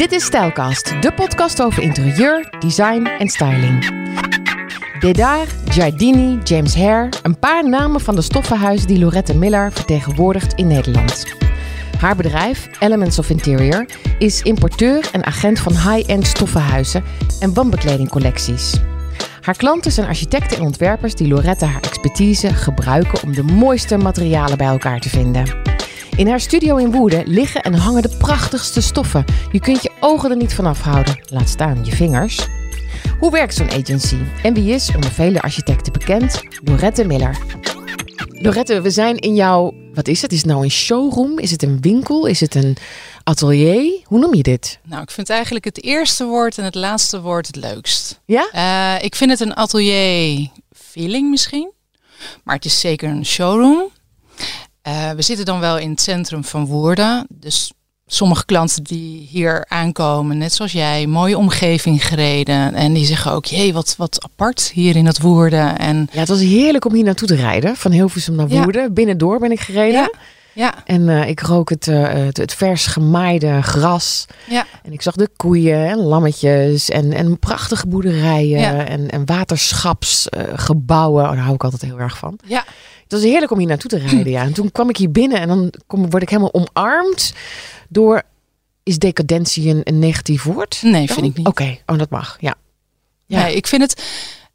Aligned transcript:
Dit 0.00 0.12
is 0.12 0.24
Stijlkast, 0.24 1.02
de 1.02 1.12
podcast 1.12 1.62
over 1.62 1.82
interieur, 1.82 2.54
design 2.58 3.06
en 3.18 3.28
styling. 3.28 3.92
Dedar, 5.00 5.46
Giardini, 5.68 6.38
James 6.44 6.74
Hare, 6.74 7.08
een 7.22 7.38
paar 7.38 7.68
namen 7.68 8.00
van 8.00 8.14
de 8.14 8.22
stoffenhuizen 8.22 8.86
die 8.86 8.98
Lorette 8.98 9.36
Miller 9.36 9.72
vertegenwoordigt 9.72 10.54
in 10.54 10.66
Nederland. 10.66 11.24
Haar 11.98 12.16
bedrijf, 12.16 12.68
Elements 12.78 13.18
of 13.18 13.30
Interior, 13.30 13.86
is 14.18 14.42
importeur 14.42 15.08
en 15.12 15.26
agent 15.26 15.58
van 15.60 15.72
high-end 15.72 16.26
stoffenhuizen 16.26 17.04
en 17.40 17.54
wandbekledingcollecties. 17.54 18.80
Haar 19.40 19.56
klanten 19.56 19.92
zijn 19.92 20.06
architecten 20.06 20.56
en 20.56 20.62
ontwerpers 20.62 21.14
die 21.14 21.28
Lorette 21.28 21.64
haar 21.64 21.82
expertise 21.82 22.54
gebruiken 22.54 23.22
om 23.22 23.34
de 23.34 23.42
mooiste 23.42 23.96
materialen 23.96 24.58
bij 24.58 24.66
elkaar 24.66 25.00
te 25.00 25.08
vinden. 25.08 25.69
In 26.16 26.28
haar 26.28 26.40
studio 26.40 26.76
in 26.76 26.92
Woerden 26.92 27.26
liggen 27.26 27.62
en 27.62 27.74
hangen 27.74 28.02
de 28.02 28.16
prachtigste 28.18 28.80
stoffen. 28.80 29.24
Je 29.52 29.60
kunt 29.60 29.82
je 29.82 29.90
ogen 30.00 30.30
er 30.30 30.36
niet 30.36 30.54
van 30.54 30.66
afhouden, 30.66 31.20
laat 31.24 31.48
staan 31.48 31.84
je 31.84 31.92
vingers. 31.92 32.46
Hoe 33.18 33.30
werkt 33.30 33.54
zo'n 33.54 33.70
agency? 33.70 34.16
En 34.42 34.54
wie 34.54 34.74
is, 34.74 34.94
onder 34.94 35.10
vele 35.10 35.42
architecten 35.42 35.92
bekend, 35.92 36.40
Lorette 36.64 37.04
Miller? 37.04 37.38
Lorette, 38.28 38.80
we 38.80 38.90
zijn 38.90 39.16
in 39.16 39.34
jouw, 39.34 39.74
wat 39.94 40.08
is 40.08 40.22
het? 40.22 40.32
Is 40.32 40.38
het 40.38 40.46
nou 40.46 40.64
een 40.64 40.70
showroom? 40.70 41.38
Is 41.38 41.50
het 41.50 41.62
een 41.62 41.80
winkel? 41.80 42.26
Is 42.26 42.40
het 42.40 42.54
een 42.54 42.76
atelier? 43.24 44.00
Hoe 44.04 44.18
noem 44.18 44.34
je 44.34 44.42
dit? 44.42 44.78
Nou, 44.84 45.02
ik 45.02 45.10
vind 45.10 45.30
eigenlijk 45.30 45.64
het 45.64 45.82
eerste 45.82 46.24
woord 46.24 46.58
en 46.58 46.64
het 46.64 46.74
laatste 46.74 47.20
woord 47.20 47.46
het 47.46 47.56
leukst. 47.56 48.20
Ja? 48.24 48.48
Uh, 48.54 49.04
ik 49.04 49.14
vind 49.14 49.30
het 49.30 49.40
een 49.40 49.54
atelier 49.54 50.48
feeling 50.72 51.30
misschien, 51.30 51.70
maar 52.44 52.54
het 52.54 52.64
is 52.64 52.80
zeker 52.80 53.08
een 53.08 53.26
showroom. 53.26 53.90
Uh, 54.90 55.10
we 55.10 55.22
zitten 55.22 55.44
dan 55.44 55.60
wel 55.60 55.78
in 55.78 55.90
het 55.90 56.00
centrum 56.00 56.44
van 56.44 56.66
Woerden, 56.66 57.26
dus 57.30 57.72
sommige 58.06 58.44
klanten 58.44 58.82
die 58.82 59.26
hier 59.30 59.64
aankomen, 59.68 60.38
net 60.38 60.52
zoals 60.52 60.72
jij, 60.72 61.06
mooie 61.06 61.38
omgeving 61.38 62.06
gereden. 62.06 62.74
En 62.74 62.92
die 62.92 63.04
zeggen 63.06 63.32
ook, 63.32 63.44
jee, 63.44 63.72
wat, 63.72 63.94
wat 63.98 64.22
apart 64.24 64.70
hier 64.74 64.96
in 64.96 65.06
het 65.06 65.20
Woerden. 65.20 65.78
En 65.78 66.08
Ja, 66.12 66.18
het 66.20 66.28
was 66.28 66.40
heerlijk 66.40 66.84
om 66.84 66.94
hier 66.94 67.04
naartoe 67.04 67.28
te 67.28 67.34
rijden. 67.34 67.76
Van 67.76 67.90
Hilversum 67.90 68.34
naar 68.34 68.48
Ja. 68.48 68.62
Woerden. 68.62 68.94
Binnendoor 68.94 69.38
ben 69.38 69.50
ik 69.50 69.60
gereden. 69.60 69.92
Ja. 70.00 70.10
ja, 70.52 70.74
En 70.84 71.08
eh, 71.08 71.28
ik 71.28 71.40
rook 71.40 71.68
het, 71.70 71.88
eh, 71.88 72.08
het, 72.12 72.36
het 72.36 72.54
vers 72.54 72.86
gemaaide 72.86 73.62
gras. 73.62 74.26
ja, 74.48 74.66
En 74.82 74.92
ik 74.92 75.02
zag 75.02 75.14
de 75.14 75.28
koeien 75.36 75.86
en 75.88 75.98
lammetjes 75.98 76.88
en, 76.90 77.12
en 77.12 77.38
prachtige 77.38 77.86
boerderijen 77.86 78.60
Ja. 78.60 78.84
en, 78.86 79.10
en 79.10 79.26
waterschapsgebouwen. 79.26 81.24
oh, 81.24 81.30
daar 81.30 81.38
hou 81.42 81.54
ik 81.54 81.64
altijd 81.64 81.82
heel 81.82 81.98
erg 82.00 82.18
van. 82.18 82.38
ja. 82.46 82.64
Het 83.10 83.20
was 83.20 83.30
heerlijk 83.30 83.52
om 83.52 83.58
hier 83.58 83.66
naartoe 83.66 83.90
te 83.90 83.98
rijden, 83.98 84.32
ja. 84.32 84.42
En 84.42 84.52
toen 84.52 84.72
kwam 84.72 84.88
ik 84.88 84.96
hier 84.96 85.10
binnen 85.10 85.40
en 85.40 85.48
dan 85.48 85.72
kom, 85.86 86.10
word 86.10 86.22
ik 86.22 86.28
helemaal 86.28 86.54
omarmd 86.54 87.32
door... 87.88 88.22
Is 88.82 88.98
decadentie 88.98 89.68
een, 89.68 89.80
een 89.84 89.98
negatief 89.98 90.42
woord? 90.42 90.78
Nee, 90.82 91.06
dan? 91.06 91.14
vind 91.16 91.26
ik 91.26 91.36
niet. 91.36 91.46
Oké, 91.46 91.78
oh, 91.86 91.98
dat 91.98 92.10
mag, 92.10 92.36
ja. 92.40 92.54
Ja. 93.26 93.42
Nee, 93.42 93.54
ik 93.54 93.66
vind 93.66 93.82
het, 93.82 93.90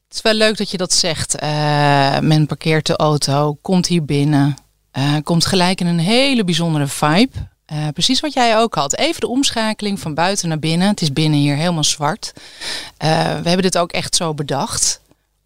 het 0.08 0.16
is 0.16 0.22
wel 0.22 0.34
leuk 0.34 0.58
dat 0.58 0.72
je 0.72 0.78
dat 0.78 0.94
zegt. 0.94 1.36
Eh, 1.36 2.20
men 2.20 2.46
parkeert 2.46 2.86
de 2.86 2.96
auto, 2.96 3.58
komt 3.62 3.88
hier 3.88 4.06
binnen, 4.06 4.58
eh, 4.92 5.14
komt 5.24 5.46
gelijk 5.46 5.80
in 5.80 5.88
een 5.88 6.00
hele 6.00 6.44
bijzondere 6.44 6.88
vibe. 6.88 7.34
Eh, 7.66 7.88
precies 7.94 8.20
wat 8.20 8.34
jij 8.34 8.58
ook 8.58 8.76
had. 8.76 8.96
Even 8.96 9.20
de 9.20 9.28
omschakeling 9.28 10.00
van 10.00 10.14
buiten 10.14 10.50
naar 10.50 10.60
binnen. 10.60 10.88
Het 10.88 11.02
is 11.02 11.14
binnen 11.14 11.40
hier 11.40 11.56
helemaal 11.56 11.84
zwart. 11.84 12.34
We 12.98 13.06
hebben 13.44 13.62
dit 13.62 13.78
ook 13.78 13.92
echt 13.92 14.16
zo 14.16 14.34
bedacht. 14.34 15.02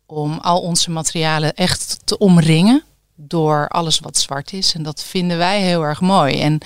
Om 0.05 0.39
al 0.41 0.61
onze 0.61 0.91
materialen 0.91 1.53
echt 1.55 1.99
te 2.03 2.17
omringen 2.17 2.83
door 3.21 3.67
alles 3.67 3.99
wat 3.99 4.17
zwart 4.17 4.53
is. 4.53 4.73
En 4.73 4.83
dat 4.83 5.03
vinden 5.03 5.37
wij 5.37 5.61
heel 5.61 5.83
erg 5.83 6.01
mooi. 6.01 6.41
En 6.41 6.57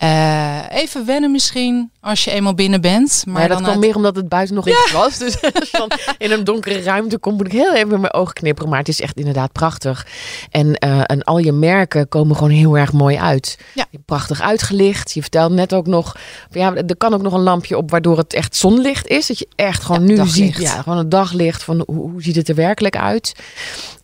eh, 0.00 0.58
even 0.70 1.06
wennen 1.06 1.30
misschien 1.30 1.90
als 2.00 2.24
je 2.24 2.30
eenmaal 2.30 2.54
binnen 2.54 2.80
bent. 2.80 3.22
Maar 3.24 3.34
Maar 3.34 3.42
dat 3.48 3.50
dan 3.50 3.62
kwam 3.62 3.72
uit- 3.72 3.84
meer 3.86 3.96
omdat 3.96 4.16
het 4.16 4.28
buiten 4.28 4.54
nog 4.54 4.68
iets 4.68 4.92
was. 4.92 5.18
Dus 5.18 5.36
in 6.18 6.30
een 6.32 6.44
donkere 6.44 6.82
ruimte 6.82 7.18
kom 7.18 7.34
moet 7.36 7.46
ik 7.46 7.52
heel 7.52 7.74
even 7.74 7.88
met 7.88 8.00
mijn 8.00 8.12
ogen 8.12 8.34
knipperen. 8.34 8.70
Maar 8.70 8.78
het 8.78 8.88
is 8.88 9.00
echt 9.00 9.16
inderdaad 9.16 9.52
prachtig. 9.52 10.06
En, 10.50 10.74
eh, 10.74 11.00
en 11.06 11.22
al 11.24 11.38
je 11.38 11.52
merken 11.52 12.08
komen 12.08 12.36
gewoon 12.36 12.50
heel 12.50 12.78
erg 12.78 12.92
mooi 12.92 13.16
uit. 13.16 13.58
Ja. 13.74 13.86
Prachtig 14.04 14.40
uitgelicht. 14.40 15.12
Je 15.12 15.20
vertelt 15.20 15.52
net 15.52 15.74
ook 15.74 15.86
nog, 15.86 16.16
ja, 16.50 16.74
er 16.74 16.96
kan 16.96 17.14
ook 17.14 17.22
nog 17.22 17.32
een 17.32 17.40
lampje 17.42 17.76
op 17.76 17.90
waardoor 17.90 18.18
het 18.18 18.34
echt 18.34 18.56
zonlicht 18.56 19.06
is. 19.06 19.26
Dat 19.26 19.38
je 19.38 19.48
echt 19.56 19.82
gewoon 19.82 20.00
Ja, 20.00 20.06
nu 20.06 20.14
daglicht. 20.16 20.56
ziet, 20.56 20.66
ja, 20.66 20.82
gewoon 20.82 20.98
het 20.98 21.10
daglicht 21.10 21.62
van 21.62 21.82
hoe, 21.86 21.96
hoe 22.10 22.22
ziet 22.22 22.36
het 22.36 22.48
er 22.48 22.54
werkelijk 22.54 22.96
uit. 22.96 23.32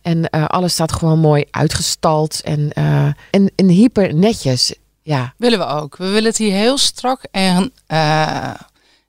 En 0.01 0.29
eh, 0.29 0.45
alles 0.45 0.73
staat 0.73 0.91
gewoon 0.91 1.19
mooi 1.19 1.45
uitgestald 1.51 2.41
en, 2.43 2.69
en, 3.31 3.51
en 3.55 3.67
hyper 3.67 4.15
netjes. 4.15 4.73
Ja, 5.07 5.33
Willen 5.37 5.59
we 5.59 5.65
ook. 5.65 5.97
We 5.97 6.07
willen 6.07 6.29
het 6.29 6.37
hier 6.37 6.51
heel 6.51 6.77
strak 6.77 7.21
en 7.31 7.73
eh, 7.85 8.53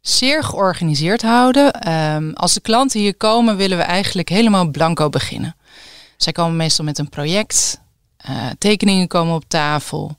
zeer 0.00 0.44
georganiseerd 0.44 1.22
houden. 1.22 1.72
Ehm, 1.72 2.30
als 2.32 2.54
de 2.54 2.60
klanten 2.60 3.00
hier 3.00 3.14
komen, 3.14 3.56
willen 3.56 3.78
we 3.78 3.82
eigenlijk 3.82 4.28
helemaal 4.28 4.68
blanco 4.68 5.08
beginnen. 5.08 5.56
Zij 6.16 6.32
komen 6.32 6.56
meestal 6.56 6.84
met 6.84 6.98
een 6.98 7.08
project. 7.08 7.80
eh, 8.16 8.46
tekeningen 8.58 9.08
komen 9.08 9.34
op 9.34 9.44
tafel. 9.48 10.18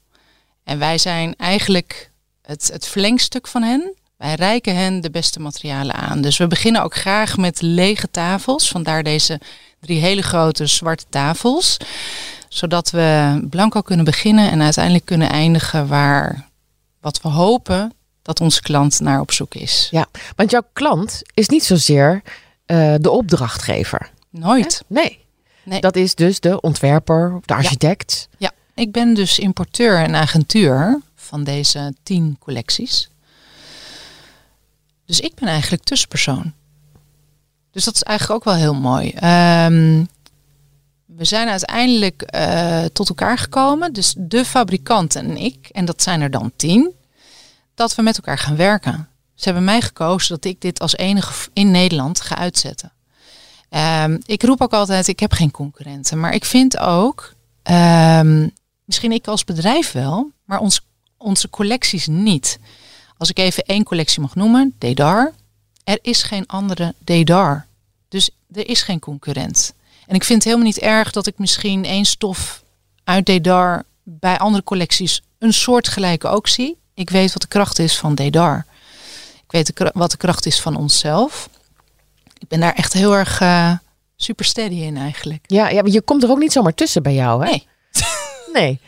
En 0.64 0.80
wij 0.80 0.98
zijn 0.98 1.36
eigenlijk 1.36 2.12
het, 2.42 2.70
het 2.74 2.88
verlengstuk 2.88 3.48
van 3.48 3.62
hen. 3.62 3.94
Wij 4.18 4.34
reiken 4.36 4.76
hen 4.76 5.02
de 5.02 5.12
beste 5.12 5.40
materialen 5.40 5.96
aan. 5.96 6.22
Dus 6.22 6.38
we 6.38 6.48
beginnen 6.48 6.84
ook 6.84 6.96
graag 6.96 7.38
met 7.38 7.62
lege 7.62 8.12
tafels. 8.12 8.68
Vandaar 8.68 9.04
deze 9.04 9.40
drie 9.80 10.00
hele 10.00 10.22
grote 10.22 10.66
zwarte 10.66 11.06
tafels 11.10 11.78
zodat 12.50 12.90
we 12.90 13.40
blanco 13.50 13.82
kunnen 13.82 14.06
beginnen 14.06 14.52
en 14.52 14.62
uiteindelijk 14.62 15.06
kunnen 15.06 15.30
eindigen 15.30 15.88
waar 15.88 16.48
wat 17.02 17.22
we 17.22 17.28
hopen 17.28 17.94
dat 18.22 18.42
onze 18.42 18.62
klant 18.62 19.00
naar 19.00 19.20
op 19.20 19.32
zoek 19.32 19.56
is. 19.56 19.88
ja. 19.92 20.08
Want 20.36 20.52
jouw 20.52 20.64
klant 20.74 21.22
is 21.34 21.48
niet 21.48 21.64
zozeer 21.64 22.22
eh, 22.66 22.96
de 23.00 23.10
opdrachtgever. 23.10 24.10
Nooit. 24.30 24.84
Nee. 24.88 25.20
Nee. 25.64 25.82
Dat 25.82 25.96
is 25.96 26.16
dus 26.16 26.40
de 26.40 26.62
ontwerper, 26.62 27.40
de 27.46 27.54
architect. 27.54 28.30
Ja, 28.38 28.52
ik 28.76 28.92
ben 28.92 29.14
dus 29.14 29.40
importeur 29.40 29.98
en 29.98 30.16
agentuur 30.16 31.02
van 31.16 31.44
deze 31.44 31.94
tien 32.04 32.38
collecties. 32.40 33.10
Dus 35.06 35.20
ik 35.20 35.36
ben 35.36 35.48
eigenlijk 35.48 35.84
tussenpersoon. 35.84 36.54
Dus 37.72 37.84
dat 37.84 37.96
is 37.96 38.04
eigenlijk 38.04 38.40
ook 38.40 38.54
wel 38.54 38.62
heel 38.62 38.76
mooi. 38.76 39.12
Ehm, 39.12 40.04
we 41.20 41.26
zijn 41.26 41.50
uiteindelijk 41.50 42.22
eh, 42.22 42.84
tot 42.86 43.10
elkaar 43.10 43.38
gekomen, 43.38 43.94
dus 43.94 44.14
de 44.18 44.46
fabrikant 44.46 45.16
en 45.16 45.38
ik, 45.38 45.70
en 45.72 45.86
dat 45.86 46.02
zijn 46.02 46.22
er 46.22 46.32
dan 46.32 46.52
tien, 46.56 46.92
dat 47.76 47.96
we 47.96 48.02
met 48.02 48.18
elkaar 48.18 48.38
gaan 48.38 48.56
werken. 48.56 49.10
Ze 49.36 49.44
hebben 49.44 49.64
mij 49.64 49.82
gekozen 49.82 50.36
dat 50.36 50.46
ik 50.46 50.62
dit 50.62 50.80
als 50.80 50.96
enige 50.96 51.50
in 51.54 51.72
Nederland 51.72 52.22
ga 52.22 52.36
uitzetten. 52.36 52.92
Ehm, 53.70 54.18
ik 54.26 54.44
roep 54.44 54.62
ook 54.62 54.74
altijd, 54.74 55.08
ik 55.08 55.20
heb 55.20 55.32
geen 55.32 55.52
concurrenten, 55.52 56.20
maar 56.20 56.34
ik 56.34 56.46
vind 56.46 56.78
ook, 56.78 57.34
ehm, 57.64 58.48
misschien 58.86 59.12
ik 59.12 59.28
als 59.28 59.44
bedrijf 59.44 59.92
wel, 59.92 60.32
maar 60.46 60.62
onze 61.18 61.50
collecties 61.50 62.08
niet. 62.08 62.60
Als 63.18 63.30
ik 63.30 63.40
even 63.40 63.64
één 63.64 63.84
collectie 63.84 64.22
mag 64.22 64.36
noemen, 64.36 64.76
Dedar, 64.78 65.34
er 65.84 66.00
is 66.02 66.24
geen 66.24 66.48
andere 66.48 66.94
Dedar. 66.98 67.66
Dus 68.10 68.30
er 68.54 68.68
is 68.68 68.82
geen 68.82 69.00
concurrent. 69.00 69.74
En 70.10 70.16
ik 70.16 70.24
vind 70.24 70.44
het 70.44 70.44
helemaal 70.44 70.66
niet 70.66 70.80
erg 70.80 71.12
dat 71.12 71.28
ik 71.28 71.38
misschien 71.38 71.86
één 71.86 72.06
stof 72.06 72.64
uit 73.04 73.26
Dedar 73.26 73.84
bij 74.04 74.38
andere 74.38 74.64
collecties 74.64 75.22
een 75.40 75.54
soortgelijke 75.54 76.28
ook 76.28 76.48
zie. 76.48 76.78
Ik 76.94 77.10
weet 77.10 77.34
wat 77.34 77.42
de 77.42 77.48
kracht 77.48 77.80
is 77.80 77.98
van 77.98 78.16
Dedar. 78.16 78.66
Ik 79.36 79.52
weet 79.52 79.78
de 79.78 79.92
wat 79.94 80.12
de 80.12 80.18
kracht 80.18 80.46
is 80.46 80.62
van 80.62 80.76
onszelf. 80.76 81.50
Ik 82.40 82.48
ben 82.48 82.60
daar 82.60 82.74
echt 82.74 82.94
heel 82.94 83.16
erg 83.16 83.42
eh, 83.42 83.72
super 84.16 84.46
steady 84.46 84.76
in 84.76 84.98
eigenlijk. 84.98 85.44
Ja, 85.48 85.70
ja, 85.70 85.82
maar 85.82 85.92
je 85.92 86.02
komt 86.02 86.24
er 86.24 86.30
ook 86.30 86.40
niet 86.40 86.52
zomaar 86.52 86.74
tussen 86.74 87.04
bij 87.04 87.14
jou, 87.14 87.46
hè? 87.46 87.50
Nee. 87.50 87.68
Nee. 88.54 88.80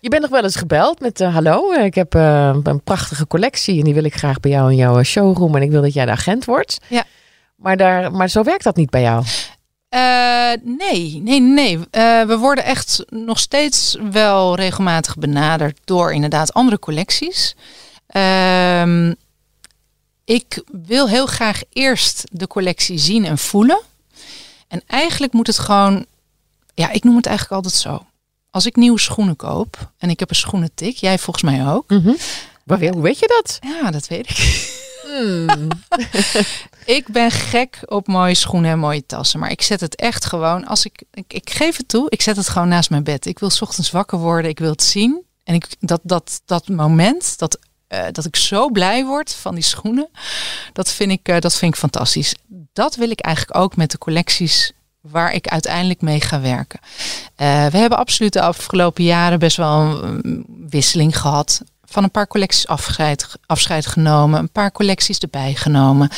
je 0.00 0.08
bent 0.08 0.22
nog 0.22 0.30
wel 0.30 0.42
eens 0.42 0.56
gebeld 0.56 1.00
met 1.00 1.20
eh, 1.20 1.34
hallo, 1.34 1.72
eh, 1.72 1.84
ik 1.84 1.94
heb 1.94 2.14
een 2.14 2.80
prachtige 2.84 3.26
collectie 3.26 3.78
en 3.78 3.84
die 3.84 3.94
wil 3.94 4.04
ik 4.04 4.14
graag 4.14 4.40
bij 4.40 4.50
jou 4.50 4.70
in 4.70 4.76
jouw 4.76 5.02
showroom 5.02 5.56
en 5.56 5.62
ik 5.62 5.70
wil 5.70 5.82
dat 5.82 5.92
jij 5.92 6.04
de 6.04 6.10
agent 6.10 6.44
wordt. 6.44 6.78
Ja. 6.88 7.04
Maar, 7.60 7.76
daar, 7.76 8.12
maar 8.12 8.28
zo 8.28 8.42
werkt 8.42 8.64
dat 8.64 8.76
niet 8.76 8.90
bij 8.90 9.02
jou. 9.02 9.24
Eh, 9.88 10.52
nee, 10.62 11.20
nee, 11.24 11.40
nee. 11.40 11.78
Eh, 11.90 12.22
we 12.22 12.36
worden 12.36 12.64
echt 12.64 13.04
nog 13.08 13.38
steeds 13.38 13.96
wel 14.10 14.54
regelmatig 14.54 15.16
benaderd 15.16 15.80
door 15.84 16.12
inderdaad 16.12 16.52
andere 16.52 16.78
collecties. 16.78 17.54
Ehm, 18.06 19.14
ik 20.24 20.62
wil 20.86 21.08
heel 21.08 21.26
graag 21.26 21.62
eerst 21.72 22.24
de 22.32 22.46
collectie 22.46 22.98
zien 22.98 23.24
en 23.24 23.38
voelen. 23.38 23.80
En 24.68 24.82
eigenlijk 24.86 25.32
moet 25.32 25.46
het 25.46 25.58
gewoon, 25.58 26.06
ja, 26.74 26.90
ik 26.90 27.04
noem 27.04 27.16
het 27.16 27.26
eigenlijk 27.26 27.56
altijd 27.64 27.82
zo. 27.82 28.06
Als 28.50 28.66
ik 28.66 28.76
nieuwe 28.76 29.00
schoenen 29.00 29.36
koop 29.36 29.92
en 29.98 30.10
ik 30.10 30.20
heb 30.20 30.30
een 30.30 30.36
schoenentik, 30.36 30.96
jij 30.96 31.18
volgens 31.18 31.44
mij 31.44 31.66
ook. 31.66 31.90
Maar 32.64 32.78
weer, 32.78 32.92
hoe 32.92 33.02
weet 33.02 33.18
je 33.18 33.26
dat? 33.42 33.58
Ja, 33.60 33.90
dat 33.90 34.06
weet 34.06 34.30
ik. 34.30 34.38
ik 36.98 37.08
ben 37.08 37.30
gek 37.30 37.78
op 37.84 38.06
mooie 38.06 38.34
schoenen 38.34 38.70
en 38.70 38.78
mooie 38.78 39.06
tassen. 39.06 39.40
Maar 39.40 39.50
ik 39.50 39.62
zet 39.62 39.80
het 39.80 39.96
echt 39.96 40.24
gewoon, 40.24 40.66
als 40.66 40.84
ik, 40.84 41.02
ik, 41.28 41.50
geef 41.50 41.76
het 41.76 41.88
toe, 41.88 42.06
ik 42.08 42.22
zet 42.22 42.36
het 42.36 42.48
gewoon 42.48 42.68
naast 42.68 42.90
mijn 42.90 43.04
bed. 43.04 43.26
Ik 43.26 43.38
wil 43.38 43.50
ochtends 43.60 43.90
wakker 43.90 44.18
worden, 44.18 44.50
ik 44.50 44.58
wil 44.58 44.70
het 44.70 44.82
zien. 44.82 45.22
En 45.44 45.54
ik, 45.54 45.66
dat, 45.80 46.00
dat, 46.02 46.40
dat 46.44 46.68
moment, 46.68 47.38
dat 47.38 47.58
eh, 47.90 48.04
dat 48.12 48.24
ik 48.24 48.36
zo 48.36 48.70
blij 48.70 49.04
word 49.04 49.34
van 49.34 49.54
die 49.54 49.64
schoenen. 49.64 50.08
Dat 50.72 50.92
vind 50.92 51.10
ik, 51.10 51.28
eh, 51.28 51.40
dat 51.40 51.56
vind 51.56 51.72
ik 51.72 51.78
fantastisch. 51.78 52.34
Dat 52.72 52.96
wil 52.96 53.10
ik 53.10 53.20
eigenlijk 53.20 53.56
ook 53.56 53.76
met 53.76 53.90
de 53.90 53.98
collecties 53.98 54.72
waar 55.00 55.32
ik 55.32 55.48
uiteindelijk 55.48 56.00
mee 56.00 56.20
ga 56.20 56.40
werken. 56.40 56.80
Eh, 57.34 57.66
we 57.66 57.78
hebben 57.78 57.98
absoluut 57.98 58.32
de 58.32 58.40
afgelopen 58.40 59.04
jaren 59.04 59.38
best 59.38 59.56
wel 59.56 60.04
een 60.04 60.44
wisseling 60.68 61.18
gehad. 61.18 61.62
Van 61.90 62.02
een 62.02 62.10
paar 62.10 62.26
collecties 62.26 62.66
afscheid, 62.66 63.26
afscheid 63.46 63.86
genomen, 63.86 64.38
een 64.38 64.50
paar 64.50 64.72
collecties 64.72 65.18
erbij 65.18 65.54
genomen. 65.54 66.10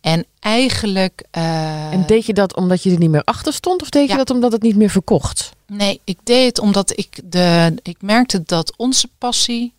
En 0.00 0.26
eigenlijk. 0.40 1.24
en 1.30 2.06
deed 2.06 2.26
je 2.26 2.32
dat 2.32 2.56
omdat 2.56 2.82
je 2.82 2.90
er 2.90 2.98
niet 2.98 3.10
meer 3.10 3.24
achter 3.24 3.52
stond, 3.52 3.82
of 3.82 3.88
deed 3.88 4.10
je 4.10 4.16
dat 4.16 4.30
omdat 4.30 4.52
het 4.52 4.62
niet 4.62 4.76
meer 4.76 4.90
verkocht? 4.90 5.52
Nee, 5.66 6.00
ik 6.04 6.18
deed 6.24 6.46
het 6.46 6.58
omdat 6.58 6.98
ik 6.98 7.20
de. 7.24 7.74
Ik 7.82 8.02
merkte 8.02 8.42
dat 8.44 8.76
onze 8.76 9.08
passie 9.18 9.74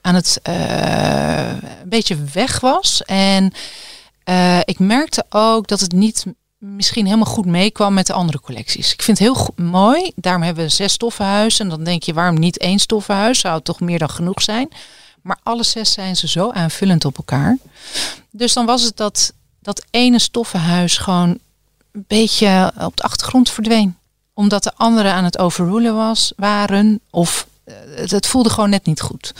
aan 0.00 0.14
het 0.14 0.40
uh, 0.48 1.48
een 1.48 1.88
beetje 1.88 2.24
weg 2.32 2.60
was. 2.60 3.02
En 3.04 3.52
uh, 4.24 4.58
ik 4.64 4.78
merkte 4.78 5.24
ook 5.28 5.68
dat 5.68 5.80
het 5.80 5.92
niet 5.92 6.24
misschien 6.60 7.04
helemaal 7.04 7.26
goed 7.26 7.46
meekwam 7.46 7.94
met 7.94 8.06
de 8.06 8.12
andere 8.12 8.40
collecties. 8.40 8.92
Ik 8.92 9.02
vind 9.02 9.18
het 9.18 9.28
heel 9.28 9.48
mooi. 9.56 10.12
Daarom 10.14 10.42
hebben 10.42 10.64
we 10.64 10.70
zes 10.70 10.92
stoffenhuizen. 10.92 11.64
En 11.64 11.70
dan 11.70 11.84
denk 11.84 12.02
je, 12.02 12.12
waarom 12.12 12.38
niet 12.38 12.58
één 12.58 12.78
stoffenhuis? 12.78 13.40
Zou 13.40 13.54
het 13.54 13.64
toch 13.64 13.80
meer 13.80 13.98
dan 13.98 14.10
genoeg 14.10 14.42
zijn? 14.42 14.68
Maar 15.22 15.38
alle 15.42 15.62
zes 15.62 15.92
zijn 15.92 16.16
ze 16.16 16.28
zo 16.28 16.50
aanvullend 16.50 17.04
op 17.04 17.16
elkaar. 17.16 17.58
Dus 18.30 18.52
dan 18.52 18.66
was 18.66 18.82
het 18.82 18.96
dat 18.96 19.32
dat 19.60 19.84
ene 19.90 20.18
stoffenhuis 20.18 20.98
gewoon 20.98 21.38
een 21.92 22.04
beetje 22.06 22.72
op 22.78 22.96
de 22.96 23.02
achtergrond 23.02 23.50
verdween. 23.50 23.96
Omdat 24.34 24.62
de 24.62 24.72
anderen 24.74 25.12
aan 25.12 25.24
het 25.24 25.38
overrulen 25.38 25.94
was, 25.94 26.32
waren. 26.36 27.00
Of 27.10 27.46
het 27.94 28.26
voelde 28.26 28.50
gewoon 28.50 28.70
net 28.70 28.86
niet 28.86 29.00
goed. 29.00 29.34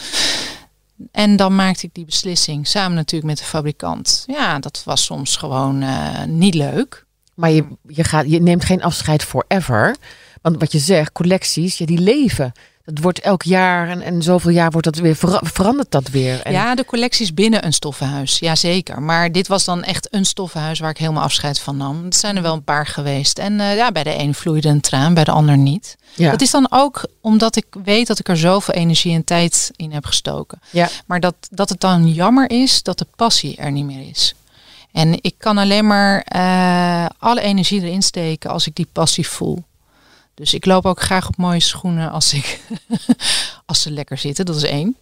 En 1.13 1.37
dan 1.37 1.55
maakte 1.55 1.87
ik 1.87 1.95
die 1.95 2.05
beslissing 2.05 2.67
samen 2.67 2.97
natuurlijk 2.97 3.31
met 3.31 3.39
de 3.39 3.45
fabrikant. 3.45 4.25
Ja, 4.27 4.59
dat 4.59 4.83
was 4.85 5.05
soms 5.05 5.37
gewoon 5.37 5.83
uh, 5.83 6.25
niet 6.25 6.55
leuk. 6.55 7.09
Maar 7.41 7.51
je, 7.51 7.65
je, 7.87 8.05
gaat, 8.05 8.31
je 8.31 8.43
neemt 8.43 8.65
geen 8.65 8.83
afscheid 8.83 9.25
forever. 9.25 9.97
Want 10.43 10.61
wat 10.61 10.73
je 10.73 10.79
zegt, 10.79 11.13
collecties, 11.13 11.79
ja, 11.79 11.87
die 11.87 12.01
leven. 12.01 12.53
Het 12.85 13.01
wordt 13.01 13.21
elk 13.21 13.43
jaar 13.43 13.89
en, 13.89 14.03
en 14.03 14.23
zoveel 14.23 14.51
jaar 14.51 14.71
wordt 14.71 14.87
dat 14.87 14.97
weer 14.97 15.17
verandert 15.43 15.91
dat 15.91 16.09
weer. 16.09 16.43
En... 16.43 16.53
Ja, 16.53 16.75
de 16.75 16.85
collecties 16.85 17.35
binnen 17.35 17.65
een 17.65 17.73
stoffenhuis, 17.73 18.39
ja 18.39 18.55
zeker. 18.55 19.03
Maar 19.03 19.33
dit 19.33 19.49
was 19.49 19.65
dan 19.65 19.83
echt 19.83 20.15
een 20.15 20.25
stoffenhuis 20.25 20.79
waar 20.79 20.91
ik 20.91 20.99
helemaal 20.99 21.23
afscheid 21.23 21.61
van 21.61 21.77
nam. 21.77 22.05
Er 22.07 22.15
zijn 22.15 22.37
er 22.37 22.43
wel 22.43 22.55
een 22.55 22.65
paar 22.65 22.87
geweest. 22.87 23.39
En 23.39 23.53
uh, 23.53 23.77
ja, 23.77 23.93
bij 23.93 24.03
de 24.03 24.19
een 24.19 24.35
vloeide 24.35 24.69
een 24.69 24.81
traan, 24.81 25.15
bij 25.15 25.25
de 25.25 25.31
ander 25.31 25.57
niet. 25.57 25.97
Ja. 26.15 26.31
Dat 26.31 26.41
is 26.41 26.51
dan 26.51 26.67
ook 26.71 27.07
omdat 27.21 27.57
ik 27.57 27.67
weet 27.85 28.07
dat 28.07 28.19
ik 28.19 28.29
er 28.29 28.37
zoveel 28.37 28.75
energie 28.75 29.15
en 29.15 29.25
tijd 29.25 29.71
in 29.77 29.93
heb 29.93 30.07
gestoken. 30.07 30.61
Ja. 30.71 30.89
Maar 31.07 31.21
dat, 31.21 31.35
dat 31.51 31.69
het 31.69 31.81
dan 31.81 32.13
jammer 32.13 32.51
is 32.51 32.83
dat 32.83 32.99
de 32.99 33.07
passie 33.17 33.57
er 33.57 33.73
niet 33.73 33.85
meer 33.85 34.09
is. 34.09 34.35
En 34.93 35.19
ik 35.21 35.35
kan 35.39 35.59
alleen 35.59 35.87
maar 35.87 36.27
uh, 36.37 37.07
alle 37.19 37.41
energie 37.41 37.83
erin 37.83 38.03
steken 38.03 38.51
als 38.51 38.67
ik 38.67 38.75
die 38.75 38.89
passie 38.93 39.29
voel. 39.29 39.65
Dus 40.35 40.55
ik 40.55 40.67
loop 40.67 40.87
ook 40.87 41.01
graag 41.01 41.29
op 41.29 41.37
mooie 41.37 41.61
schoenen 41.61 42.11
als, 42.11 42.35
ik 42.35 42.61
als 43.67 43.83
ze 43.83 43.91
lekker 43.91 44.19
zitten. 44.19 44.47
Dat 44.47 44.57
is 44.57 44.63
één. 44.63 44.97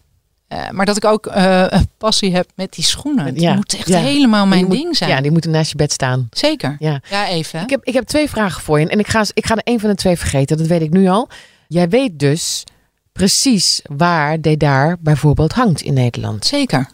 Uh, 0.49 0.69
maar 0.69 0.85
dat 0.85 0.97
ik 0.97 1.05
ook 1.05 1.25
uh, 1.27 1.65
een 1.67 1.89
passie 1.97 2.35
heb 2.35 2.49
met 2.55 2.73
die 2.73 2.83
schoenen. 2.83 3.33
Die 3.33 3.43
ja, 3.43 3.53
moet 3.53 3.75
echt 3.75 3.87
helemaal 3.87 4.45
mijn 4.45 4.69
ding 4.69 4.97
zijn. 4.97 5.09
Ja, 5.09 5.21
die 5.21 5.31
moeten 5.31 5.51
naast 5.51 5.71
je 5.71 5.77
bed 5.77 5.91
staan. 5.91 6.27
Zeker. 6.31 6.75
Ja, 6.79 7.01
ja 7.09 7.27
even. 7.27 7.61
Ik 7.61 7.69
heb, 7.69 7.83
ik 7.83 7.93
heb 7.93 8.05
twee 8.05 8.29
vragen 8.29 8.61
voor 8.61 8.79
je. 8.79 8.87
En 8.87 8.99
ik 8.99 9.07
ga, 9.07 9.25
ik 9.33 9.45
ga 9.45 9.55
er 9.55 9.63
één 9.63 9.79
van 9.79 9.89
de 9.89 9.95
twee 9.95 10.17
vergeten. 10.17 10.57
Dat 10.57 10.67
weet 10.67 10.81
ik 10.81 10.91
nu 10.91 11.07
al. 11.07 11.29
Jij 11.67 11.89
weet 11.89 12.19
dus 12.19 12.63
precies 13.11 13.81
waar 13.83 14.41
daar 14.41 14.97
bijvoorbeeld 14.99 15.53
hangt 15.53 15.81
in 15.81 15.93
Nederland. 15.93 16.45
Zeker. 16.45 16.89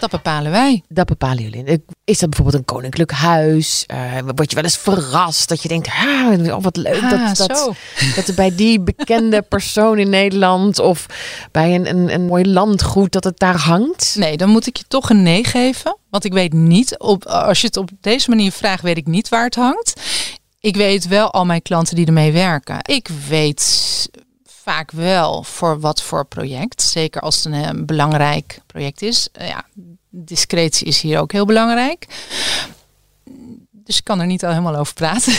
Dat 0.00 0.10
bepalen 0.10 0.50
wij. 0.50 0.82
Dat 0.88 1.06
bepalen 1.06 1.42
jullie. 1.42 1.84
Is 2.04 2.18
dat 2.18 2.30
bijvoorbeeld 2.30 2.58
een 2.58 2.74
koninklijk 2.74 3.10
huis? 3.10 3.84
Uh, 3.92 4.18
word 4.34 4.50
je 4.50 4.54
wel 4.54 4.64
eens 4.64 4.76
verrast 4.76 5.48
dat 5.48 5.62
je 5.62 5.68
denkt, 5.68 5.88
ah, 5.88 6.62
wat 6.62 6.76
leuk 6.76 7.02
ah, 7.02 7.10
dat, 7.10 7.36
dat, 7.36 7.72
dat 8.16 8.28
er 8.28 8.34
bij 8.34 8.54
die 8.54 8.80
bekende 8.80 9.42
persoon 9.54 9.98
in 9.98 10.10
Nederland 10.10 10.78
of 10.78 11.06
bij 11.52 11.74
een, 11.74 11.88
een, 11.88 12.14
een 12.14 12.26
mooi 12.26 12.46
landgoed 12.46 13.12
dat 13.12 13.24
het 13.24 13.38
daar 13.38 13.58
hangt? 13.58 14.14
Nee, 14.18 14.36
dan 14.36 14.48
moet 14.48 14.66
ik 14.66 14.76
je 14.76 14.84
toch 14.88 15.10
een 15.10 15.22
nee 15.22 15.44
geven. 15.44 15.96
Want 16.10 16.24
ik 16.24 16.32
weet 16.32 16.52
niet, 16.52 16.98
op, 16.98 17.24
als 17.24 17.60
je 17.60 17.66
het 17.66 17.76
op 17.76 17.90
deze 18.00 18.30
manier 18.30 18.52
vraagt, 18.52 18.82
weet 18.82 18.96
ik 18.96 19.06
niet 19.06 19.28
waar 19.28 19.44
het 19.44 19.54
hangt. 19.54 20.00
Ik 20.60 20.76
weet 20.76 21.08
wel 21.08 21.32
al 21.32 21.44
mijn 21.44 21.62
klanten 21.62 21.96
die 21.96 22.06
ermee 22.06 22.32
werken. 22.32 22.78
Ik 22.82 23.08
weet 23.28 24.08
vaak 24.68 24.90
wel 24.90 25.42
voor 25.42 25.80
wat 25.80 26.02
voor 26.02 26.24
project. 26.24 26.82
Zeker 26.82 27.20
als 27.20 27.44
het 27.44 27.54
een, 27.54 27.86
belangrijk 27.86 28.60
project 28.66 29.02
is. 29.02 29.28
Uh, 29.40 29.48
ja, 29.48 29.64
discretie 30.10 30.86
is 30.86 31.00
hier 31.00 31.18
ook 31.18 31.32
heel 31.32 31.46
belangrijk. 31.46 32.06
Dus 33.70 33.96
ik 33.96 34.04
kan 34.04 34.20
er 34.20 34.26
niet 34.26 34.44
al 34.44 34.50
helemaal 34.50 34.76
over 34.76 34.94
praten. 34.94 35.32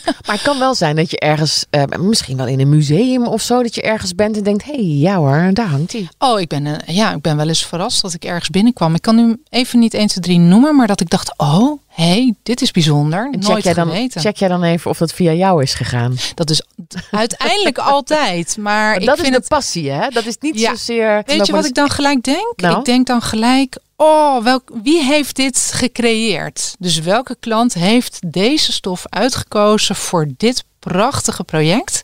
Maar 0.26 0.34
het 0.34 0.44
kan 0.44 0.58
wel 0.58 0.74
zijn 0.74 0.96
dat 0.96 1.10
je 1.10 1.18
ergens, 1.18 1.66
uh, 1.70 1.82
misschien 1.98 2.36
wel 2.36 2.46
in 2.46 2.60
een 2.60 2.68
museum 2.68 3.26
of 3.26 3.42
zo, 3.42 3.62
dat 3.62 3.74
je 3.74 3.82
ergens 3.82 4.14
bent 4.14 4.36
en 4.36 4.42
denkt: 4.42 4.64
hé, 4.64 4.72
hey, 4.72 4.84
ja 4.84 5.16
hoor, 5.16 5.50
daar 5.52 5.66
hangt 5.66 5.92
hij. 5.92 6.08
Oh, 6.18 6.40
ik 6.40 6.48
ben, 6.48 6.66
uh, 6.66 6.74
ja, 6.86 7.12
ik 7.12 7.20
ben 7.20 7.36
wel 7.36 7.48
eens 7.48 7.66
verrast 7.66 8.02
dat 8.02 8.14
ik 8.14 8.24
ergens 8.24 8.50
binnenkwam. 8.50 8.94
Ik 8.94 9.02
kan 9.02 9.16
nu 9.16 9.42
even 9.48 9.78
niet 9.78 9.94
1, 9.94 10.06
2, 10.06 10.24
3 10.24 10.38
noemen, 10.38 10.76
maar 10.76 10.86
dat 10.86 11.00
ik 11.00 11.10
dacht: 11.10 11.38
oh, 11.38 11.80
hé, 11.88 12.04
hey, 12.04 12.34
dit 12.42 12.62
is 12.62 12.70
bijzonder. 12.70 13.28
En 13.32 13.44
check 13.44 13.58
jij, 13.58 13.74
dan, 13.74 14.08
check 14.08 14.36
jij 14.36 14.48
dan 14.48 14.62
even 14.62 14.90
of 14.90 14.98
dat 14.98 15.12
via 15.12 15.32
jou 15.32 15.62
is 15.62 15.74
gegaan? 15.74 16.16
Dat 16.34 16.50
is 16.50 16.62
uiteindelijk 17.10 17.78
altijd. 17.94 18.56
Maar, 18.56 19.00
dat 19.00 19.18
is 19.18 19.30
de 19.30 19.42
passie, 19.48 19.90
hè? 19.90 20.08
Dat 20.08 20.26
is 20.26 20.36
niet 20.40 20.60
zozeer. 20.60 21.22
Weet 21.26 21.46
je 21.46 21.52
wat 21.52 21.66
ik 21.66 21.74
dan 21.74 21.90
gelijk 21.90 22.22
denk? 22.22 22.52
Nou? 22.56 22.78
Ik 22.78 22.84
denk 22.84 23.06
dan 23.06 23.22
gelijk: 23.22 23.76
oh, 24.02 24.56
wie 24.82 25.02
heeft 25.02 25.36
dit 25.36 25.70
gecreëerd? 25.74 26.74
Dus 26.78 26.98
welke 26.98 27.36
klant 27.40 27.74
heeft 27.74 28.32
deze 28.32 28.72
stof 28.72 29.04
uitgekozen 29.08 29.96
voor 29.96 30.28
dit 30.36 30.64
prachtige 30.78 31.44
project? 31.44 32.02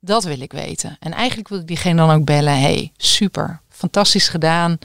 Dat 0.00 0.24
wil 0.24 0.40
ik 0.40 0.52
weten. 0.52 0.96
En 1.00 1.12
eigenlijk 1.12 1.48
wil 1.48 1.58
ik 1.58 1.66
diegene 1.66 2.06
dan 2.06 2.10
ook 2.10 2.24
bellen. 2.24 2.60
Hey, 2.60 2.92
super, 2.96 3.60
fantastisch 3.70 4.28
gedaan. 4.28 4.78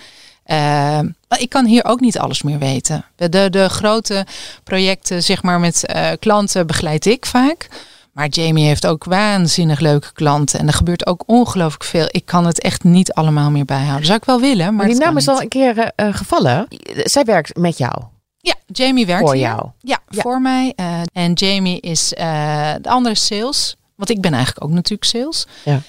Uh, 0.45 0.99
ik 1.37 1.49
kan 1.49 1.65
hier 1.65 1.85
ook 1.85 1.99
niet 1.99 2.17
alles 2.17 2.41
meer 2.41 2.59
weten. 2.59 3.05
De, 3.15 3.49
de 3.49 3.69
grote 3.69 4.25
projecten, 4.63 5.23
zeg 5.23 5.43
maar, 5.43 5.59
met 5.59 5.83
uh, 5.95 6.09
klanten 6.19 6.67
begeleid 6.67 7.05
ik 7.05 7.25
vaak. 7.25 7.69
Maar 8.11 8.27
Jamie 8.27 8.65
heeft 8.65 8.87
ook 8.87 9.03
waanzinnig 9.03 9.79
leuke 9.79 10.13
klanten. 10.13 10.59
En 10.59 10.67
er 10.67 10.73
gebeurt 10.73 11.05
ook 11.05 11.23
ongelooflijk 11.25 11.83
veel. 11.83 12.07
Ik 12.11 12.25
kan 12.25 12.45
het 12.45 12.61
echt 12.61 12.83
niet 12.83 13.13
allemaal 13.13 13.51
meer 13.51 13.65
bijhouden. 13.65 14.06
Zou 14.06 14.18
ik 14.18 14.25
wel 14.25 14.39
willen. 14.39 14.65
Maar, 14.65 14.73
maar 14.73 14.87
die 14.87 14.95
naam 14.95 15.18
is 15.18 15.27
al 15.27 15.41
een 15.41 15.47
keer 15.47 15.77
uh, 15.77 16.13
gevallen. 16.13 16.68
Zij 17.03 17.23
werkt 17.23 17.57
met 17.57 17.77
jou. 17.77 18.03
Ja, 18.37 18.56
Jamie 18.65 19.06
werkt 19.06 19.25
voor 19.25 19.37
jou. 19.37 19.69
Ja, 19.80 19.99
voor 20.07 20.41
mij. 20.41 20.73
Uh, 20.75 21.01
en 21.13 21.33
Jamie 21.33 21.80
is 21.80 22.13
uh, 22.13 22.73
de 22.81 22.89
andere 22.89 23.15
sales. 23.15 23.75
Want 23.95 24.09
ik 24.09 24.21
ben 24.21 24.33
eigenlijk 24.33 24.65
ook 24.65 24.71
natuurlijk 24.71 25.03
sales. 25.03 25.47
Ja. 25.63 25.81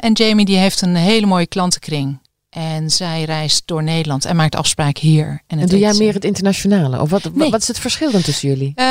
en 0.00 0.12
Jamie 0.12 0.44
die 0.44 0.56
heeft 0.56 0.80
een 0.80 0.96
hele 0.96 1.26
mooie 1.26 1.46
klantenkring. 1.46 2.18
En 2.50 2.90
zij 2.90 3.24
reist 3.24 3.62
door 3.64 3.82
Nederland 3.82 4.24
en 4.24 4.36
maakt 4.36 4.56
afspraken 4.56 5.08
hier. 5.08 5.42
En, 5.46 5.58
en 5.58 5.66
doe 5.66 5.78
jij 5.78 5.94
meer 5.94 6.14
het 6.14 6.24
internationale? 6.24 7.00
Of 7.00 7.10
wat, 7.10 7.22
wat 7.34 7.60
is 7.60 7.68
het 7.68 7.78
verschil 7.78 8.10
dan 8.10 8.22
tussen 8.22 8.48
jullie? 8.48 8.72
Uh, 8.76 8.84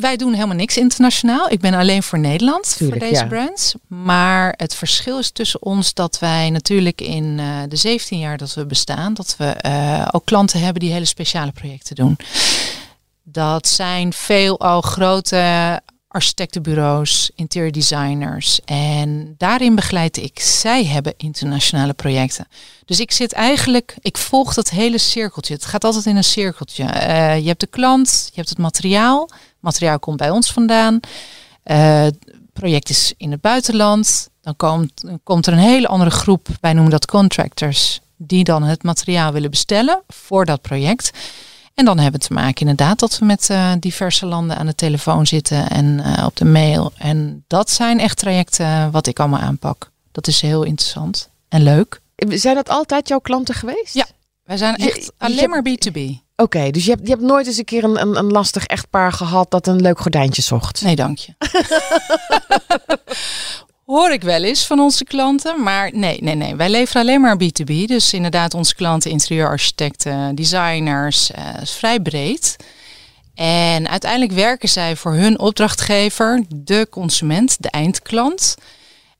wij 0.00 0.16
doen 0.16 0.32
helemaal 0.34 0.56
niks 0.56 0.76
internationaal. 0.76 1.50
Ik 1.50 1.60
ben 1.60 1.74
alleen 1.74 2.02
voor 2.02 2.18
Nederland 2.18 2.76
voor 2.78 2.98
deze 2.98 3.26
brands. 3.26 3.74
Maar 3.86 4.54
het 4.56 4.74
verschil 4.74 5.18
is 5.18 5.30
tussen 5.30 5.62
ons 5.62 5.94
dat 5.94 6.18
wij 6.18 6.50
natuurlijk 6.50 7.00
in 7.00 7.38
uh, 7.38 7.62
de 7.68 7.76
17 7.76 8.18
jaar 8.18 8.36
dat 8.36 8.54
we 8.54 8.66
bestaan, 8.66 9.14
dat 9.14 9.34
we 9.38 9.56
uh, 9.66 10.08
ook 10.10 10.24
klanten 10.24 10.60
hebben 10.60 10.80
die 10.80 10.92
hele 10.92 11.04
speciale 11.04 11.52
projecten 11.52 11.94
doen. 11.94 12.16
Dat 13.22 13.68
zijn 13.68 14.12
veel 14.12 14.60
al 14.60 14.80
grote 14.80 15.80
architectenbureaus, 16.16 17.30
interior 17.34 17.72
designers. 17.72 18.60
En 18.64 19.34
daarin 19.38 19.74
begeleid 19.74 20.16
ik. 20.16 20.40
Zij 20.40 20.84
hebben 20.84 21.14
internationale 21.16 21.92
projecten. 21.92 22.48
Dus 22.84 23.00
ik 23.00 23.12
zit 23.12 23.32
eigenlijk, 23.32 23.96
ik 24.00 24.16
volg 24.16 24.54
dat 24.54 24.70
hele 24.70 24.98
cirkeltje. 24.98 25.54
Het 25.54 25.64
gaat 25.64 25.84
altijd 25.84 26.06
in 26.06 26.16
een 26.16 26.24
cirkeltje. 26.24 26.82
Uh, 26.84 27.38
je 27.38 27.46
hebt 27.46 27.60
de 27.60 27.66
klant, 27.66 28.24
je 28.26 28.36
hebt 28.36 28.48
het 28.48 28.58
materiaal. 28.58 29.30
Materiaal 29.60 29.98
komt 29.98 30.16
bij 30.16 30.30
ons 30.30 30.52
vandaan. 30.52 31.00
Uh, 31.64 32.06
project 32.52 32.88
is 32.88 33.14
in 33.16 33.30
het 33.30 33.40
buitenland. 33.40 34.28
Dan 34.40 34.56
komt, 34.56 35.04
komt 35.22 35.46
er 35.46 35.52
een 35.52 35.58
hele 35.58 35.88
andere 35.88 36.10
groep, 36.10 36.48
wij 36.60 36.72
noemen 36.72 36.90
dat 36.90 37.06
contractors, 37.06 38.00
die 38.16 38.44
dan 38.44 38.62
het 38.62 38.82
materiaal 38.82 39.32
willen 39.32 39.50
bestellen 39.50 40.02
voor 40.08 40.44
dat 40.44 40.60
project. 40.60 41.10
En 41.76 41.84
dan 41.84 41.98
hebben 41.98 42.20
we 42.20 42.26
te 42.26 42.32
maken 42.32 42.60
inderdaad 42.60 42.98
dat 42.98 43.18
we 43.18 43.24
met 43.24 43.48
uh, 43.50 43.72
diverse 43.80 44.26
landen 44.26 44.56
aan 44.56 44.66
de 44.66 44.74
telefoon 44.74 45.26
zitten 45.26 45.70
en 45.70 45.98
uh, 45.98 46.26
op 46.26 46.36
de 46.36 46.44
mail. 46.44 46.92
En 46.98 47.44
dat 47.46 47.70
zijn 47.70 48.00
echt 48.00 48.18
trajecten 48.18 48.90
wat 48.90 49.06
ik 49.06 49.18
allemaal 49.18 49.40
aanpak. 49.40 49.90
Dat 50.12 50.26
is 50.26 50.40
heel 50.40 50.62
interessant 50.62 51.28
en 51.48 51.62
leuk. 51.62 52.00
Zijn 52.16 52.54
dat 52.54 52.68
altijd 52.68 53.08
jouw 53.08 53.18
klanten 53.18 53.54
geweest? 53.54 53.94
Ja, 53.94 54.06
wij 54.42 54.56
zijn 54.56 54.76
echt 54.76 55.04
je, 55.04 55.12
alleen 55.18 55.36
je 55.36 55.48
maar 55.48 55.64
B2B. 55.68 56.24
Oké, 56.36 56.36
okay, 56.36 56.70
dus 56.70 56.84
je 56.84 56.90
hebt, 56.90 57.02
je 57.02 57.12
hebt 57.12 57.22
nooit 57.22 57.46
eens 57.46 57.58
een 57.58 57.64
keer 57.64 57.84
een, 57.84 58.00
een, 58.00 58.16
een, 58.16 58.30
lastig 58.30 58.66
echtpaar 58.66 59.12
gehad 59.12 59.50
dat 59.50 59.66
een 59.66 59.80
leuk 59.80 59.98
gordijntje 59.98 60.42
zocht? 60.42 60.82
Nee, 60.82 60.96
dank 60.96 61.18
je. 61.18 61.34
Hoor 63.86 64.10
ik 64.10 64.22
wel 64.22 64.42
eens 64.42 64.66
van 64.66 64.80
onze 64.80 65.04
klanten. 65.04 65.62
Maar 65.62 65.90
nee, 65.94 66.18
nee, 66.20 66.34
nee. 66.34 66.54
Wij 66.54 66.68
leveren 66.68 67.02
alleen 67.02 67.20
maar 67.20 67.36
B2B. 67.42 67.84
Dus 67.84 68.12
inderdaad, 68.12 68.54
onze 68.54 68.74
klanten, 68.74 69.10
interieurarchitecten, 69.10 70.34
designers. 70.34 71.30
Uh, 71.30 71.62
is 71.62 71.72
vrij 71.72 72.00
breed. 72.00 72.56
En 73.34 73.88
uiteindelijk 73.88 74.32
werken 74.32 74.68
zij 74.68 74.96
voor 74.96 75.12
hun 75.12 75.38
opdrachtgever, 75.38 76.44
de 76.48 76.86
consument, 76.90 77.56
de 77.62 77.70
eindklant. 77.70 78.54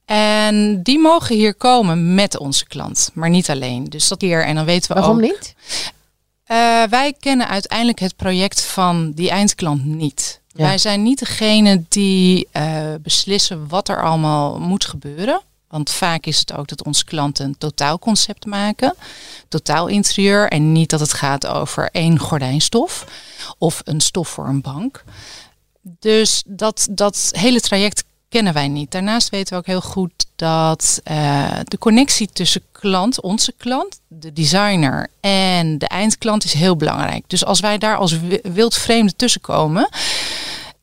En 0.05 0.83
die 0.83 0.99
mogen 0.99 1.37
hier 1.37 1.55
komen 1.55 2.15
met 2.15 2.39
onze 2.39 2.67
klant, 2.67 3.11
maar 3.15 3.31
niet 3.31 3.51
alleen. 3.51 3.85
Dus 3.85 4.09
dat 4.09 4.21
hier 4.21 4.45
en 4.45 4.55
dan 4.55 4.65
weten 4.65 4.95
we 4.95 5.01
Waarom 5.01 5.17
ook. 5.17 5.23
niet? 5.23 5.55
Uh, 6.47 6.83
wij 6.83 7.15
kennen 7.21 7.49
uiteindelijk 7.49 7.99
het 7.99 8.17
project 8.17 8.63
van 8.63 9.13
die 9.15 9.31
eindklant 9.31 9.85
niet. 9.85 10.41
Wij 10.57 10.79
zijn 10.79 11.03
niet 11.03 11.19
degene 11.19 11.85
die 11.89 12.49
uh, 12.53 12.95
beslissen 13.01 13.69
wat 13.69 13.89
er 13.89 14.03
allemaal 14.03 14.59
moet 14.59 14.85
gebeuren. 14.85 15.41
Want 15.69 15.91
vaak 15.91 16.27
is 16.27 16.39
het 16.39 16.53
ook 16.53 16.69
dat 16.69 16.85
onze 16.85 17.05
klanten 17.05 17.45
een 17.45 17.59
totaalconcept 17.59 18.47
maken, 18.47 18.95
totaal 19.49 19.87
interieur. 19.87 20.49
En 20.49 20.73
niet 20.73 20.91
dat 20.91 21.01
het 21.01 21.13
gaat 21.13 21.47
over 21.47 21.89
één 21.93 22.19
gordijnstof 22.19 23.07
of 23.59 23.81
een 23.85 24.01
stof 24.01 24.29
voor 24.29 24.47
een 24.47 24.61
bank. 24.61 25.05
Dus 25.83 26.43
dat, 26.47 26.89
dat 26.91 27.29
hele 27.33 27.61
traject 27.61 28.05
kennen 28.29 28.53
wij 28.53 28.69
niet. 28.69 28.91
Daarnaast 28.91 29.29
weten 29.29 29.53
we 29.53 29.59
ook 29.59 29.67
heel 29.67 29.81
goed 29.81 30.27
dat 30.37 31.01
uh, 31.11 31.51
de 31.65 31.79
connectie 31.79 32.29
tussen 32.33 32.63
klant, 32.73 33.21
onze 33.21 33.53
klant, 33.57 34.01
de 34.09 34.33
designer 34.33 35.09
en 35.21 35.79
de 35.79 35.89
eindklant 35.89 36.45
is 36.45 36.53
heel 36.53 36.77
belangrijk. 36.77 37.25
Dus 37.27 37.45
als 37.45 37.61
wij 37.61 37.79
daar 37.79 37.97
als 37.97 38.19
wildvreemde 38.43 39.17
tussenkomen, 39.17 39.89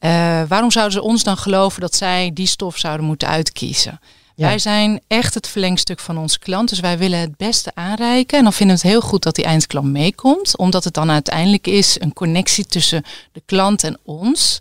uh, 0.05 0.41
waarom 0.47 0.71
zouden 0.71 0.93
ze 0.93 1.01
ons 1.01 1.23
dan 1.23 1.37
geloven 1.37 1.81
dat 1.81 1.95
zij 1.95 2.31
die 2.33 2.47
stof 2.47 2.77
zouden 2.77 3.05
moeten 3.05 3.27
uitkiezen? 3.27 3.99
Ja. 4.35 4.47
Wij 4.47 4.59
zijn 4.59 5.01
echt 5.07 5.33
het 5.33 5.47
verlengstuk 5.47 5.99
van 5.99 6.17
onze 6.17 6.39
klant. 6.39 6.69
Dus 6.69 6.79
wij 6.79 6.97
willen 6.97 7.19
het 7.19 7.37
beste 7.37 7.71
aanreiken. 7.73 8.37
En 8.37 8.43
dan 8.43 8.53
vinden 8.53 8.75
we 8.75 8.81
het 8.81 8.91
heel 8.91 9.01
goed 9.01 9.23
dat 9.23 9.35
die 9.35 9.45
eindklant 9.45 9.87
meekomt. 9.87 10.57
Omdat 10.57 10.83
het 10.83 10.93
dan 10.93 11.11
uiteindelijk 11.11 11.67
is 11.67 11.99
een 11.99 12.13
connectie 12.13 12.65
tussen 12.65 13.03
de 13.31 13.41
klant 13.45 13.83
en 13.83 13.97
ons. 14.03 14.57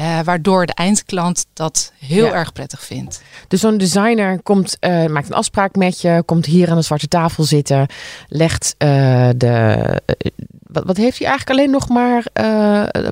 Uh, 0.00 0.20
waardoor 0.20 0.66
de 0.66 0.72
eindklant 0.72 1.46
dat 1.52 1.92
heel 1.98 2.24
ja. 2.24 2.32
erg 2.32 2.52
prettig 2.52 2.84
vindt. 2.84 3.22
Dus 3.48 3.60
zo'n 3.60 3.78
designer 3.78 4.42
komt, 4.42 4.76
uh, 4.80 5.06
maakt 5.06 5.28
een 5.28 5.34
afspraak 5.34 5.74
met 5.74 6.00
je, 6.00 6.22
komt 6.26 6.46
hier 6.46 6.70
aan 6.70 6.76
de 6.76 6.82
zwarte 6.82 7.08
tafel 7.08 7.44
zitten, 7.44 7.86
legt 8.28 8.74
uh, 8.78 9.28
de. 9.36 10.00
wat, 10.66 10.84
wat, 10.84 10.96
heeft 10.96 11.18
hij 11.18 11.28
eigenlijk 11.28 11.58
alleen 11.58 11.70
nog 11.70 11.88
maar 11.88 12.24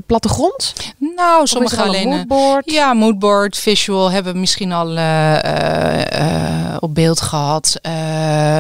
plattegrond? 0.07 0.73
Nou, 0.99 1.47
sommige 1.47 1.83
alleen. 1.83 2.09
Moodboard? 2.09 2.71
Ja, 2.71 2.93
moodboard, 2.93 3.57
visual 3.57 4.11
hebben 4.11 4.33
we 4.33 4.39
misschien 4.39 4.73
al 4.73 4.91
op 6.81 6.95
beeld 6.95 7.21
gehad. 7.21 7.81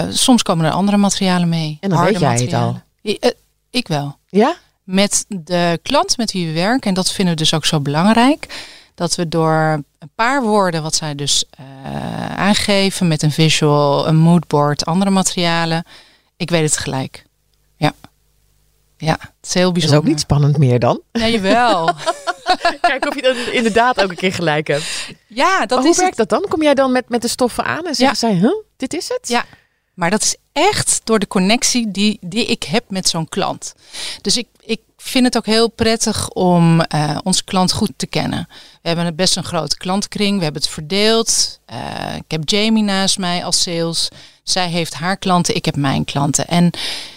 soms 0.09 0.43
komen 0.43 0.65
er 0.65 0.73
andere 0.73 0.97
materialen 0.97 1.49
mee. 1.49 1.79
En 1.81 1.91
dan 1.91 2.05
weet 2.05 2.19
jij 2.19 2.29
materialen. 2.29 2.85
het 3.03 3.23
al. 3.23 3.31
ik 3.71 3.89
wel. 3.89 4.17
Ja? 4.29 4.57
Met 4.87 5.25
de 5.29 5.79
klant 5.83 6.17
met 6.17 6.33
wie 6.33 6.47
we 6.47 6.53
werken. 6.53 6.89
En 6.89 6.95
dat 6.95 7.13
vinden 7.13 7.35
we 7.35 7.41
dus 7.41 7.55
ook 7.55 7.65
zo 7.65 7.81
belangrijk. 7.81 8.65
Dat 8.95 9.15
we 9.15 9.29
door 9.29 9.83
een 9.99 10.11
paar 10.15 10.43
woorden, 10.43 10.83
wat 10.83 10.95
zij 10.95 11.15
dus 11.15 11.45
uh, 11.61 12.37
aangeven 12.37 13.09
met 13.09 13.23
een 13.23 13.33
visual, 13.33 14.09
een 14.09 14.17
moodboard, 14.17 14.85
andere 14.85 15.11
materialen. 15.11 15.85
Ik 16.37 16.51
weet 16.51 16.63
het 16.63 16.77
gelijk. 16.77 17.25
Ja. 17.77 17.93
Ja, 18.97 19.13
het 19.21 19.49
is 19.49 19.55
heel 19.55 19.73
bijzonder. 19.73 19.81
Dat 19.81 19.91
is 19.91 19.97
ook 19.97 20.05
niet 20.05 20.21
spannend 20.21 20.59
meer 20.59 20.79
dan. 20.79 21.01
Nee, 21.13 21.33
jawel. 21.33 21.85
Kijk 22.81 23.07
of 23.07 23.15
je 23.15 23.23
dat 23.23 23.37
inderdaad 23.37 24.03
ook 24.03 24.11
een 24.11 24.17
keer 24.17 24.33
gelijk 24.33 24.67
hebt. 24.67 24.85
Ja, 25.27 25.67
dat 25.67 25.79
maar 25.79 25.89
is 25.89 25.95
hoe 25.95 26.05
werkt 26.05 26.17
dat 26.17 26.29
dan? 26.29 26.45
Kom 26.49 26.63
jij 26.63 26.75
dan 26.75 26.93
met, 26.93 27.09
met 27.09 27.23
de 27.23 27.29
stoffen 27.29 27.65
aan 27.65 27.87
en 27.87 27.95
zeggen 27.95 28.29
ja. 28.29 28.35
zij, 28.35 28.35
huh, 28.35 28.65
dit 28.77 28.95
is 28.95 29.09
het? 29.09 29.29
Ja, 29.29 29.45
maar 29.95 30.11
dat 30.11 30.23
is 30.23 30.37
echt 30.57 31.01
door 31.05 31.19
de 31.19 31.27
connectie 31.27 31.91
die, 31.91 32.19
die 32.21 32.45
ik 32.45 32.63
heb 32.63 32.85
met 32.89 33.09
zo'n 33.09 33.29
klant. 33.29 33.75
Dus 34.21 34.37
ik, 34.37 34.47
ik 34.61 34.81
vind 34.97 35.25
het 35.25 35.37
ook 35.37 35.47
heel 35.47 35.69
prettig 35.69 36.29
om 36.29 36.81
uh, 36.95 37.19
onze 37.23 37.45
klant 37.45 37.73
goed 37.73 37.93
te 37.97 38.07
kennen. 38.07 38.49
We 38.83 38.89
hebben 38.89 39.17
best 39.17 39.37
een 39.37 39.45
grote 39.45 39.77
klantkring, 39.77 40.37
we 40.39 40.45
hebben 40.45 40.63
het 40.63 40.71
verdeeld. 40.71 41.61
Uh, 41.73 42.17
ik 42.17 42.31
heb 42.31 42.49
Jamie 42.49 42.83
naast 42.83 43.19
mij 43.19 43.45
als 43.45 43.63
sales. 43.63 44.09
Zij 44.43 44.69
heeft 44.69 44.95
haar 44.95 45.17
klanten, 45.17 45.55
ik 45.55 45.65
heb 45.65 45.77
mijn 45.77 46.05
klanten. 46.05 46.47
En 46.47 46.71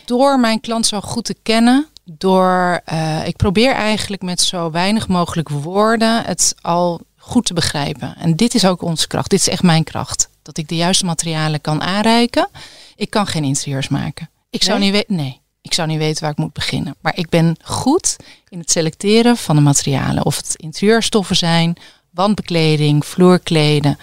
door 0.06 0.40
mijn 0.40 0.60
klant 0.60 0.86
zo 0.86 1.02
goed 1.02 1.26
te 1.26 1.36
kennen, 1.44 1.88
door, 2.04 2.82
uh, 2.94 3.28
ik 3.28 3.36
probeer 3.36 3.74
eigenlijk 3.74 4.22
met 4.22 4.42
zo 4.42 4.72
weinig 4.72 5.08
mogelijk 5.08 5.50
woorden 5.50 6.24
het 6.26 6.56
al 6.62 7.02
goed 7.18 7.46
te 7.46 7.54
begrijpen. 7.54 8.16
En 8.18 8.36
dit 8.36 8.56
is 8.56 8.66
ook 8.66 8.82
onze 8.82 9.08
kracht. 9.08 9.30
Dit 9.30 9.40
is 9.40 9.50
echt 9.50 9.64
mijn 9.64 9.84
kracht. 9.84 10.30
Dat 10.50 10.58
ik 10.58 10.68
de 10.68 10.76
juiste 10.76 11.06
materialen 11.06 11.62
kan 11.62 11.82
aanreiken. 11.82 12.48
Ik 12.96 13.10
kan 13.10 13.28
geen 13.28 13.44
interieurs 13.44 13.88
maken. 13.88 14.30
Ik 14.50 14.64
zou 14.64 14.80
Nee? 14.80 14.88
niet 14.92 14.98
weten. 14.98 15.16
Nee, 15.24 15.42
ik 15.62 15.74
zou 15.74 15.88
niet 15.88 15.98
weten 15.98 16.22
waar 16.22 16.32
ik 16.32 16.38
moet 16.38 16.54
beginnen. 16.54 16.96
Maar 17.02 17.18
ik 17.18 17.30
ben 17.30 17.56
goed 17.64 18.16
in 18.48 18.60
het 18.60 18.72
selecteren 18.72 19.38
van 19.38 19.56
de 19.56 19.62
materialen. 19.62 20.26
Of 20.26 20.36
het 20.36 20.54
interieurstoffen 20.56 21.36
zijn, 21.36 21.76
wandbekleding, 22.10 23.06
vloerkleden. 23.06 24.00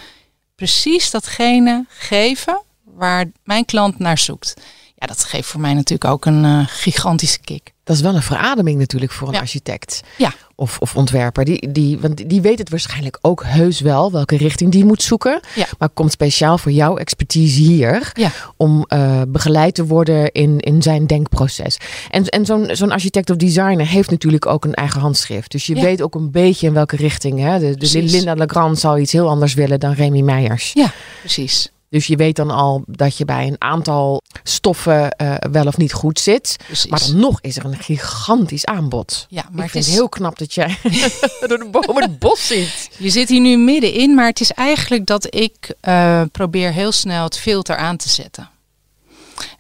Precies 0.55 1.11
datgene 1.11 1.85
geven 1.88 2.62
waar 2.85 3.25
mijn 3.45 3.65
klant 3.65 3.99
naar 3.99 4.19
zoekt. 4.19 4.55
Ja, 4.95 5.07
dat 5.07 5.25
geeft 5.25 5.49
voor 5.49 5.61
mij 5.61 5.75
natuurlijk 5.75 6.11
ook 6.11 6.25
een 6.26 6.45
uh, 6.45 6.65
gigantische 6.67 7.38
kick. 7.41 7.73
Dat 7.85 7.97
is 7.97 8.03
wel 8.03 8.15
een 8.15 8.23
verademing 8.23 8.79
natuurlijk 8.79 9.12
voor 9.12 9.29
een 9.29 9.35
Ja. 9.35 9.41
architect 9.41 10.00
Ja. 10.19 10.33
Of, 10.57 10.79
of 10.79 10.97
ontwerper. 10.97 11.45
Die, 11.45 11.73
die, 11.73 11.99
want 11.99 12.29
die 12.29 12.41
weet 12.41 12.59
het 12.59 12.71
waarschijnlijk 12.71 13.19
ook 13.21 13.45
heus 13.45 13.81
wel 13.81 14.13
welke 14.13 14.37
richting 14.37 14.73
die 14.73 14.85
moet 14.85 15.03
zoeken. 15.03 15.41
Ja. 15.55 15.67
Maar 15.79 15.89
komt 15.89 16.13
speciaal 16.13 16.59
voor 16.59 16.73
jouw 16.73 16.97
expertise 16.97 17.61
hier 17.61 18.11
Ja. 18.15 18.31
om 18.57 18.85
eh, 18.89 19.23
begeleid 19.29 19.75
te 19.75 19.87
worden 19.87 20.33
in, 20.33 20.61
in 20.61 20.83
zijn 20.83 21.07
denkproces. 21.07 21.77
En, 22.11 22.25
en 22.25 22.47
zo'n 22.47 22.69
zo'n 22.73 22.93
architect 22.93 23.31
of 23.31 23.37
designer 23.37 23.87
heeft 23.87 24.11
natuurlijk 24.11 24.47
ook 24.47 24.65
een 24.65 24.75
eigen 24.75 25.01
handschrift. 25.01 25.51
Dus 25.51 25.67
je 25.67 25.75
Ja. 25.75 25.83
weet 25.83 26.03
ook 26.03 26.15
een 26.15 26.31
beetje 26.31 26.67
in 26.67 26.73
welke 26.73 26.97
richting. 26.97 27.39
Hè? 27.41 27.59
De, 27.59 27.77
de. 27.77 28.03
Linda 28.03 28.35
Legrand 28.35 28.79
zal 28.79 28.99
iets 28.99 29.13
heel 29.13 29.29
anders 29.29 29.55
willen 29.55 29.81
dan 29.81 29.93
Remy 29.93 30.21
Meijers. 30.21 30.71
Ja, 30.75 30.93
precies. 31.21 31.71
Dus 31.88 32.07
je 32.07 32.16
weet 32.16 32.37
dan 32.37 32.50
al 32.50 32.83
dat 32.87 33.16
je 33.16 33.25
bij 33.25 33.47
een 33.47 33.57
aantal 33.59 34.23
stoffen 34.43 35.11
eh, 35.11 35.35
wel 35.50 35.66
of 35.66 35.76
niet 35.76 35.93
goed 35.93 36.19
zit. 36.21 36.57
precies. 36.66 36.90
Maar 36.90 37.00
dan 37.00 37.16
nog 37.16 37.40
is 37.40 37.57
er 37.57 37.64
een 37.64 37.76
gigantisch 37.78 38.64
aanbod. 38.64 39.26
ja, 39.28 39.49
maar 39.52 39.64
ik 39.64 39.73
het 39.73 39.87
is, 39.87 39.93
heel 39.93 40.09
knap 40.09 40.38
dat 40.38 40.55
jij 40.55 40.78
door 41.49 41.59
de 41.59 41.69
bomen 41.71 42.02
het 42.02 42.19
bos 42.19 42.47
ziet. 42.47 42.90
je 42.99 43.11
zit 43.11 43.28
hier 43.28 43.40
nu 43.40 43.57
middenin, 43.57 44.14
maar 44.14 44.26
het 44.26 44.40
is 44.40 44.50
eigenlijk 44.52 45.07
dat 45.07 45.35
ik 45.35 45.75
eh, 45.81 46.23
probeer 46.33 46.73
heel 46.73 46.93
snel 46.93 47.25
het 47.25 47.38
filter 47.38 47.76
aan 47.76 47.97
te 47.97 48.09
zetten. 48.09 48.49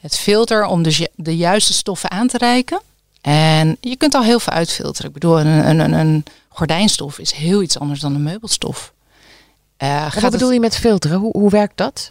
Het 0.00 0.16
filter 0.18 0.64
om 0.66 0.84
je- 0.84 1.10
de 1.14 1.36
juiste 1.36 1.72
stoffen 1.72 2.10
aan 2.10 2.26
te 2.28 2.38
reiken. 2.38 2.80
En 3.20 3.76
je 3.80 3.96
kunt 3.96 4.14
al 4.14 4.22
heel 4.22 4.40
veel 4.40 4.52
uitfilteren. 4.52 5.06
Ik 5.06 5.12
bedoel, 5.12 5.40
een, 5.40 5.80
een, 5.80 5.92
een 5.92 6.24
gordijnstof 6.48 7.18
is 7.18 7.32
heel 7.32 7.62
iets 7.62 7.78
anders 7.78 8.00
dan 8.00 8.14
een 8.14 8.22
meubelstof. 8.22 8.92
Eh, 9.76 10.04
wat 10.04 10.22
het- 10.22 10.30
bedoel 10.30 10.50
je 10.52 10.60
met 10.60 10.76
filteren? 10.76 11.18
Hoe, 11.18 11.30
hoe 11.32 11.50
werkt 11.50 11.76
dat? 11.76 12.10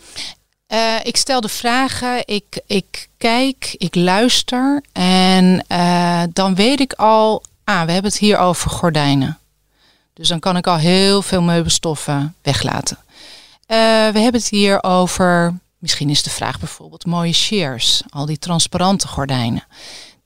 Eh, 0.67 0.95
ik 1.03 1.17
stel 1.17 1.41
de 1.41 1.50
vragen, 1.50 2.22
ik, 2.27 2.62
ik 2.67 3.07
kijk, 3.17 3.75
ik 3.77 3.95
luister 3.95 4.84
en 4.91 5.65
eh, 5.67 6.22
dan 6.34 6.55
weet 6.55 6.79
ik 6.79 6.93
al, 6.93 7.43
ah, 7.63 7.86
we 7.86 7.91
hebben 7.91 8.12
het 8.12 8.19
hier 8.19 8.38
over 8.38 8.69
gordijnen. 8.69 9.38
Dus 10.13 10.27
dan 10.27 10.39
kan 10.39 10.57
ik 10.57 10.67
al 10.67 10.77
heel 10.77 11.22
veel 11.22 11.41
meubelstoffen 11.41 12.36
weglaten. 12.41 12.98
We 13.67 13.74
hebben 14.19 14.34
het 14.41 14.50
hier 14.50 14.84
over, 14.84 15.53
misschien 15.77 16.10
is 16.10 16.24
de 16.24 16.29
vraag 16.29 16.60
bijvoorbeeld 16.60 17.05
mooie 17.05 17.34
shears, 17.34 18.01
al 18.10 18.25
die 18.25 18.39
transparante 18.39 19.07
gordijnen. 19.07 19.63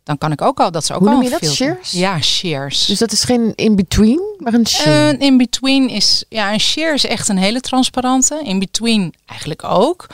Dan 0.10 0.18
kan 0.18 0.32
ik 0.32 0.42
ook 0.42 0.60
al, 0.60 0.72
dat 0.72 0.84
is 0.84 0.92
ook 0.92 1.00
Hoe 1.00 1.08
al 1.08 1.14
noem 1.14 1.24
je 1.24 1.30
dat? 1.30 1.46
Shears? 1.46 1.92
Ja, 1.92 2.22
shears. 2.22 2.86
Dus 2.86 2.98
dat 2.98 3.12
is 3.12 3.24
geen 3.24 3.54
in-between, 3.56 4.22
maar 4.38 4.54
een 4.54 4.68
sheen. 4.68 4.94
Een 4.94 5.20
in-between 5.20 5.90
is, 5.90 6.24
ja, 6.30 6.54
een 6.54 6.60
shear 6.60 6.94
is 6.94 7.06
echt 7.06 7.28
een 7.28 7.38
hele 7.38 7.62
transparante. 7.62 8.42
In-between 8.44 9.14
eigenlijk 9.26 9.64
ook. 9.64 10.08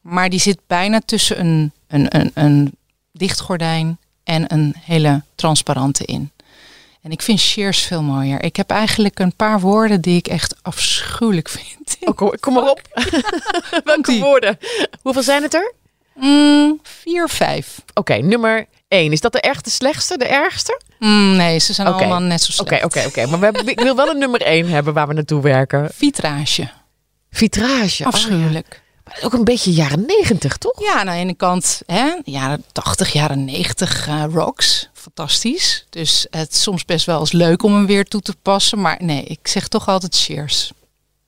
Maar 0.00 0.30
die 0.30 0.40
zit 0.40 0.58
bijna 0.66 1.00
tussen 1.04 1.40
een, 1.40 1.72
een, 1.88 2.18
een, 2.18 2.30
een 2.34 2.76
dicht 3.12 3.40
gordijn 3.40 3.98
en 4.24 4.52
een 4.52 4.74
hele 4.80 5.22
transparante 5.34 6.04
in. 6.04 6.30
En 7.02 7.10
ik 7.10 7.22
vind 7.22 7.40
shears 7.40 7.82
veel 7.82 8.02
mooier. 8.02 8.42
Ik 8.42 8.56
heb 8.56 8.70
eigenlijk 8.70 9.18
een 9.18 9.36
paar 9.36 9.60
woorden 9.60 10.00
die 10.00 10.16
ik 10.16 10.28
echt 10.28 10.54
afschuwelijk 10.62 11.48
vind. 11.48 11.96
Oh, 12.00 12.16
kom, 12.16 12.32
kom 12.40 12.54
maar 12.54 12.70
op. 12.70 12.80
Welke 13.84 14.18
woorden? 14.18 14.58
Hoeveel 15.02 15.22
zijn 15.22 15.42
het 15.42 15.54
er? 15.54 15.74
Mm, 16.20 16.78
vier, 16.82 17.28
vijf. 17.28 17.82
Oké, 17.94 18.14
nummer 18.14 18.66
één. 18.88 19.12
Is 19.12 19.20
dat 19.20 19.32
de 19.32 19.40
echt 19.40 19.64
de 19.64 19.70
slechtste, 19.70 20.18
de 20.18 20.24
ergste? 20.26 20.80
Mm, 20.98 21.36
nee, 21.36 21.58
ze 21.58 21.72
zijn 21.72 21.88
Oké. 21.88 21.96
allemaal 21.96 22.20
net 22.20 22.42
zo 22.42 22.62
Oké, 22.62 22.68
slecht. 22.76 22.84
oké, 22.84 23.04
oké. 23.06 23.26
Maar 23.26 23.38
we 23.38 23.44
hebben- 23.44 23.66
ik 23.66 23.80
wil 23.80 23.96
wel 23.96 24.08
een 24.08 24.18
nummer 24.18 24.42
één 24.42 24.68
hebben 24.68 24.94
waar 24.94 25.08
we 25.08 25.14
naartoe 25.14 25.42
werken. 25.42 25.88
Vitrage. 25.94 26.70
Vitrage. 27.30 27.82
Oh, 27.84 27.98
ja. 27.98 28.06
Afschuwelijk. 28.06 28.82
Maar 29.04 29.18
ook 29.22 29.32
een 29.32 29.44
beetje 29.44 29.72
jaren 29.72 30.04
negentig, 30.06 30.56
toch? 30.56 30.80
Ja, 30.82 30.94
aan 30.98 31.06
de 31.06 31.12
ene 31.12 31.34
kant, 31.34 31.82
hè, 31.86 32.12
jaren 32.24 32.64
80, 32.72 33.12
jaren 33.12 33.44
90 33.44 34.06
eh, 34.08 34.24
rocks. 34.32 34.88
Fantastisch. 34.92 35.86
Dus 35.90 36.26
het 36.30 36.52
is 36.52 36.62
soms 36.62 36.84
best 36.84 37.06
wel 37.06 37.20
eens 37.20 37.32
leuk 37.32 37.62
om 37.62 37.74
hem 37.74 37.86
weer 37.86 38.04
toe 38.04 38.20
te 38.20 38.34
passen. 38.42 38.80
Maar 38.80 38.96
nee, 39.02 39.22
ik 39.24 39.48
zeg 39.48 39.68
toch 39.68 39.88
altijd 39.88 40.16
cheers. 40.16 40.72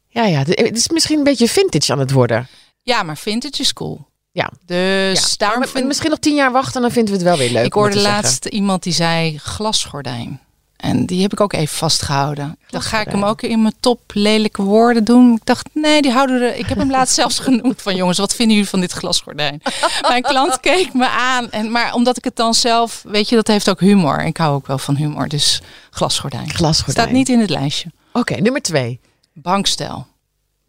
Ja, 0.08 0.25
ja. 0.25 0.38
Het 0.38 0.76
is 0.76 0.88
misschien 0.88 1.18
een 1.18 1.25
beetje 1.25 1.49
vintage 1.49 1.92
aan 1.92 1.99
het 1.99 2.11
worden. 2.11 2.49
Ja, 2.82 3.02
maar 3.02 3.16
vintage 3.16 3.61
is 3.62 3.72
cool. 3.72 4.06
Ja. 4.32 4.50
Dus 4.66 5.20
Ja. 5.20 5.26
daarom 5.36 5.66
vind 5.66 5.86
Misschien 5.86 6.10
nog 6.10 6.18
tien 6.18 6.34
jaar 6.34 6.52
wachten, 6.52 6.80
dan 6.82 6.90
vinden 6.90 7.12
we 7.12 7.18
het 7.18 7.28
wel 7.28 7.38
weer 7.38 7.50
leuk. 7.50 7.64
ik 7.66 7.72
hoorde 7.72 7.98
zeggen. 8.00 8.12
laatst 8.22 8.44
iemand 8.46 8.82
die 8.82 8.92
zei 8.92 9.38
glasgordijn. 9.38 10.40
En 10.76 11.06
die 11.06 11.22
heb 11.22 11.32
ik 11.32 11.40
ook 11.40 11.52
even 11.52 11.76
vastgehouden. 11.76 12.58
Dan 12.68 12.82
ga 12.82 13.00
ik 13.00 13.06
hem 13.08 13.24
ook 13.24 13.42
in 13.42 13.62
mijn 13.62 13.74
top 13.80 14.00
lelijke 14.14 14.62
woorden 14.62 15.04
doen. 15.04 15.32
Ik 15.34 15.44
dacht, 15.46 15.68
nee, 15.72 16.02
die 16.02 16.10
houden 16.10 16.42
er. 16.42 16.56
Ik 16.56 16.66
heb 16.66 16.78
hem 16.78 16.90
laatst 16.90 17.14
zelfs 17.20 17.38
genoemd 17.38 17.82
van 17.82 17.94
jongens, 17.96 18.18
wat 18.18 18.34
vinden 18.34 18.54
jullie 18.56 18.70
van 18.70 18.80
dit 18.80 18.92
glasgordijn? 18.92 19.62
Mijn 20.08 20.22
klant 20.22 20.60
keek 20.60 20.92
me 20.94 21.08
aan. 21.08 21.50
En, 21.50 21.70
maar 21.70 21.94
omdat 21.94 22.16
ik 22.16 22.24
het 22.24 22.36
dan 22.36 22.54
zelf, 22.54 23.02
weet 23.06 23.28
je, 23.28 23.34
dat 23.36 23.46
heeft 23.46 23.70
ook 23.70 23.80
humor. 23.80 24.24
Ik 24.24 24.36
hou 24.36 24.54
ook 24.54 24.66
wel 24.66 24.78
van 24.78 24.96
humor. 24.96 25.28
Dus 25.28 25.60
glasgordijn. 25.90 26.50
Glasgordijn. 26.50 27.06
Staat 27.06 27.16
niet 27.16 27.28
in 27.28 27.40
het 27.40 27.50
lijstje. 27.50 27.90
Oké, 28.12 28.34
nummer 28.34 28.62
twee. 28.62 29.00
Bankstel. 29.32 30.06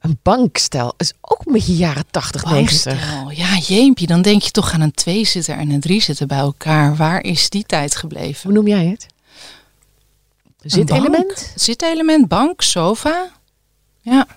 Een 0.03 0.19
bankstel 0.21 0.93
is 0.97 1.13
ook 1.21 1.41
een 1.45 1.53
beetje 1.53 1.75
jaren 1.75 2.05
80, 2.11 2.45
90. 2.45 2.83
Bankstel. 2.93 3.29
Ja, 3.31 3.57
jeempje. 3.57 4.07
Dan 4.07 4.21
denk 4.21 4.41
je 4.41 4.51
toch 4.51 4.73
aan 4.73 4.81
een 4.81 4.91
tweezitter 4.91 5.57
en 5.57 5.69
een 5.69 5.79
driezitter 5.79 6.27
bij 6.27 6.37
elkaar. 6.37 6.95
Waar 6.95 7.23
is 7.23 7.49
die 7.49 7.63
tijd 7.63 7.95
gebleven? 7.95 8.43
Hoe 8.43 8.53
noem 8.53 8.67
jij 8.67 8.85
het? 8.85 9.05
Zitelement? 10.61 11.51
Zitelement, 11.55 12.27
bank, 12.27 12.61
sofa. 12.61 13.31
Ja. 14.01 14.27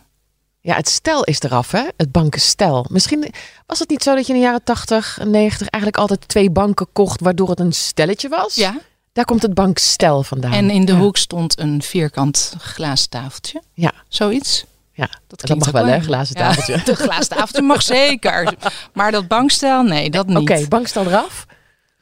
Ja, 0.61 0.77
het 0.77 0.89
stel 0.89 1.25
is 1.25 1.41
eraf, 1.41 1.71
hè? 1.71 1.83
Het 1.97 2.13
bankenstel. 2.13 2.87
Misschien 2.91 3.33
was 3.67 3.79
het 3.79 3.89
niet 3.89 4.03
zo 4.03 4.15
dat 4.15 4.27
je 4.27 4.33
in 4.33 4.39
de 4.39 4.45
jaren 4.45 4.65
80 4.65 5.19
en 5.19 5.31
90 5.31 5.69
eigenlijk 5.69 6.03
altijd 6.03 6.29
twee 6.29 6.51
banken 6.51 6.87
kocht, 6.93 7.21
waardoor 7.21 7.51
het 7.51 7.61
een 7.61 7.73
stelletje 7.73 8.29
was? 8.29 8.55
ja. 8.55 8.81
Daar 9.13 9.25
komt 9.25 9.43
het 9.43 9.55
bankstel 9.55 10.23
vandaan. 10.23 10.53
En 10.53 10.71
in 10.71 10.85
de 10.85 10.93
Ja. 10.93 10.99
hoek 10.99 11.17
stond 11.17 11.59
een 11.59 11.83
vierkant 11.83 12.55
glazen 12.59 13.09
tafeltje. 13.09 13.63
Ja, 13.73 13.93
Zoiets. 14.09 14.65
Ja. 14.97 15.07
Dat, 15.07 15.21
dat 15.27 15.41
klinkt 15.41 15.65
mag 15.65 15.73
wel, 15.75 15.87
hè? 15.87 16.01
Glazen 16.01 16.39
Ja, 16.39 16.47
tafeltje. 16.49 16.83
de 16.85 16.95
glazen 16.95 17.29
tafeltje 17.29 17.63
mag 17.63 17.83
zeker. 17.83 18.55
Maar 18.93 19.13
dat 19.13 19.29
bankstel, 19.29 19.83
nee, 19.83 20.11
dat 20.11 20.27
niet. 20.27 20.51
Oké, 20.51 20.69
bankstel 20.69 21.07
eraf. 21.07 21.47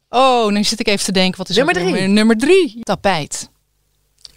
Oh, 0.08 0.50
nu 0.50 0.64
zit 0.64 0.80
ik 0.80 0.88
even 0.88 1.04
te 1.04 1.12
denken, 1.12 1.38
wat 1.38 1.48
is 1.48 1.56
Nummer 1.56 1.74
drie. 1.74 1.84
Nummer, 1.86 2.08
nummer 2.08 2.36
drie. 2.36 2.78
Tapijt. 2.82 3.50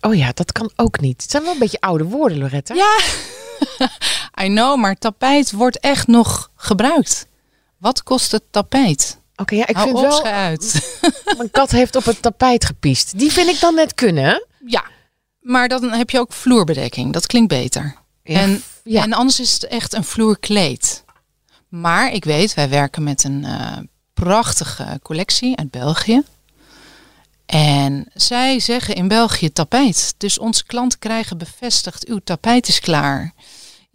Oh 0.02 0.16
ja, 0.16 0.32
dat 0.34 0.52
kan 0.52 0.72
ook 0.76 1.00
niet. 1.00 1.22
Het 1.22 1.32
zijn 1.32 1.44
wel 1.44 1.52
een 1.54 1.60
beetje 1.60 1.80
oude 1.80 2.04
woorden, 2.04 2.38
Loretta. 2.38 2.74
Ja, 2.74 2.98
I 4.44 4.48
know, 4.48 4.78
maar 4.78 4.96
tapijt 4.96 5.52
wordt 5.52 5.80
echt 5.80 6.08
nog 6.08 6.52
gebruikt. 6.56 7.28
Wat 7.78 8.04
kost 8.04 8.32
het 8.32 8.44
tapijt? 8.52 9.20
Oké, 9.36 9.56
ja, 9.56 9.68
ik 9.68 9.76
Hou 9.76 9.88
vind 9.88 10.02
wel... 10.02 10.26
uit. 10.26 10.98
Mijn 11.38 11.52
kat 11.52 11.72
heeft 11.72 11.96
op 11.96 12.06
het 12.06 12.22
tapijt 12.22 12.66
gepiest. 12.66 13.20
Die 13.20 13.32
vind 13.32 13.50
ik 13.50 13.60
dan 13.60 13.76
net 13.76 13.94
kunnen. 13.94 14.46
Ja, 14.66 14.84
maar 15.40 15.68
dan 15.68 15.92
heb 15.92 16.10
je 16.10 16.20
ook 16.20 16.34
vloerbedekking. 16.34 17.14
Dat 17.14 17.26
klinkt 17.26 17.50
beter. 17.50 17.96
Ja, 18.27 18.39
En, 18.39 18.63
ja. 18.84 19.03
en 19.03 19.13
anders 19.13 19.39
is 19.39 19.53
het 19.53 19.67
echt 19.67 19.93
een 19.93 20.03
vloerkleed. 20.03 21.03
Maar 21.67 22.12
ik 22.12 22.24
weet, 22.24 22.53
wij 22.53 22.69
werken 22.69 23.03
met 23.03 23.24
een 23.24 23.46
eh, 23.46 23.77
prachtige 24.13 25.00
collectie 25.01 25.57
uit 25.57 25.72
België. 25.72 26.24
En 27.46 28.07
zij 28.13 28.60
zeggen 28.60 28.96
in 28.96 29.07
België 29.07 29.51
tapijt. 29.51 30.13
Dus 30.17 30.39
onze 30.39 30.65
klanten 30.65 31.00
krijgen 31.00 31.38
bevestigd, 31.38 32.07
uw 32.07 32.19
tapijt 32.24 32.67
is 32.67 32.79
klaar. 32.79 33.34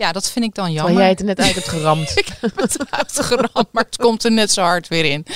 Ja, 0.02 0.12
dat 0.12 0.30
vind 0.30 0.44
ik 0.44 0.54
dan 0.54 0.73
jammer. 0.73 0.85
Terwijl 0.85 0.99
jij 1.00 1.09
het 1.11 1.21
er 1.21 1.26
net 1.26 1.38
uit 1.40 1.54
hebt 1.54 1.68
geramd. 1.78 2.11
Ik 2.18 2.28
heb 2.40 2.61
het 2.61 2.80
eruit 2.80 3.12
geramd, 3.25 3.68
maar 3.73 3.85
het 3.85 3.97
komt 3.97 4.25
er 4.25 4.32
net 4.32 4.52
zo 4.52 4.62
hard 4.62 4.88
weer 4.88 5.04
in. 5.04 5.26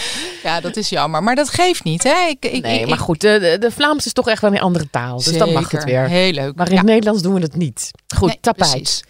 Ja, 0.43 0.61
dat 0.61 0.77
is 0.77 0.89
jammer. 0.89 1.23
Maar 1.23 1.35
dat 1.35 1.49
geeft 1.49 1.85
niet, 1.85 2.03
hè? 2.03 2.27
Ik, 2.29 2.45
ik, 2.45 2.63
Nee, 2.63 2.81
ik- 2.81 2.89
maar 2.89 2.99
goed, 2.99 3.21
de, 3.21 3.57
de, 3.61 3.71
Vlaams 3.71 4.07
is 4.07 4.13
toch 4.13 4.29
echt 4.29 4.41
wel 4.43 4.51
een 4.53 4.61
andere 4.61 4.91
taal. 4.91 5.17
Dus 5.17 5.39
dan 5.39 5.53
mag 5.53 5.71
het 5.71 5.85
weer. 5.85 6.09
Heel 6.09 6.33
leuk. 6.33 6.55
Maar 6.55 6.67
in 6.67 6.73
Ja, 6.73 6.79
het 6.79 6.87
Nederlands 6.87 7.23
doen 7.23 7.35
we 7.35 7.41
het 7.41 7.57
niet. 7.57 7.91
Goed, 8.17 8.29
nee, 8.29 8.39
tapijt. 8.41 8.71
precies. 8.71 9.03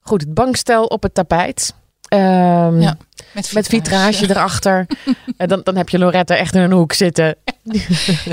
Goed, 0.00 0.20
het 0.20 0.34
bankstel 0.34 0.84
op 0.84 1.02
het 1.02 1.14
tapijt. 1.14 1.74
Ehm, 2.08 2.80
Ja, 2.80 2.96
Met 3.32 3.52
Met 3.52 3.66
vitrage 3.66 4.30
erachter. 4.30 4.86
En 5.36 5.48
dan, 5.48 5.60
dan 5.64 5.76
heb 5.76 5.88
je 5.88 5.98
Loretta 5.98 6.36
echt 6.36 6.54
in 6.54 6.60
een 6.60 6.72
hoek 6.72 6.92
zitten. 6.92 7.36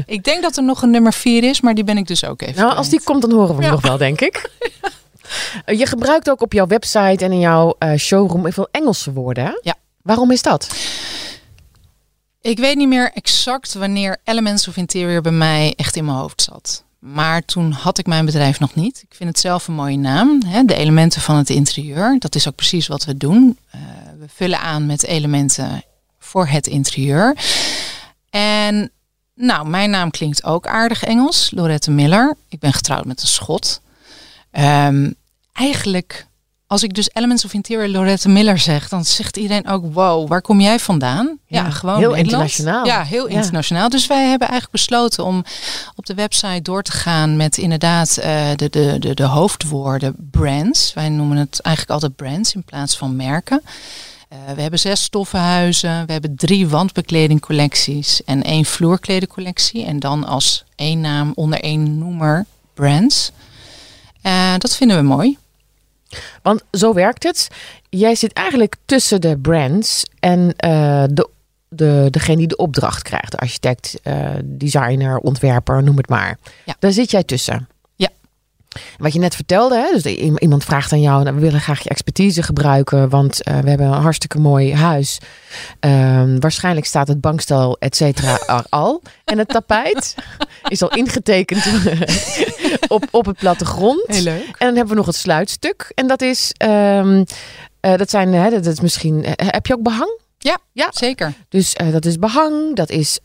Ik 0.06 0.24
denk 0.24 0.42
dat 0.42 0.58
er 0.58 0.64
nog 0.64 0.82
een 0.82 0.90
nummer 0.92 1.14
4 1.14 1.44
is, 1.44 1.62
maar 1.62 1.74
die 1.74 1.84
ben 1.84 1.98
ik 1.98 2.08
dus 2.08 2.26
ook 2.26 2.42
even. 2.42 2.62
Nou, 2.62 2.76
als 2.76 2.90
die 2.90 3.02
komt, 3.04 3.22
dan 3.22 3.32
horen 3.32 3.56
we 3.56 3.62
hem 3.64 3.72
nog 3.72 3.82
wel, 3.82 3.98
denk 3.98 4.22
ik. 4.22 4.50
Eh, 5.66 5.80
Je 5.80 5.86
gebruikt 5.86 6.30
ook 6.30 6.42
op 6.42 6.54
jouw 6.54 6.68
website 6.68 7.26
en 7.26 7.32
in 7.32 7.40
jouw 7.40 7.76
eh, 7.78 7.96
showroom 7.96 8.52
veel 8.52 8.68
Engelse 8.72 9.14
woorden. 9.14 9.44
Hè? 9.44 9.52
Ja. 9.62 9.76
Waarom 10.02 10.32
is 10.32 10.42
dat? 10.42 10.76
Ik 12.42 12.58
weet 12.60 12.76
niet 12.76 12.88
meer 12.88 13.12
exact 13.14 13.74
wanneer 13.74 14.18
Elements 14.24 14.68
of 14.68 14.78
Interior 14.78 15.22
bij 15.22 15.32
mij 15.32 15.74
echt 15.76 15.96
in 15.96 16.06
mijn 16.06 16.18
hoofd 16.18 16.42
zat. 16.42 16.84
Maar 17.00 17.46
toen 17.46 17.72
had 17.72 17.98
ik 17.98 18.06
mijn 18.06 18.26
bedrijf 18.26 18.60
nog 18.60 18.76
niet. 18.76 19.04
Ik 19.10 19.16
vind 19.16 19.30
het 19.30 19.40
zelf 19.40 19.68
een 19.68 19.74
mooie 19.74 19.98
naam. 19.98 20.42
Hè? 20.46 20.64
De 20.64 20.76
elementen 20.76 21.22
van 21.22 21.36
het 21.36 21.50
interieur. 21.50 22.16
Dat 22.20 22.36
is 22.36 22.48
ook 22.48 22.56
precies 22.56 22.88
wat 22.88 23.06
we 23.06 23.18
doen. 23.18 23.58
Eh, 23.70 23.80
we 24.20 24.26
vullen 24.36 24.60
aan 24.60 24.86
met 24.86 25.04
elementen 25.04 25.84
voor 26.20 26.48
het 26.48 26.68
interieur. 26.68 27.38
En 28.30 28.92
nou, 29.36 29.68
mijn 29.68 29.90
naam 29.90 30.12
klinkt 30.12 30.44
ook 30.44 30.68
aardig 30.68 31.04
Engels. 31.04 31.52
Lorette 31.56 31.92
Miller. 31.92 32.36
Ik 32.50 32.60
ben 32.60 32.74
getrouwd 32.74 33.06
met 33.06 33.22
een 33.22 33.28
Schot. 33.28 33.82
Ehm, 34.54 35.12
eigenlijk, 35.54 36.28
als 36.68 36.84
ik 36.84 36.94
dus 36.94 37.10
Elements 37.14 37.46
of 37.46 37.54
Interior 37.54 37.88
Lorette 37.88 38.30
Miller 38.30 38.58
zeg, 38.60 38.90
dan 38.90 39.06
zegt 39.06 39.38
iedereen 39.38 39.68
ook: 39.68 39.94
wow, 39.94 40.28
waar 40.28 40.42
kom 40.42 40.62
jij 40.62 40.80
vandaan? 40.80 41.38
Ja, 41.48 41.70
gewoon 41.70 41.98
heel 41.98 42.10
Nederland. 42.12 42.32
internationaal. 42.32 42.86
Ja, 42.86 43.04
heel 43.04 43.30
Ja. 43.30 43.36
internationaal. 43.36 43.90
Dus 43.90 44.08
wij 44.08 44.28
hebben 44.28 44.48
eigenlijk 44.48 44.72
besloten 44.72 45.26
om 45.26 45.44
op 45.96 46.06
de 46.06 46.14
website 46.14 46.62
door 46.62 46.84
te 46.84 46.92
gaan 46.92 47.38
met 47.38 47.58
inderdaad 47.58 48.18
eh, 48.18 48.48
de, 48.56 48.70
de, 48.70 48.96
de, 49.00 49.14
de 49.14 49.24
hoofdwoorden 49.24 50.16
brands. 50.32 50.94
Wij 50.94 51.10
noemen 51.10 51.38
het 51.38 51.60
eigenlijk 51.62 51.96
altijd 51.96 52.16
brands 52.16 52.54
in 52.54 52.64
plaats 52.64 52.98
van 52.98 53.16
merken. 53.16 53.62
Eh, 54.30 54.38
we 54.56 54.62
hebben 54.62 54.80
zes 54.80 55.04
stoffenhuizen, 55.04 56.06
we 56.06 56.12
hebben 56.12 56.36
drie 56.36 56.68
wandbekledingcollecties 56.68 58.24
en 58.26 58.44
één 58.44 58.66
vloerkledencollectie. 58.66 59.86
En 59.86 60.00
dan 60.00 60.26
als 60.26 60.64
één 60.76 61.02
naam 61.02 61.32
onder 61.36 61.60
één 61.60 61.98
noemer 61.98 62.46
brands. 62.74 63.32
Eh, 64.24 64.54
dat 64.58 64.76
vinden 64.76 64.98
we 64.98 65.04
mooi. 65.04 65.38
Want 66.42 66.64
zo 66.72 66.94
werkt 66.94 67.24
het. 67.24 67.48
Jij 67.90 68.16
zit 68.16 68.34
eigenlijk 68.34 68.76
tussen 68.86 69.22
de 69.22 69.38
brands 69.38 70.06
en 70.20 70.54
eh, 70.58 71.04
de, 71.10 71.30
de, 71.70 72.08
degene 72.10 72.38
die 72.38 72.48
de 72.48 72.56
opdracht 72.56 73.02
krijgt. 73.02 73.32
De 73.32 73.38
architect, 73.38 74.00
eh, 74.04 74.30
designer, 74.44 75.18
ontwerper, 75.18 75.84
noem 75.84 75.98
het 75.98 76.10
maar. 76.10 76.38
Ja. 76.66 76.76
Daar 76.80 76.92
zit 76.92 77.12
jij 77.12 77.24
tussen. 77.24 77.68
Wat 78.98 79.14
je 79.14 79.20
net 79.20 79.36
vertelde, 79.36 79.76
hè? 79.76 80.00
dus 80.02 80.16
iemand 80.38 80.64
vraagt 80.64 80.92
aan 80.92 81.02
jou, 81.02 81.24
nou, 81.24 81.36
we 81.36 81.42
willen 81.42 81.62
graag 81.62 81.84
je 81.84 81.90
expertise 81.90 82.44
gebruiken, 82.44 83.10
want 83.10 83.44
eh, 83.44 83.60
we 83.60 83.70
hebben 83.70 83.88
een 83.88 84.02
hartstikke 84.02 84.40
mooi 84.40 84.76
huis. 84.76 85.18
Ehm, 85.80 86.40
waarschijnlijk 86.40 86.86
staat 86.86 87.08
het 87.08 87.22
bankstel, 87.22 87.78
et 87.80 87.96
cetera, 87.96 88.40
er 88.48 88.66
al. 88.70 89.02
En 89.26 89.38
het 89.38 89.48
tapijt 89.48 90.16
is 90.68 90.82
al 90.82 90.90
ingetekend 90.96 91.66
op, 92.88 93.08
op 93.12 93.26
het 93.26 93.38
plattegrond. 93.38 94.22
leuk. 94.22 94.46
En 94.46 94.68
dan 94.68 94.76
hebben 94.76 94.88
we 94.88 94.96
nog 94.96 95.06
het 95.06 95.16
sluitstuk. 95.16 95.92
En 95.96 96.08
dat 96.08 96.22
is, 96.22 96.52
ehm, 96.58 97.24
eh, 97.80 97.98
dat 97.98 98.10
zijn, 98.10 98.34
hè, 98.34 98.50
dat 98.50 98.66
is 98.66 98.80
misschien, 98.80 99.24
eh, 99.24 99.48
heb 99.48 99.66
je 99.66 99.74
ook 99.74 99.84
behang? 99.84 100.22
Ja, 100.44 100.58
Ja. 100.72 100.90
zeker. 100.94 101.34
Dus 101.50 101.74
eh, 101.74 101.92
dat 101.92 102.06
is 102.06 102.20
behang, 102.20 102.76
dat 102.76 102.90
is, 102.90 103.20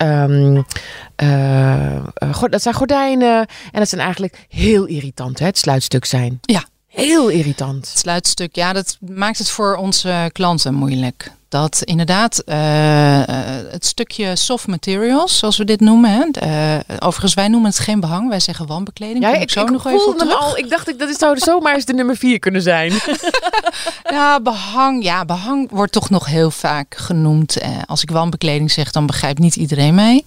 go- 2.33 2.49
dat 2.49 2.63
zijn 2.63 2.75
gordijnen. 2.75 3.39
En 3.73 3.79
dat 3.79 3.89
zijn 3.89 4.01
eigenlijk 4.01 4.47
heel 4.49 4.85
irritant, 4.85 5.39
hè, 5.39 5.47
het 5.47 5.59
sluitstuk 5.59 6.05
zijn. 6.05 6.39
Ja. 6.41 6.65
Heel 6.87 7.29
irritant. 7.29 7.89
Het 7.89 7.99
sluitstuk, 7.99 8.55
ja, 8.57 8.73
dat 8.73 8.97
maakt 9.01 9.39
het 9.39 9.51
voor 9.51 9.75
onze 9.77 10.31
klanten 10.33 10.75
moeilijk. 10.75 11.31
Dat 11.49 11.83
inderdaad 11.83 12.39
eh, 12.39 13.19
eh, 13.23 13.27
het 13.71 13.85
stukje 13.87 14.37
soft 14.37 14.67
materials, 14.67 15.39
zoals 15.39 15.57
we 15.57 15.65
dit 15.65 15.81
noemen. 15.81 16.11
Hè, 16.11 16.25
eh, 16.41 16.97
overigens, 16.99 17.35
wij 17.35 17.49
noemen 17.49 17.71
het 17.71 17.79
geen 17.79 18.01
behang, 18.01 18.29
wij 18.29 18.41
zeggen 18.41 18.67
wandbekleding. 18.67 19.21
Ja, 19.25 19.33
Kom 19.33 19.41
ik, 19.41 19.51
zo 19.51 19.63
ik 19.63 19.71
nog 19.71 19.87
even 19.87 20.07
op 20.09 20.19
terug. 20.19 20.41
al. 20.41 20.57
Ik 20.59 20.71
dacht, 20.71 20.89
ik, 20.89 20.99
dat 20.99 21.09
is- 21.09 21.19
zou 21.19 21.39
zomaar 21.39 21.75
eens 21.75 21.85
de 21.85 21.93
nummer 21.95 22.17
vier 22.17 22.39
kunnen 22.39 22.63
zijn. 22.63 22.93
Ja, 24.11 24.41
behang. 24.41 25.03
Ja, 25.05 25.25
behang 25.25 25.71
wordt 25.71 25.93
toch 25.93 26.11
nog 26.11 26.27
heel 26.27 26.51
vaak 26.51 26.95
genoemd. 26.97 27.57
Als 27.87 28.03
ik 28.03 28.11
wandbekleding 28.11 28.71
zeg, 28.71 28.91
dan 28.91 29.07
begrijpt 29.07 29.39
niet 29.39 29.57
iedereen 29.57 29.95
mee. 29.95 30.25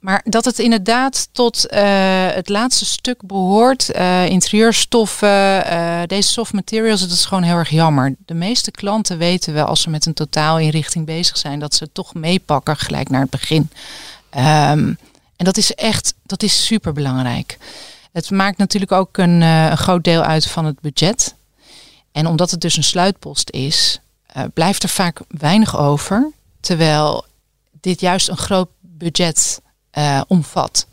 Maar 0.00 0.20
dat 0.24 0.44
het 0.44 0.58
inderdaad 0.58 1.28
tot 1.32 1.66
eh, 1.66 2.26
het 2.26 2.48
laatste 2.48 2.84
stuk 2.84 3.22
behoort, 3.22 3.90
eh, 3.90 4.26
interieurstoffen, 4.26 5.66
eh, 5.66 6.00
deze 6.06 6.28
soft 6.28 6.52
materials, 6.52 7.00
dat 7.00 7.10
is 7.10 7.24
gewoon 7.24 7.42
heel 7.42 7.56
erg 7.56 7.70
jammer. 7.70 8.14
De 8.26 8.34
meeste 8.34 8.70
klanten 8.70 9.18
weten 9.18 9.54
wel 9.54 9.66
als 9.66 9.80
ze 9.80 9.90
met 9.90 10.06
een 10.06 10.14
totaalinrichting 10.14 11.06
bezig 11.06 11.36
zijn, 11.36 11.58
dat 11.58 11.74
ze 11.74 11.84
het 11.84 11.94
toch 11.94 12.14
meepakken 12.14 12.76
gelijk 12.76 13.08
naar 13.08 13.20
het 13.20 13.30
begin. 13.30 13.70
Ehm, 14.30 14.94
en 15.36 15.44
dat 15.44 15.56
is 15.56 15.74
echt, 15.74 16.14
dat 16.22 16.42
is 16.42 16.66
super 16.66 16.92
belangrijk. 16.92 17.58
Het 18.12 18.30
maakt 18.30 18.58
natuurlijk 18.58 18.92
ook 18.92 19.16
een, 19.16 19.40
een 19.40 19.78
groot 19.78 20.04
deel 20.04 20.22
uit 20.22 20.46
van 20.46 20.64
het 20.64 20.80
budget. 20.80 21.34
En 22.12 22.26
omdat 22.26 22.50
het 22.50 22.60
dus 22.60 22.76
een 22.76 22.84
sluitpost 22.84 23.50
is, 23.50 24.00
blijft 24.54 24.82
er 24.82 24.88
vaak 24.88 25.20
weinig 25.28 25.78
over. 25.78 26.30
Terwijl 26.60 27.24
dit 27.80 28.00
juist 28.00 28.28
een 28.28 28.36
groot 28.36 28.68
budget 28.80 29.60
eh, 29.90 30.20
omvat. 30.26 30.86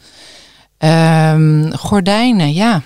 Ehm, 0.78 1.72
gordijnen, 1.72 2.54
ja. 2.54 2.82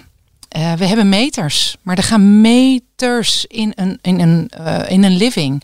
eh, 0.47 0.73
we 0.73 0.85
hebben 0.85 1.09
meters, 1.09 1.77
maar 1.81 1.97
er 1.97 2.03
gaan 2.03 2.41
meters 2.41 3.45
in 3.45 3.71
een, 3.75 3.99
in 4.01 4.19
een, 4.19 4.49
eh, 4.49 4.91
in 4.91 5.03
een 5.03 5.15
living. 5.15 5.63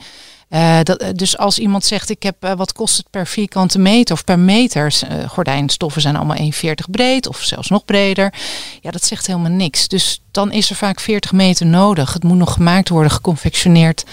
Dat, 0.84 1.04
dus 1.16 1.38
als 1.38 1.60
iemand 1.60 1.86
zegt, 1.86 2.10
ik 2.10 2.24
heb, 2.24 2.54
wat 2.58 2.74
kost 2.74 2.98
het 2.98 3.10
per 3.10 3.28
vierkante 3.28 3.80
meter 3.80 4.16
of 4.16 4.24
per 4.24 4.40
meter? 4.40 4.94
gordijnstoffen 5.28 6.02
zijn 6.02 6.16
allemaal 6.16 6.38
1,40 6.38 6.90
breed 6.92 7.28
of 7.28 7.38
zelfs 7.38 7.70
nog 7.70 7.86
breder. 7.86 8.34
Ja, 8.82 8.92
dat 8.92 9.04
zegt 9.04 9.28
helemaal 9.28 9.52
niks. 9.52 9.88
Dus 9.88 10.22
dan 10.32 10.52
is 10.52 10.70
er 10.70 10.76
vaak 10.76 11.00
40 11.00 11.32
meter 11.32 11.66
nodig. 11.66 12.14
Het 12.14 12.24
moet 12.24 12.38
nog 12.38 12.54
gemaakt 12.54 12.90
worden, 12.90 13.12
geconfectioneerd, 13.12 14.06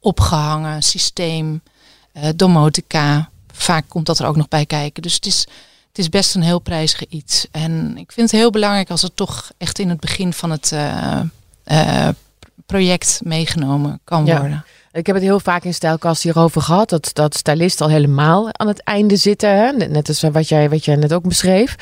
opgehangen, 0.00 0.82
systeem, 0.82 1.62
domotica. 2.36 3.30
Vaak 3.56 3.84
komt 3.88 4.06
dat 4.06 4.18
er 4.18 4.26
ook 4.26 4.36
nog 4.36 4.48
bij 4.48 4.66
kijken. 4.66 5.02
Dus 5.02 5.14
het 5.14 5.26
is 5.26 5.46
het 5.96 6.04
is 6.04 6.10
best 6.10 6.34
een 6.34 6.42
heel 6.42 6.58
prijzige 6.58 7.06
iets. 7.08 7.46
En 7.50 7.96
ik 7.96 8.12
vind 8.12 8.30
het 8.30 8.40
heel 8.40 8.50
belangrijk 8.50 8.90
als 8.90 9.02
het 9.02 9.16
toch 9.16 9.50
echt 9.58 9.78
in 9.78 9.88
het 9.88 10.00
begin 10.00 10.32
van 10.32 10.50
het 10.50 10.70
uh, 10.72 11.20
uh, 11.66 12.08
project 12.66 13.20
meegenomen 13.24 14.00
kan 14.04 14.24
worden. 14.24 14.64
Ik 14.96 15.06
heb 15.06 15.14
het 15.14 15.24
heel 15.24 15.40
vaak 15.40 15.64
in 15.64 15.74
Stijlkast 15.74 16.22
hierover 16.22 16.62
gehad. 16.62 16.88
Dat, 16.88 17.10
dat 17.12 17.36
stylisten 17.36 17.86
al 17.86 17.92
helemaal 17.92 18.48
aan 18.52 18.68
het 18.68 18.82
einde 18.82 19.16
zitten. 19.16 19.56
Hè? 19.56 19.72
Net 19.72 20.08
als 20.08 20.20
wat 20.20 20.48
jij, 20.48 20.70
wat 20.70 20.84
jij 20.84 20.96
net 20.96 21.12
ook 21.12 21.22
beschreef. 21.28 21.76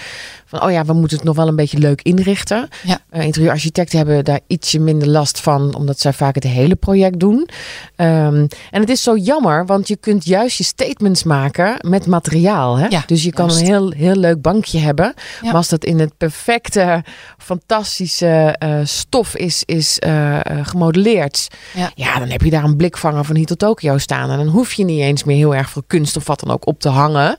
Van, 0.47 0.63
oh 0.63 0.71
ja, 0.71 0.85
we 0.85 0.93
moeten 0.93 1.17
het 1.17 1.27
nog 1.27 1.37
wel 1.37 1.49
een 1.49 1.57
beetje 1.57 1.79
leuk 1.79 2.03
inrichten. 2.03 2.69
Ja. 2.83 2.99
Uh, 3.13 3.25
interieurarchitecten 3.25 3.99
hebben 3.99 4.25
daar 4.25 4.41
ietsje 4.47 4.79
minder 4.79 5.09
last 5.09 5.41
van. 5.41 5.75
Omdat 5.75 6.01
zij 6.01 6.13
vaak 6.13 6.35
het 6.35 6.45
hele 6.45 6.75
project 6.75 7.21
doen. 7.21 7.49
Um, 7.97 8.49
en 8.71 8.81
het 8.81 8.89
is 8.89 9.03
zo 9.03 9.17
jammer. 9.17 9.67
Want 9.67 9.89
je 9.89 9.97
kunt 9.97 10.25
juist 10.25 10.59
je 10.59 10.65
statements 10.65 11.23
maken 11.23 11.77
met 11.81 12.07
materiaal. 12.07 12.77
Hè? 12.77 12.87
Ja, 12.87 13.03
dus 13.07 13.23
je 13.23 13.33
kan 13.33 13.51
een 13.51 13.65
heel, 13.65 13.91
heel 13.91 14.17
leuk 14.17 14.43
bankje 14.43 14.79
hebben. 14.79 15.15
Ja. 15.15 15.47
Maar 15.47 15.55
als 15.55 15.69
dat 15.69 15.85
in 15.85 15.99
het 15.99 16.17
perfecte, 16.17 17.05
fantastische 17.39 18.57
uh, 18.65 18.79
stof 18.85 19.37
is, 19.37 19.63
is 19.65 19.99
uh, 20.07 20.41
gemodelleerd. 20.63 21.49
Ja. 21.75 21.91
ja, 21.95 22.19
dan 22.19 22.29
heb 22.29 22.41
je 22.41 22.51
daar 22.51 22.65
een 22.65 22.77
blik 22.77 22.97
van 23.13 23.37
hier 23.37 23.47
tot 23.47 23.59
Tokio 23.59 23.99
staan. 23.99 24.31
En 24.31 24.37
dan 24.37 24.47
hoef 24.47 24.73
je 24.73 24.85
niet 24.85 25.01
eens 25.01 25.25
meer 25.25 25.37
heel 25.37 25.55
erg 25.55 25.71
veel 25.71 25.85
kunst 25.87 26.17
of 26.17 26.27
wat 26.27 26.41
dan 26.41 26.51
ook 26.51 26.67
op 26.67 26.81
te 26.81 26.89
hangen. 26.89 27.37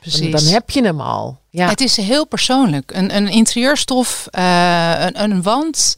Precies. 0.00 0.44
Dan, 0.44 0.52
heb 0.52 0.70
je 0.70 0.82
hem 0.82 1.00
al. 1.00 1.40
Ja. 1.50 1.68
Het 1.68 1.80
is 1.80 1.96
heel 1.96 2.26
persoonlijk. 2.26 2.92
Een, 2.94 3.16
een 3.16 3.28
interieurstof, 3.28 4.28
uh, 4.38 5.04
een, 5.04 5.20
een 5.20 5.42
wand, 5.42 5.96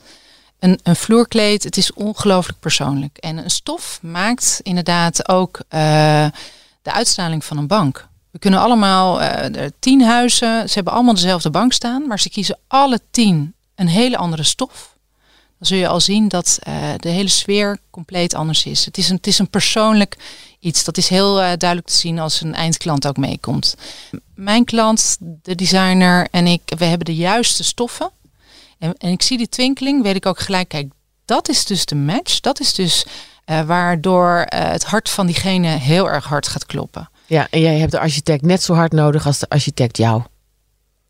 een, 0.59 0.81
een 0.83 0.97
vloerkleed. 0.97 1.65
Het 1.65 1.77
is 1.77 1.93
ongelooflijk 1.93 2.59
persoonlijk. 2.59 3.17
En 3.17 3.37
een 3.37 3.51
stof 3.51 3.99
maakt 4.03 4.61
inderdaad 4.63 5.29
ook 5.29 5.57
uh, 5.59 6.27
de 6.83 6.93
uitstraling 6.93 7.45
van 7.45 7.59
een 7.59 7.67
bank. 7.67 8.09
We 8.31 8.39
kunnen 8.39 8.61
allemaal, 8.61 9.23
uh, 9.23 9.29
tien 9.79 10.03
huizen, 10.03 10.69
ze 10.69 10.75
hebben 10.75 10.93
allemaal 10.93 11.15
dezelfde 11.15 11.51
bank 11.51 11.73
staan, 11.73 12.07
maar 12.07 12.21
ze 12.21 12.31
kiezen 12.31 12.59
alle 12.67 13.01
tien 13.11 13.55
een 13.75 13.89
hele 13.89 14.17
andere 14.17 14.43
stof 14.43 14.96
dan 15.59 15.69
zul 15.69 15.79
je 15.79 15.89
al 15.89 16.01
zien 16.01 16.29
dat 16.29 16.59
uh, 16.69 16.93
de 16.97 17.09
hele 17.09 17.29
sfeer 17.29 17.79
compleet 17.91 18.35
anders 18.35 18.65
is. 18.65 18.85
Het 18.85 18.99
is 18.99 19.09
een, 19.09 19.17
het 19.17 19.27
is 19.27 19.39
een 19.39 19.51
persoonlijk 19.51 20.17
iets. 20.61 20.85
Dat 20.85 20.97
is 20.97 21.09
heel 21.09 21.43
uh, 21.43 21.53
duidelijk 21.57 21.89
te 21.89 21.97
zien 21.97 22.19
als 22.19 22.41
een 22.41 22.55
eindklant 22.55 23.07
ook 23.07 23.17
meekomt. 23.17 23.75
Mijn 24.35 24.65
klant, 24.65 25.17
de 25.21 25.55
designer 25.55 26.29
en 26.31 26.47
ik, 26.47 26.63
we 26.79 26.85
hebben 26.85 27.07
de 27.07 27.15
juiste 27.15 27.65
stoffen. 27.65 28.11
En, 28.79 28.95
en 28.99 29.11
ik 29.11 29.23
zie 29.23 29.37
die 29.37 29.49
twinkeling, 29.49 30.03
weet 30.03 30.17
ik 30.17 30.27
ook 30.27 30.39
gelijk, 30.39 30.69
kijk, 30.69 30.93
dat 31.25 31.49
is 31.49 31.65
dus 31.65 31.85
de 31.85 31.95
match. 31.95 32.41
Dat 32.41 32.61
is 32.61 32.75
dus 32.75 33.07
uh, 33.47 33.61
waardoor 33.61 34.47
het 34.49 34.85
hart 34.85 35.11
van 35.11 35.27
diegene 35.27 35.69
heel 35.69 36.11
erg 36.11 36.25
hard 36.25 36.49
gaat 36.49 36.67
kloppen. 36.67 37.11
Ja, 37.27 37.47
en 37.51 37.61
jij 37.61 37.79
hebt 37.79 37.91
de 37.91 37.99
architect 37.99 38.43
net 38.43 38.63
zo 38.63 38.75
hard 38.75 38.93
nodig 38.93 39.27
als 39.27 39.39
de 39.39 39.49
architect 39.49 39.97
jou. 39.97 40.23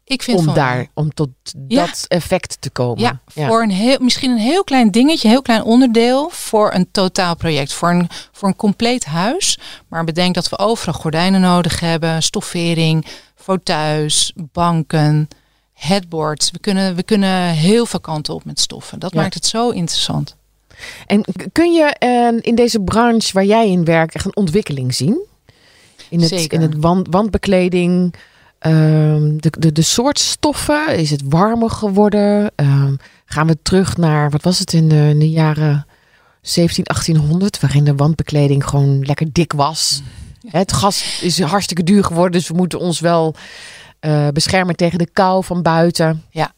Ik 0.09 0.23
vind 0.23 0.39
om 0.39 0.55
daar, 0.55 0.87
om 0.95 1.15
tot 1.15 1.29
dat 1.57 2.05
effect 2.09 2.57
te 2.61 2.71
komen. 2.71 3.03
Ja, 3.03 3.21
voor 3.47 3.63
een 3.63 3.71
heel, 3.71 3.99
misschien 4.01 4.31
een 4.31 4.39
heel 4.39 4.65
klein 4.65 4.91
dingetje, 4.91 5.25
een 5.25 5.31
heel 5.31 5.43
klein 5.43 5.63
onderdeel 5.63 6.29
voor 6.31 6.75
een 6.75 6.89
totaalproject, 6.91 7.73
voor 7.73 7.91
een, 7.91 8.09
voor 8.33 8.49
een 8.49 8.57
compleet 8.57 9.05
huis. 9.05 9.59
Maar 9.89 10.05
bedenk 10.05 10.35
dat 10.35 10.49
we 10.49 10.59
overal 10.59 10.95
gordijnen 10.95 11.41
nodig 11.41 11.81
hebben, 11.81 12.23
stoffering, 12.23 13.07
fauteuils, 13.35 14.33
banken, 14.53 15.29
headboards. 15.73 16.51
We 16.51 16.59
kunnen, 16.59 16.95
we 16.95 17.03
kunnen 17.03 17.51
heel 17.51 17.87
veel 17.87 18.01
kanten 18.01 18.35
op 18.35 18.45
met 18.45 18.61
stoffen. 18.61 18.99
Dat 18.99 19.15
maakt 19.15 19.35
het 19.35 19.47
zo 19.47 19.71
interessant. 19.71 20.37
En 21.07 21.25
kun 21.53 21.73
je 21.73 21.97
uh, 22.05 22.39
in 22.41 22.55
deze 22.55 22.81
branche 22.81 23.33
waar 23.33 23.45
jij 23.45 23.71
in 23.71 23.85
werkt 23.85 24.15
echt 24.15 24.25
een 24.25 24.37
ontwikkeling 24.37 24.95
zien? 24.95 25.27
In 26.09 26.21
het, 26.21 26.29
Zeker. 26.29 26.53
In 26.53 26.61
het 26.61 26.77
wand, 26.81 27.07
wandbekleding, 27.11 28.15
Um, 28.61 29.41
de, 29.41 29.53
de, 29.59 29.73
de 29.73 29.83
soort 29.83 30.19
stoffen, 30.19 30.97
is 30.97 31.11
het 31.11 31.23
warmer 31.29 31.71
geworden? 31.71 32.53
Um, 32.57 32.97
gaan 33.25 33.47
we 33.47 33.63
terug 33.63 33.97
naar, 33.97 34.31
wat 34.31 34.43
was 34.43 34.59
het 34.59 34.73
in 34.73 34.89
de, 34.89 35.09
in 35.09 35.19
de 35.19 35.31
jaren 35.31 35.87
17, 36.41 36.85
1800, 36.85 37.61
waarin 37.61 37.85
de 37.85 37.95
wandbekleding 37.95 38.69
gewoon 38.69 39.01
lekker 39.01 39.33
dik 39.33 39.53
was. 39.53 40.03
Het 40.47 40.73
gas 40.73 41.21
is 41.21 41.41
hartstikke 41.41 41.83
duur 41.83 42.05
geworden, 42.05 42.33
dus 42.33 42.49
we 42.49 42.55
moeten 42.55 42.79
ons 42.79 43.01
wel 43.01 43.35
uh, 44.01 44.29
beschermen 44.29 44.77
tegen 44.77 44.99
de 44.99 45.11
kou 45.13 45.45
van 45.45 45.63
buiten. 45.63 46.25
Ja. 46.31 46.53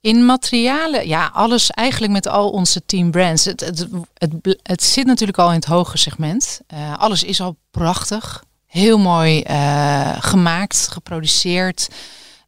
In 0.00 0.24
materialen, 0.24 1.08
ja, 1.08 1.30
alles 1.32 1.70
eigenlijk 1.70 2.12
met 2.12 2.28
al 2.28 2.50
onze 2.50 2.84
team 2.86 3.10
brands. 3.10 3.44
Het, 3.44 3.60
het, 3.60 3.88
het, 4.14 4.58
het 4.62 4.82
zit 4.82 5.06
natuurlijk 5.06 5.38
al 5.38 5.48
in 5.48 5.54
het 5.54 5.64
hoge 5.64 5.98
segment. 5.98 6.60
Uh, 6.74 6.98
alles 6.98 7.24
is 7.24 7.40
al 7.40 7.56
prachtig 7.70 8.44
heel 8.70 8.98
mooi 8.98 9.44
uh, 9.50 10.16
gemaakt, 10.18 10.88
geproduceerd. 10.88 11.88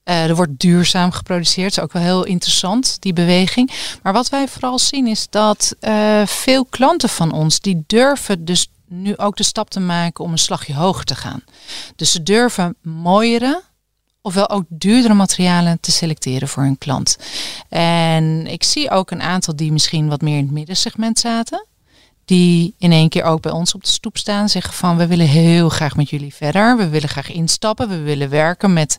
Uh, 0.04 0.24
er 0.24 0.35
wordt 0.35 0.58
duurzaam 0.58 1.11
geproduceerd. 1.11 1.74
Dat 1.74 1.76
is 1.76 1.82
ook 1.85 1.92
wel 1.92 2.02
heel 2.02 2.24
interessant, 2.24 2.96
die 3.00 3.12
beweging. 3.12 3.70
Maar 4.02 4.12
wat 4.12 4.28
wij 4.28 4.48
vooral 4.48 4.78
zien 4.78 5.06
is 5.06 5.26
dat 5.30 5.74
uh, 5.80 6.26
veel 6.26 6.64
klanten 6.64 7.08
van 7.08 7.32
ons, 7.32 7.61
die 7.61 7.85
durven 7.87 8.44
dus 8.44 8.70
nu 8.88 9.16
ook 9.16 9.37
de 9.37 9.42
stap 9.42 9.70
te 9.70 9.80
maken 9.80 10.24
om 10.24 10.32
een 10.32 10.38
slagje 10.38 10.74
hoger 10.74 11.04
te 11.04 11.14
gaan. 11.14 11.44
Dus 11.96 12.12
ze 12.12 12.22
durven 12.22 12.76
mooiere, 12.82 13.62
ofwel 14.20 14.50
ook 14.50 14.64
duurdere 14.68 15.14
materialen 15.14 15.80
te 15.80 15.92
selecteren 15.92 16.48
voor 16.48 16.62
hun 16.62 16.78
klant. 16.78 17.16
En 17.68 18.46
ik 18.46 18.62
zie 18.62 18.90
ook 18.90 19.11
een 19.11 19.22
aantal 19.22 19.56
die 19.56 19.72
misschien 19.72 20.08
wat 20.08 20.20
meer 20.20 20.37
in 20.37 20.44
het 20.44 20.52
middensegment 20.52 21.18
zaten 21.18 21.66
die 22.24 22.74
in 22.78 22.92
één 22.92 23.08
keer 23.08 23.22
ook 23.22 23.40
bij 23.40 23.52
ons 23.52 23.74
op 23.74 23.85
de 23.85 23.90
stoep 23.90 24.18
staan, 24.18 24.48
zeggen 24.48 24.74
van 24.74 24.96
we 24.96 25.06
willen 25.06 25.26
heel 25.26 25.68
graag 25.68 25.96
met 25.96 26.11
jullie 26.11 26.35
verder. 26.35 26.76
We 26.76 26.88
willen 26.88 27.08
graag 27.08 27.32
instappen. 27.32 27.88
We 27.88 28.00
willen 28.00 28.28
werken 28.30 28.72
met 28.72 28.98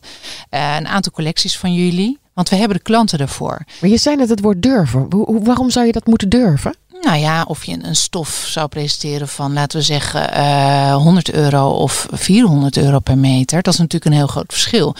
uh, 0.50 0.76
een 0.76 0.88
aantal 0.88 1.12
collecties 1.12 1.58
van 1.58 1.74
jullie. 1.74 2.18
Want 2.32 2.48
we 2.48 2.56
hebben 2.56 2.76
de 2.76 2.82
klanten 2.82 3.18
ervoor. 3.18 3.64
Maar 3.80 3.90
je 3.90 3.96
zei 3.96 4.16
net 4.16 4.28
het 4.28 4.40
woord 4.40 4.62
durven. 4.62 5.08
waarom 5.44 5.70
zou 5.70 5.86
je 5.86 5.92
dat 5.92 6.06
moeten 6.06 6.28
durven? 6.28 6.74
Nou 7.00 7.18
ja, 7.18 7.42
of 7.42 7.64
je 7.64 7.78
een 7.82 7.96
stof 7.96 8.44
zou 8.46 8.68
presenteren 8.68 9.28
van, 9.28 9.52
laten 9.52 9.78
we 9.78 9.84
zeggen, 9.84 10.30
uh, 10.30 10.90
eh, 10.90 10.96
100 10.96 11.32
euro 11.32 11.70
of 11.70 12.06
400 12.10 12.76
euro 12.76 12.98
per 12.98 13.18
meter. 13.18 13.62
Dat 13.62 13.72
is 13.72 13.78
natuurlijk 13.78 14.10
een 14.10 14.16
heel 14.16 14.26
groot 14.26 14.52
verschil. 14.52 14.94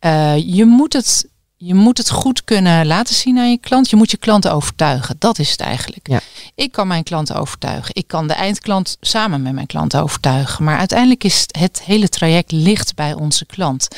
Uh, 0.00 0.36
je 0.36 0.64
moet 0.64 0.92
het 0.92 1.28
je 1.64 1.74
moet 1.74 1.98
het 1.98 2.10
goed 2.10 2.44
kunnen 2.44 2.86
laten 2.86 3.14
zien 3.14 3.38
aan 3.38 3.50
je 3.50 3.58
klant. 3.58 3.90
Je 3.90 3.96
moet 3.96 4.10
je 4.10 4.16
klanten 4.16 4.52
overtuigen. 4.52 5.16
Dat 5.18 5.38
is 5.38 5.50
het 5.50 5.60
eigenlijk. 5.60 6.08
Ja. 6.08 6.20
Ik 6.54 6.72
kan 6.72 6.86
mijn 6.86 7.02
klanten 7.02 7.36
overtuigen. 7.36 7.94
Ik 7.94 8.06
kan 8.06 8.26
de 8.26 8.34
eindklant 8.34 8.96
samen 9.00 9.42
met 9.42 9.52
mijn 9.52 9.66
klant 9.66 9.96
overtuigen. 9.96 10.64
Maar 10.64 10.78
uiteindelijk 10.78 11.24
is 11.24 11.46
het 11.58 11.82
hele 11.82 12.08
traject 12.08 12.52
ligt 12.52 12.94
bij 12.94 13.14
onze 13.14 13.46
klant. 13.46 13.88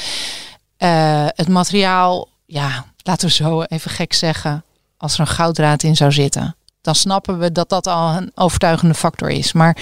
Uh, 0.78 1.26
het 1.28 1.48
materiaal, 1.48 2.28
ja, 2.46 2.84
laten 3.02 3.28
we 3.28 3.34
zo 3.34 3.62
even 3.62 3.90
gek 3.90 4.12
zeggen. 4.12 4.64
Als 4.96 5.14
er 5.14 5.20
een 5.20 5.26
gouddraad 5.26 5.82
in 5.82 5.96
zou 5.96 6.12
zitten, 6.12 6.56
dan 6.80 6.94
snappen 6.94 7.38
we 7.38 7.52
dat 7.52 7.68
dat 7.68 7.86
al 7.86 8.16
een 8.16 8.32
overtuigende 8.34 8.94
factor 8.94 9.30
is. 9.30 9.52
Maar 9.52 9.76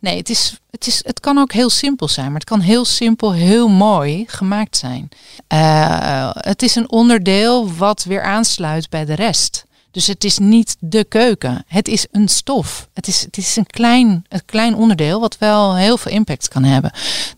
Nee, 0.00 0.16
het, 0.16 0.28
is, 0.28 0.58
het, 0.70 0.86
is, 0.86 1.00
het 1.04 1.20
kan 1.20 1.38
ook 1.38 1.52
heel 1.52 1.70
simpel 1.70 2.08
zijn, 2.08 2.26
maar 2.26 2.40
het 2.40 2.48
kan 2.48 2.60
heel 2.60 2.84
simpel, 2.84 3.32
heel 3.32 3.68
mooi 3.68 4.24
gemaakt 4.26 4.76
zijn. 4.76 5.08
Uh, 5.52 6.30
het 6.34 6.62
is 6.62 6.74
een 6.74 6.90
onderdeel 6.90 7.72
wat 7.72 8.04
weer 8.04 8.22
aansluit 8.22 8.90
bij 8.90 9.04
de 9.04 9.14
rest. 9.14 9.66
Dus 9.98 10.06
het 10.06 10.24
is 10.24 10.38
niet 10.38 10.76
de 10.78 11.04
keuken. 11.04 11.64
Het 11.66 11.88
is 11.88 12.06
een 12.10 12.28
stof. 12.28 12.88
Het 12.94 13.06
is, 13.06 13.20
het 13.20 13.36
is 13.36 13.56
een 13.56 13.66
klein, 13.66 14.24
een 14.28 14.44
klein 14.44 14.74
onderdeel 14.74 15.20
wat 15.20 15.38
wel 15.38 15.76
heel 15.76 15.96
veel 15.96 16.12
impact 16.12 16.48
kan 16.48 16.64
hebben. 16.64 16.90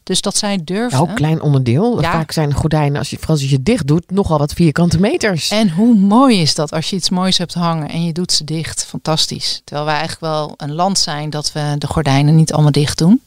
Dus 0.02 0.20
dat 0.20 0.36
zij 0.36 0.60
durven. 0.64 0.98
Nou, 0.98 1.14
klein 1.14 1.42
onderdeel. 1.42 2.00
Ja. 2.00 2.12
Vaak 2.12 2.32
zijn 2.32 2.54
gordijnen, 2.54 2.98
als 2.98 3.10
je, 3.10 3.16
vooral 3.16 3.34
als 3.34 3.44
je 3.44 3.50
je 3.50 3.62
dicht 3.62 3.86
doet, 3.86 4.10
nogal 4.10 4.38
wat 4.38 4.52
vierkante 4.52 5.00
meters. 5.00 5.48
En 5.48 5.70
hoe 5.70 5.94
mooi 5.94 6.40
is 6.40 6.54
dat 6.54 6.72
als 6.72 6.90
je 6.90 6.96
iets 6.96 7.10
moois 7.10 7.38
hebt 7.38 7.54
hangen 7.54 7.88
en 7.88 8.04
je 8.04 8.12
doet 8.12 8.32
ze 8.32 8.44
dicht. 8.44 8.84
Fantastisch. 8.84 9.60
Terwijl 9.64 9.86
wij 9.86 9.96
eigenlijk 9.96 10.32
wel 10.32 10.54
een 10.56 10.72
land 10.72 10.98
zijn 10.98 11.30
dat 11.30 11.52
we 11.52 11.74
de 11.78 11.86
gordijnen 11.86 12.36
niet 12.36 12.52
allemaal 12.52 12.72
dicht 12.72 12.98
doen. 12.98 13.20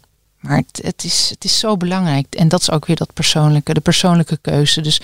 Maar 0.43 0.57
het, 0.57 0.79
het, 0.83 1.03
is, 1.03 1.29
het 1.29 1.43
is 1.43 1.59
zo 1.59 1.77
belangrijk. 1.77 2.35
En 2.35 2.47
dat 2.47 2.61
is 2.61 2.71
ook 2.71 2.85
weer 2.85 2.95
dat 2.95 3.13
persoonlijke, 3.13 3.73
de 3.73 3.81
persoonlijke 3.81 4.37
keuze. 4.41 4.81
Dus 4.81 5.01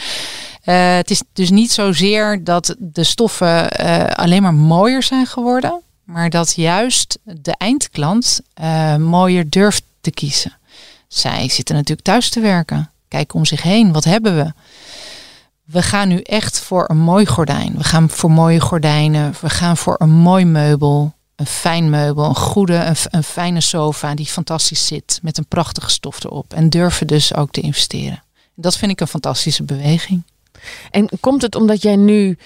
uh, 0.69 0.95
het 0.95 1.11
is 1.11 1.23
dus 1.33 1.49
niet 1.49 1.71
zozeer 1.71 2.43
dat 2.43 2.75
de 2.79 3.03
stoffen 3.03 3.81
uh, 3.81 4.05
alleen 4.05 4.41
maar 4.41 4.53
mooier 4.53 5.03
zijn 5.03 5.25
geworden. 5.25 5.81
Maar 6.03 6.29
dat 6.29 6.55
juist 6.55 7.19
de 7.23 7.55
eindklant 7.57 8.41
uh, 8.61 8.95
mooier 8.95 9.49
durft 9.49 9.83
te 10.01 10.11
kiezen. 10.11 10.57
Zij 11.07 11.49
zitten 11.49 11.75
natuurlijk 11.75 12.07
thuis 12.07 12.29
te 12.29 12.39
werken. 12.39 12.91
Kijk 13.07 13.33
om 13.33 13.45
zich 13.45 13.61
heen. 13.61 13.91
Wat 13.91 14.03
hebben 14.03 14.35
we? 14.35 14.51
we 15.71 15.81
gaan 15.81 16.07
nu 16.07 16.21
echt 16.21 16.59
voor 16.59 16.89
een 16.89 16.97
mooi 16.97 17.25
gordijn. 17.25 17.77
We 17.77 17.83
gaan 17.83 18.09
voor 18.09 18.31
mooie 18.31 18.59
gordijnen. 18.59 19.33
We 19.41 19.49
gaan 19.49 19.77
voor 19.77 19.95
een 19.97 20.09
mooi 20.09 20.45
meubel. 20.45 21.13
Een 21.35 21.45
fijn 21.45 21.89
meubel, 21.89 22.25
een 22.25 22.35
goede, 22.35 22.73
een, 22.73 22.95
een 23.09 23.23
fijne 23.23 23.61
sofa 23.61 24.13
die 24.15 24.25
fantastisch 24.25 24.87
zit. 24.87 25.19
Met 25.21 25.37
een 25.37 25.45
prachtige 25.45 25.89
stof 25.89 26.23
erop. 26.23 26.53
En 26.53 26.69
durven 26.69 27.07
dus 27.07 27.33
ook 27.33 27.51
te 27.51 27.61
investeren. 27.61 28.23
Dat 28.55 28.77
vind 28.77 28.91
ik 28.91 29.01
een 29.01 29.07
fantastische 29.07 29.63
beweging. 29.63 30.23
En 30.91 31.09
komt 31.19 31.41
het 31.41 31.55
omdat 31.55 31.81
jij 31.81 31.95
nu 31.95 32.37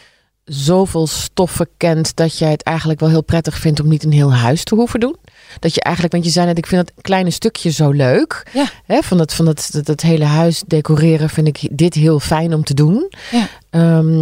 zoveel 0.45 1.07
stoffen 1.07 1.67
kent 1.77 2.15
dat 2.15 2.37
jij 2.37 2.51
het 2.51 2.63
eigenlijk 2.63 2.99
wel 2.99 3.09
heel 3.09 3.23
prettig 3.23 3.57
vindt 3.57 3.79
om 3.79 3.87
niet 3.87 4.03
een 4.03 4.11
heel 4.11 4.33
huis 4.33 4.63
te 4.63 4.75
hoeven 4.75 4.99
doen? 4.99 5.15
Dat 5.59 5.73
je 5.75 5.81
eigenlijk, 5.81 6.13
want 6.15 6.25
je 6.25 6.31
zei 6.31 6.45
net, 6.45 6.57
ik 6.57 6.65
vind 6.65 6.85
dat 6.85 7.03
kleine 7.03 7.31
stukje 7.31 7.69
zo 7.71 7.89
leuk. 7.91 8.47
Ja. 8.53 8.65
Hè, 8.85 9.01
van 9.01 9.17
dat, 9.17 9.33
van 9.33 9.45
dat, 9.45 9.69
dat, 9.71 9.85
dat 9.85 10.01
hele 10.01 10.25
huis 10.25 10.63
decoreren 10.67 11.29
vind 11.29 11.47
ik 11.47 11.67
dit 11.77 11.93
heel 11.93 12.19
fijn 12.19 12.53
om 12.53 12.63
te 12.63 12.73
doen. 12.73 13.11
Ja. 13.31 13.47
Ehm, 13.69 14.21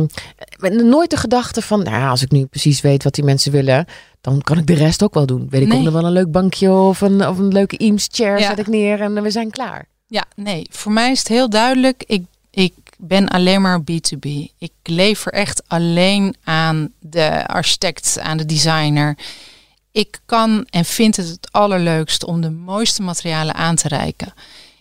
met 0.58 0.74
nooit 0.84 1.10
de 1.10 1.18
gedachte 1.18 1.62
van, 1.62 1.84
nou 1.84 1.98
ja, 1.98 2.10
als 2.10 2.22
ik 2.22 2.32
nu 2.32 2.46
precies 2.46 2.82
weet 2.82 3.04
wat 3.04 3.14
die 3.16 3.24
mensen 3.24 3.52
willen, 3.52 3.86
dan 4.22 4.42
kan 4.42 4.58
ik 4.58 4.68
de 4.68 4.74
rest 4.74 5.04
ook 5.04 5.14
wel 5.14 5.26
doen. 5.26 5.48
Weet 5.50 5.62
ik, 5.62 5.68
Nee. 5.68 5.78
kom 5.78 5.86
er 5.86 5.94
wel 5.94 6.06
een 6.06 6.12
leuk 6.12 6.32
bankje 6.32 6.72
of 6.72 7.02
een, 7.02 7.28
of 7.28 7.38
een 7.38 7.52
leuke 7.52 7.78
Eames 7.78 8.08
chair 8.12 8.40
Ja. 8.40 8.48
zet 8.48 8.60
ik 8.60 8.68
neer 8.68 9.02
en 9.02 9.22
we 9.22 9.32
zijn 9.32 9.50
klaar. 9.52 9.86
Ja, 10.08 10.26
nee, 10.36 10.68
voor 10.70 10.92
mij 10.92 11.12
is 11.12 11.20
het 11.20 11.28
heel 11.28 11.50
duidelijk. 11.50 12.04
Ik, 12.08 12.24
ik 12.52 12.74
ben 13.02 13.28
alleen 13.28 13.62
maar 13.62 13.80
B2B. 13.80 14.28
Ik 14.58 14.72
lever 14.84 15.34
echt 15.34 15.62
alleen 15.68 16.36
aan 16.44 16.94
de 17.00 17.48
architect, 17.48 18.20
aan 18.20 18.38
de 18.38 18.46
designer. 18.46 19.18
Ik 19.92 20.20
kan 20.26 20.66
en 20.70 20.86
vind 20.86 21.16
het 21.16 21.28
het 21.28 21.48
allerleukst 21.52 22.24
om 22.24 22.42
de 22.42 22.50
mooiste 22.50 23.02
materialen 23.02 23.56
aan 23.56 23.76
te 23.76 23.88
reiken. 23.88 24.34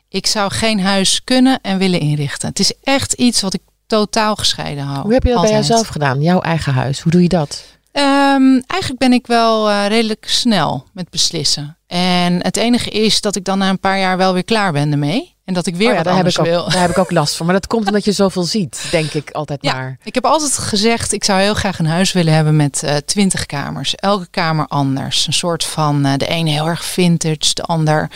Ik 0.09 0.26
zou 0.26 0.52
geen 0.52 0.80
huis 0.80 1.24
kunnen 1.24 1.59
en 1.62 1.78
willen 1.78 2.00
inrichten. 2.00 2.48
Het 2.48 2.59
is 2.59 2.72
echt 2.83 3.12
iets 3.12 3.40
wat 3.40 3.54
ik 3.54 3.62
totaal 3.87 4.37
gescheiden 4.37 4.85
hou. 4.85 5.02
Hoe 5.02 5.12
heb 5.12 5.22
je 5.22 5.33
dat 5.33 5.42
bij 5.42 5.50
jezelf 5.50 5.88
gedaan? 5.88 6.22
Jouw 6.22 6.40
eigen 6.40 6.72
huis. 6.72 7.00
Hoe 7.00 7.12
doe 7.12 7.22
je 7.22 7.28
dat? 7.28 7.64
Ehm, 7.92 8.61
eigenlijk 8.66 8.98
ben 8.98 9.12
ik 9.12 9.26
wel 9.26 9.70
eh, 9.70 9.87
redelijk 9.87 10.28
snel 10.28 10.87
met 10.92 11.11
beslissen. 11.11 11.78
En 11.87 12.42
het 12.42 12.56
enige 12.56 12.90
is 12.90 13.20
dat 13.20 13.37
ik 13.37 13.44
dan 13.44 13.59
na 13.59 13.68
een 13.68 13.80
paar 13.80 13.98
jaar 13.98 14.16
wel 14.16 14.33
weer 14.33 14.44
klaar 14.44 14.72
ben 14.72 14.92
ermee. 14.92 15.35
En 15.50 15.56
dat 15.56 15.66
ik 15.66 15.76
weer 15.76 15.90
Oh 15.90 15.94
ja, 15.94 16.02
daar, 16.02 16.16
heb 16.16 16.26
ik 16.26 16.38
ook, 16.38 16.46
wil. 16.46 16.70
daar 16.70 16.80
heb 16.80 16.90
ik 16.90 16.98
ook 16.98 17.10
last 17.10 17.36
van. 17.36 17.46
Maar 17.46 17.54
dat 17.54 17.66
komt 17.66 17.86
omdat 17.86 18.04
je 18.04 18.12
zoveel 18.12 18.42
ziet, 18.42 18.86
denk 18.90 19.12
ik 19.12 19.30
altijd 19.30 19.62
Ja, 19.62 19.74
maar. 19.74 19.98
ik 20.02 20.14
heb 20.14 20.24
altijd 20.24 20.58
gezegd, 20.58 21.12
ik 21.12 21.24
zou 21.24 21.40
heel 21.40 21.54
graag 21.54 21.78
een 21.78 21.86
huis 21.86 22.12
willen 22.12 22.32
hebben 22.32 22.56
met 22.56 22.82
eh, 22.82 22.96
twintig 22.96 23.46
kamers. 23.46 23.94
Elke 23.94 24.26
kamer 24.30 24.66
anders. 24.66 25.26
Een 25.26 25.32
soort 25.32 25.64
van, 25.64 26.04
eh, 26.04 26.16
de 26.16 26.26
ene 26.26 26.50
heel 26.50 26.66
erg 26.66 26.84
vintage, 26.84 27.54
de 27.54 27.62
ander 27.62 28.10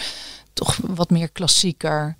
toch 0.53 0.77
wat 0.81 1.11
meer 1.11 1.31
klassieker. 1.31 2.16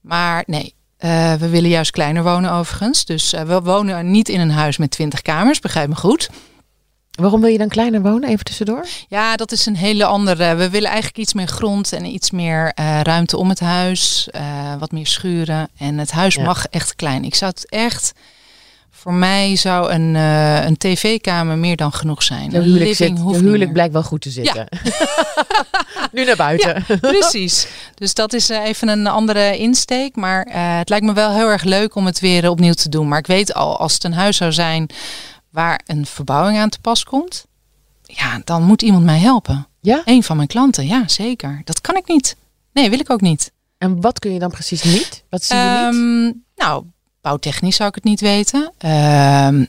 Maar 0.00 0.42
nee, 0.46 0.74
eh, 0.96 1.34
we 1.34 1.48
willen 1.48 1.70
juist 1.70 1.90
kleiner 1.90 2.22
wonen 2.22 2.52
overigens. 2.52 3.04
Dus 3.04 3.30
we 3.30 3.60
wonen 3.62 4.10
niet 4.10 4.28
in 4.28 4.40
een 4.40 4.50
huis 4.50 4.76
met 4.76 4.90
twintig 4.90 5.22
kamers, 5.22 5.60
begrijp 5.60 5.88
me 5.88 5.94
goed. 5.94 6.30
Waarom 7.14 7.40
wil 7.40 7.50
je 7.50 7.58
dan 7.58 7.68
kleiner 7.68 8.02
wonen? 8.02 8.28
Even 8.28 8.44
tussendoor. 8.44 8.86
Ja, 9.08 9.36
dat 9.36 9.52
is 9.52 9.66
een 9.66 9.76
hele 9.76 10.04
andere. 10.04 10.54
We 10.54 10.70
willen 10.70 10.88
eigenlijk 10.88 11.18
iets 11.18 11.32
meer 11.34 11.46
grond 11.46 11.92
en 11.92 12.04
iets 12.04 12.30
meer 12.30 12.72
eh, 12.74 13.00
ruimte 13.02 13.36
om 13.36 13.48
het 13.48 13.60
huis. 13.60 14.28
eh, 14.30 14.74
wat 14.78 14.92
meer 14.92 15.06
schuren. 15.06 15.68
En 15.78 15.98
het 15.98 16.10
huis 16.10 16.34
Ja. 16.34 16.44
mag 16.44 16.66
echt 16.66 16.94
klein. 16.96 17.24
Ik 17.24 17.34
zou 17.34 17.50
het 17.54 17.68
echt. 17.70 18.12
Voor 18.90 19.12
mij 19.14 19.56
zou 19.56 19.90
een, 19.90 20.16
eh, 20.16 20.64
een 20.64 20.76
tv-kamer 20.76 21.58
meer 21.58 21.76
dan 21.76 21.92
genoeg 21.92 22.22
zijn. 22.22 22.54
Een 22.54 22.62
huwelijk, 22.62 22.94
zit, 22.94 23.10
niet 23.24 23.36
huwelijk 23.36 23.72
blijkt 23.72 23.92
wel 23.92 24.02
goed 24.02 24.20
te 24.20 24.30
zitten. 24.30 24.68
nu 26.12 26.24
naar 26.24 26.36
buiten. 26.36 26.84
Precies. 27.00 27.66
Dus 27.94 28.14
dat 28.14 28.32
is 28.32 28.48
even 28.48 28.88
een 28.88 29.06
andere 29.06 29.58
insteek. 29.58 30.16
Maar 30.16 30.46
het 30.78 30.88
lijkt 30.88 31.04
me 31.04 31.12
wel 31.12 31.30
heel 31.32 31.48
erg 31.50 31.62
leuk 31.62 31.94
om 31.94 32.06
het 32.06 32.20
weer 32.20 32.50
opnieuw 32.50 32.72
te 32.72 32.88
doen. 32.88 33.08
Maar 33.08 33.18
ik 33.18 33.26
weet 33.26 33.54
al, 33.54 33.78
als 33.78 33.94
het 33.94 34.04
een 34.04 34.12
huis 34.14 34.36
zou 34.36 34.52
zijn 34.52 34.86
waar 35.54 35.80
een 35.86 36.06
verbouwing 36.06 36.58
aan 36.58 36.68
te 36.68 36.80
pas 36.80 37.04
komt. 37.04 37.46
Ja, 38.02 38.40
dan 38.44 38.62
moet 38.62 38.82
iemand 38.82 39.04
mij 39.04 39.18
helpen. 39.18 39.66
Ja? 39.80 40.02
Een 40.04 40.22
van 40.22 40.36
mijn 40.36 40.48
klanten, 40.48 40.86
ja 40.86 41.08
zeker. 41.08 41.60
Dat 41.64 41.80
kan 41.80 41.96
ik 41.96 42.08
niet. 42.08 42.36
Nee, 42.72 42.90
wil 42.90 42.98
ik 42.98 43.10
ook 43.10 43.20
niet. 43.20 43.52
En 43.78 44.00
wat 44.00 44.18
kun 44.18 44.32
je 44.32 44.38
dan 44.38 44.50
precies 44.50 44.82
niet? 44.82 45.24
Wat 45.28 45.44
zie 45.44 45.56
je 45.56 45.62
niet? 45.62 45.94
Ehm, 45.94 46.32
nou, 46.66 46.84
bouwtechnisch 47.20 47.76
zou 47.76 47.88
ik 47.88 47.94
het 47.94 48.04
niet 48.04 48.20
weten. 48.20 48.72
Ehm, 48.78 49.64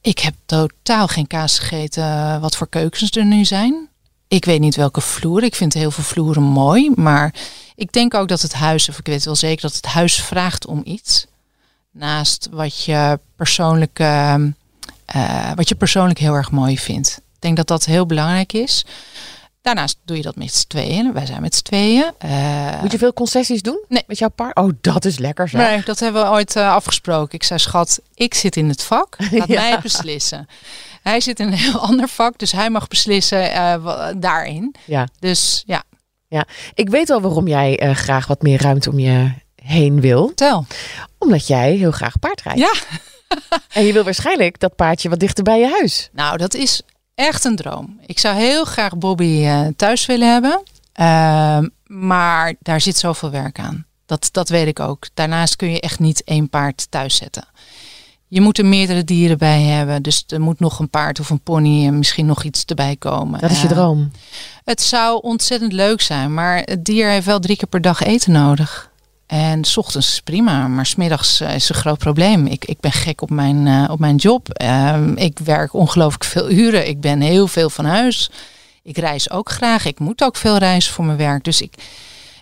ik 0.00 0.18
heb 0.18 0.34
totaal 0.46 1.08
geen 1.08 1.26
kaas 1.26 1.58
gegeten 1.58 2.02
eh, 2.02 2.40
wat 2.40 2.56
voor 2.56 2.68
keukens 2.68 3.10
er 3.10 3.24
nu 3.24 3.44
zijn. 3.44 3.88
Ik 4.28 4.44
weet 4.44 4.60
niet 4.60 4.76
welke 4.76 5.00
vloer. 5.00 5.42
Ik 5.42 5.54
vind 5.54 5.74
heel 5.74 5.90
veel 5.90 6.04
vloeren 6.04 6.42
mooi. 6.42 6.90
Maar 6.94 7.34
ik 7.74 7.92
denk 7.92 8.14
ook 8.14 8.28
dat 8.28 8.42
het 8.42 8.52
huis, 8.52 8.88
of 8.88 8.98
ik 8.98 9.06
weet 9.06 9.24
wel 9.24 9.36
zeker 9.36 9.62
dat 9.62 9.76
het 9.76 9.86
huis 9.86 10.22
vraagt 10.22 10.66
om 10.66 10.80
iets. 10.84 11.26
Naast 11.92 12.48
wat 12.50 12.84
je 12.84 13.18
persoonlijk, 13.36 13.98
eh, 15.14 15.50
wat 15.54 15.68
je 15.68 15.74
persoonlijk 15.74 16.18
heel 16.18 16.34
erg 16.34 16.50
mooi 16.50 16.78
vindt. 16.78 17.16
Ik 17.34 17.40
denk 17.40 17.56
dat 17.56 17.66
dat 17.66 17.84
heel 17.84 18.06
belangrijk 18.06 18.52
is. 18.52 18.84
Daarnaast 19.62 19.98
doe 20.04 20.16
je 20.16 20.22
dat 20.22 20.36
met 20.36 20.54
z'n 20.54 20.66
tweeën. 20.66 21.12
Wij 21.12 21.26
zijn 21.26 21.40
met 21.40 21.54
z'n 21.54 21.62
tweeën. 21.62 22.10
Eh, 22.18 22.80
Moet 22.80 22.92
je 22.92 22.98
veel 22.98 23.12
concessies 23.12 23.62
doen 23.62 23.84
Nee. 23.88 24.02
met 24.06 24.18
jouw 24.18 24.28
par? 24.28 24.50
Oh, 24.54 24.70
dat 24.80 25.04
is 25.04 25.18
lekker 25.18 25.48
zeg. 25.48 25.60
Nee, 25.68 25.82
dat 25.84 25.98
hebben 26.00 26.22
we 26.22 26.28
ooit 26.28 26.56
eh, 26.56 26.72
afgesproken. 26.74 27.34
Ik 27.34 27.42
zei, 27.42 27.58
schat, 27.58 28.00
ik 28.14 28.34
zit 28.34 28.56
in 28.56 28.68
het 28.68 28.82
vak. 28.82 29.16
Laat 29.30 29.48
Ja. 29.48 29.60
mij 29.60 29.78
beslissen. 29.82 30.46
Hij 31.02 31.20
zit 31.20 31.40
in 31.40 31.46
een 31.46 31.52
heel 31.52 31.78
ander 31.88 32.08
vak, 32.08 32.38
dus 32.38 32.52
hij 32.52 32.70
mag 32.70 32.88
beslissen 32.88 33.50
daarin. 34.20 34.74
Ja. 34.84 35.08
Dus 35.18 35.62
ja, 35.66 35.84
Ik 36.74 36.88
weet 36.88 37.08
wel 37.08 37.20
waarom 37.20 37.48
jij 37.48 37.94
graag 37.94 38.26
wat 38.26 38.42
meer 38.42 38.62
ruimte 38.62 38.90
om 38.90 38.98
je 38.98 39.30
heen 39.62 40.00
wil. 40.00 40.32
tel. 40.34 40.66
Omdat 41.18 41.46
jij 41.46 41.72
heel 41.76 41.90
graag 41.90 42.18
paard 42.18 42.42
rijdt. 42.42 42.60
Ja. 42.60 42.72
En 43.72 43.84
je 43.84 43.92
wil 43.92 44.04
waarschijnlijk 44.04 44.58
dat 44.58 44.76
paardje 44.76 45.08
wat 45.08 45.18
dichter 45.20 45.44
bij 45.44 45.58
je 45.58 45.68
huis. 45.78 46.08
Nou, 46.12 46.36
dat 46.36 46.54
is 46.54 46.82
echt 47.14 47.44
een 47.44 47.56
droom. 47.56 47.98
Ik 48.06 48.18
zou 48.18 48.36
heel 48.36 48.64
graag 48.64 48.96
Bobby 48.96 49.44
eh, 49.44 49.66
thuis 49.76 50.06
willen 50.06 50.32
hebben. 50.32 50.62
Ehm, 50.92 51.68
maar 51.86 52.54
daar 52.60 52.80
zit 52.80 52.96
zoveel 52.96 53.30
werk 53.30 53.58
aan. 53.58 53.84
Dat, 54.06 54.28
dat 54.32 54.48
weet 54.48 54.66
ik 54.66 54.80
ook. 54.80 55.06
Daarnaast 55.14 55.56
kun 55.56 55.70
je 55.70 55.80
echt 55.80 55.98
niet 55.98 56.24
één 56.24 56.48
paard 56.48 56.86
thuis 56.90 57.16
zetten. 57.16 57.44
Je 58.28 58.40
moet 58.40 58.58
er 58.58 58.66
meerdere 58.66 59.04
dieren 59.04 59.38
bij 59.38 59.62
hebben. 59.62 60.02
Dus 60.02 60.24
er 60.26 60.40
moet 60.40 60.60
nog 60.60 60.78
een 60.78 60.90
paard 60.90 61.20
of 61.20 61.30
een 61.30 61.40
pony 61.40 61.86
en 61.86 61.98
misschien 61.98 62.26
nog 62.26 62.42
iets 62.44 62.64
erbij 62.64 62.96
komen. 62.96 63.40
Dat 63.40 63.50
is 63.50 63.62
je 63.62 63.68
Eh, 63.68 63.72
droom. 63.72 64.10
Het 64.64 64.80
zou 64.82 65.22
ontzettend 65.22 65.72
leuk 65.72 66.00
zijn, 66.00 66.34
maar 66.34 66.56
het 66.64 66.84
dier 66.84 67.08
heeft 67.08 67.26
wel 67.26 67.40
drie 67.40 67.56
keer 67.56 67.68
per 67.68 67.80
dag 67.80 68.02
eten 68.02 68.32
nodig. 68.32 68.89
En 69.30 69.64
s 69.64 69.76
ochtends 69.76 70.20
prima, 70.20 70.68
maar 70.68 70.86
smiddags 70.86 71.40
eh, 71.40 71.54
is 71.54 71.68
een 71.68 71.74
groot 71.74 71.98
probleem. 71.98 72.46
Ik, 72.46 72.64
ik 72.64 72.80
ben 72.80 72.92
gek 72.92 73.22
op 73.22 73.30
mijn, 73.30 73.66
eh, 73.66 73.90
op 73.90 73.98
mijn 73.98 74.16
job. 74.16 74.48
Ehm, 74.48 75.12
ik 75.16 75.38
werk 75.38 75.74
ongelooflijk 75.74 76.24
veel 76.24 76.50
uren. 76.50 76.88
Ik 76.88 77.00
ben 77.00 77.20
heel 77.20 77.46
veel 77.46 77.70
van 77.70 77.84
huis. 77.84 78.30
Ik 78.82 78.98
reis 78.98 79.30
ook 79.30 79.50
graag. 79.50 79.84
Ik 79.84 79.98
moet 79.98 80.24
ook 80.24 80.36
veel 80.36 80.56
reizen 80.56 80.92
voor 80.92 81.04
mijn 81.04 81.18
werk. 81.18 81.44
Dus 81.44 81.60
ik, 81.60 81.74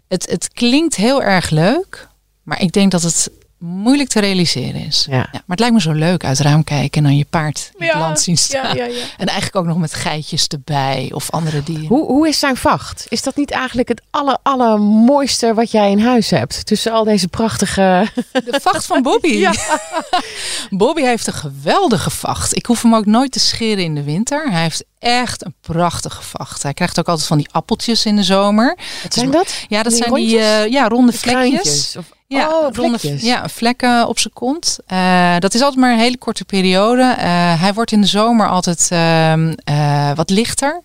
het, 0.09 0.31
het 0.31 0.48
klinkt 0.53 0.94
heel 0.94 1.22
erg 1.22 1.51
leuk, 1.51 2.09
maar 2.42 2.61
ik 2.61 2.72
denk 2.72 2.90
dat 2.90 3.03
het 3.03 3.31
moeilijk 3.59 4.09
te 4.09 4.21
realiseren 4.21 4.87
is. 4.87 5.07
Ja. 5.11 5.16
Ja, 5.16 5.29
maar 5.33 5.42
het 5.47 5.59
lijkt 5.59 5.75
me 5.75 5.81
zo 5.81 5.92
leuk 5.92 6.25
uit 6.25 6.38
het 6.38 6.47
raam 6.47 6.64
kijken 6.64 7.03
en 7.03 7.09
dan 7.09 7.16
je 7.16 7.27
paard 7.31 7.71
in 7.77 7.87
het 7.87 7.94
land 7.94 8.21
zien 8.21 8.38
staan. 8.38 8.77
ja, 8.77 8.85
ja. 8.85 9.05
En 9.16 9.27
eigenlijk 9.27 9.57
ook 9.57 9.66
nog 9.66 9.79
met 9.79 9.94
geitjes 9.94 10.47
erbij 10.47 11.11
of 11.14 11.31
andere 11.31 11.62
dieren. 11.62 11.87
Hoe, 11.87 12.07
hoe 12.07 12.29
is 12.29 12.38
zijn 12.38 12.57
vacht? 12.57 13.07
Is 13.09 13.23
dat 13.23 13.37
niet 13.37 13.51
eigenlijk 13.51 13.88
het 13.88 14.03
aller, 14.11 14.38
allermooiste 14.42 15.55
wat 15.55 15.71
jij 15.71 15.90
in 15.90 16.01
huis 16.01 16.31
hebt? 16.31 16.66
Tussen 16.66 16.92
al 16.92 17.05
deze 17.05 17.29
prachtige... 17.29 18.09
De 18.33 18.59
vacht 18.62 18.87
van 18.87 19.03
Bobby. 19.03 19.27
Ja. 19.38 19.53
Bobby 20.71 21.03
heeft 21.03 21.27
een 21.27 21.33
geweldige 21.33 22.11
vacht. 22.11 22.57
Ik 22.57 22.66
hoef 22.66 22.83
hem 22.83 22.94
ook 22.94 23.07
nooit 23.07 23.33
te 23.33 23.40
scheren 23.40 23.85
in 23.85 23.94
de 23.94 24.03
winter. 24.03 24.51
Hij 24.51 24.62
heeft 24.62 24.85
echt 24.99 25.44
een 25.44 25.55
prachtige 25.61 26.23
vacht. 26.23 26.62
Hij 26.62 26.75
krijgt 26.75 26.99
ook 26.99 27.09
altijd 27.09 27.27
van 27.27 27.37
die 27.38 27.49
appeltjes 27.51 28.07
in 28.07 28.16
de 28.16 28.23
zomer. 28.23 28.77
Wat 29.03 29.14
zijn 29.14 29.31
dat? 29.31 29.55
Ja, 29.68 29.83
dat 29.83 29.92
Die 29.92 30.03
zijn 30.03 30.14
die 30.14 30.38
eh, 30.38 30.66
ja, 30.66 30.88
ronde 30.88 31.12
De 31.12 31.18
vlekjes. 31.18 31.94
Of... 31.99 32.05
Ja, 32.29 32.59
oh, 32.59 32.75
ronde, 32.75 32.99
ja, 33.19 33.49
vlekken 33.49 34.09
op 34.09 34.19
zijn 34.19 34.33
kont. 34.33 34.79
Eh, 34.87 35.37
dat 35.38 35.55
is 35.55 35.61
altijd 35.61 35.81
maar 35.81 35.93
een 35.93 35.99
hele 35.99 36.19
korte 36.19 36.45
periode. 36.45 37.03
Eh, 37.03 37.61
hij 37.61 37.75
wordt 37.75 37.93
in 37.93 38.01
de 38.01 38.07
zomer 38.07 38.49
altijd 38.49 38.88
ehm, 38.91 39.55
eh, 39.64 40.12
wat 40.14 40.31
lichter. 40.31 40.81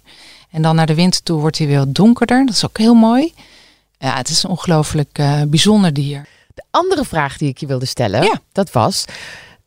En 0.51 0.61
dan 0.61 0.75
naar 0.75 0.85
de 0.85 0.95
winter 0.95 1.23
toe 1.23 1.39
wordt 1.39 1.57
hij 1.57 1.67
weer 1.67 1.77
wat 1.77 1.95
donkerder. 1.95 2.45
Dat 2.45 2.55
is 2.55 2.65
ook 2.65 2.77
heel 2.77 2.93
mooi. 2.93 3.33
Ja, 3.97 4.15
het 4.17 4.29
is 4.29 4.43
een 4.43 4.49
ongelooflijk 4.49 5.19
bijzonder 5.47 5.93
dier. 5.93 6.25
De 6.53 6.63
andere 6.71 7.05
vraag 7.05 7.37
die 7.37 7.49
ik 7.49 7.57
je 7.57 7.65
wilde 7.67 7.85
stellen, 7.85 8.23
Ja. 8.23 8.39
dat 8.51 8.71
was... 8.71 9.05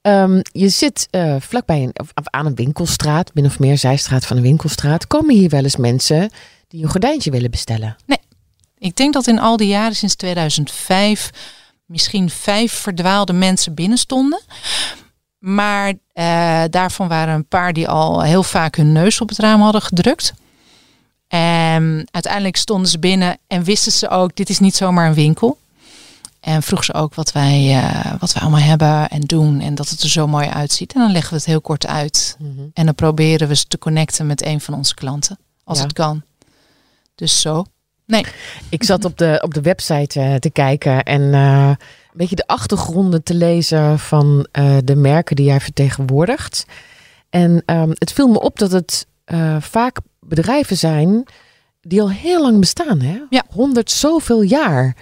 ehm, 0.02 0.40
je 0.52 0.68
zit 0.68 1.08
vlakbij 1.38 1.82
een, 1.82 1.94
of 1.94 2.08
aan 2.24 2.46
een 2.46 2.54
winkelstraat, 2.54 3.30
min 3.34 3.44
of 3.44 3.58
meer 3.58 3.78
zijstraat 3.78 4.26
van 4.26 4.36
een 4.36 4.42
winkelstraat. 4.42 5.06
Komen 5.06 5.34
hier 5.34 5.48
wel 5.48 5.62
eens 5.62 5.76
mensen 5.76 6.30
die 6.68 6.82
een 6.82 6.90
gordijntje 6.90 7.30
willen 7.30 7.50
bestellen? 7.50 7.96
Ik 8.78 8.96
denk 8.96 9.12
dat 9.12 9.26
in 9.26 9.38
al 9.38 9.56
die 9.56 9.68
jaren 9.68 9.96
sinds 9.96 10.14
2005 10.14 11.30
misschien 11.86 12.30
vijf 12.30 12.72
verdwaalde 12.72 13.32
mensen 13.32 13.74
binnenstonden. 13.74 14.40
Maar 15.38 15.92
eh, 16.12 16.62
daarvan 16.70 17.08
waren 17.08 17.34
een 17.34 17.48
paar 17.48 17.72
die 17.72 17.88
al 17.88 18.22
heel 18.22 18.42
vaak 18.42 18.76
hun 18.76 18.92
neus 18.92 19.20
op 19.20 19.28
het 19.28 19.38
raam 19.38 19.60
hadden 19.60 19.82
gedrukt. 19.82 20.32
En 21.28 22.06
uiteindelijk 22.10 22.56
stonden 22.56 22.88
ze 22.90 22.98
binnen 22.98 23.38
en 23.46 23.62
wisten 23.64 23.92
ze 23.92 24.08
ook, 24.08 24.36
dit 24.36 24.48
is 24.48 24.58
niet 24.58 24.74
zomaar 24.76 25.06
een 25.08 25.14
winkel. 25.14 25.58
En 26.40 26.62
vroeg 26.62 26.84
ze 26.84 26.94
ook 26.94 27.14
wat 27.14 27.32
wij, 27.32 27.76
uh, 27.82 28.12
wat 28.20 28.32
wij 28.32 28.42
allemaal 28.42 28.60
hebben 28.60 29.08
en 29.08 29.20
doen. 29.20 29.60
En 29.60 29.74
dat 29.74 29.88
het 29.88 30.02
er 30.02 30.08
zo 30.08 30.26
mooi 30.26 30.48
uitziet. 30.48 30.92
En 30.92 31.00
dan 31.00 31.10
leggen 31.12 31.30
we 31.30 31.36
het 31.36 31.46
heel 31.46 31.60
kort 31.60 31.86
uit. 31.86 32.36
Mhm. 32.38 32.60
En 32.74 32.84
dan 32.84 32.94
proberen 32.94 33.48
we 33.48 33.56
ze 33.56 33.64
te 33.68 33.78
connecten 33.78 34.26
met 34.26 34.44
een 34.44 34.60
van 34.60 34.74
onze 34.74 34.94
klanten. 34.94 35.38
Als 35.64 35.78
Ja. 35.78 35.84
het 35.84 35.92
kan. 35.92 36.22
Dus 37.14 37.40
zo. 37.40 37.64
Nee. 38.06 38.24
Ik 38.68 38.84
zat 38.84 39.04
op 39.04 39.18
de, 39.18 39.40
op 39.44 39.54
de 39.54 39.60
website 39.60 40.20
eh, 40.20 40.34
te 40.34 40.50
kijken 40.50 41.02
en 41.02 41.34
eh, 41.34 41.68
een 41.68 41.76
beetje 42.12 42.36
de 42.36 42.46
achtergronden 42.46 43.22
te 43.22 43.34
lezen 43.34 43.98
van 43.98 44.46
eh, 44.52 44.76
de 44.84 44.96
merken 44.96 45.36
die 45.36 45.44
jij 45.44 45.60
vertegenwoordigt. 45.60 46.66
En 47.30 47.62
ehm, 47.64 47.90
het 47.94 48.12
viel 48.12 48.28
me 48.28 48.40
op 48.40 48.58
dat 48.58 48.72
het 48.72 49.06
vaak 49.58 49.98
bedrijven 50.20 50.76
zijn 50.76 51.24
die 51.80 52.00
al 52.00 52.10
heel 52.10 52.42
lang 52.42 52.60
bestaan, 52.60 53.00
hè? 53.00 53.18
Ja. 53.30 53.44
Honderd 53.50 53.90
zoveel 53.90 54.42
jaar. 54.42 54.96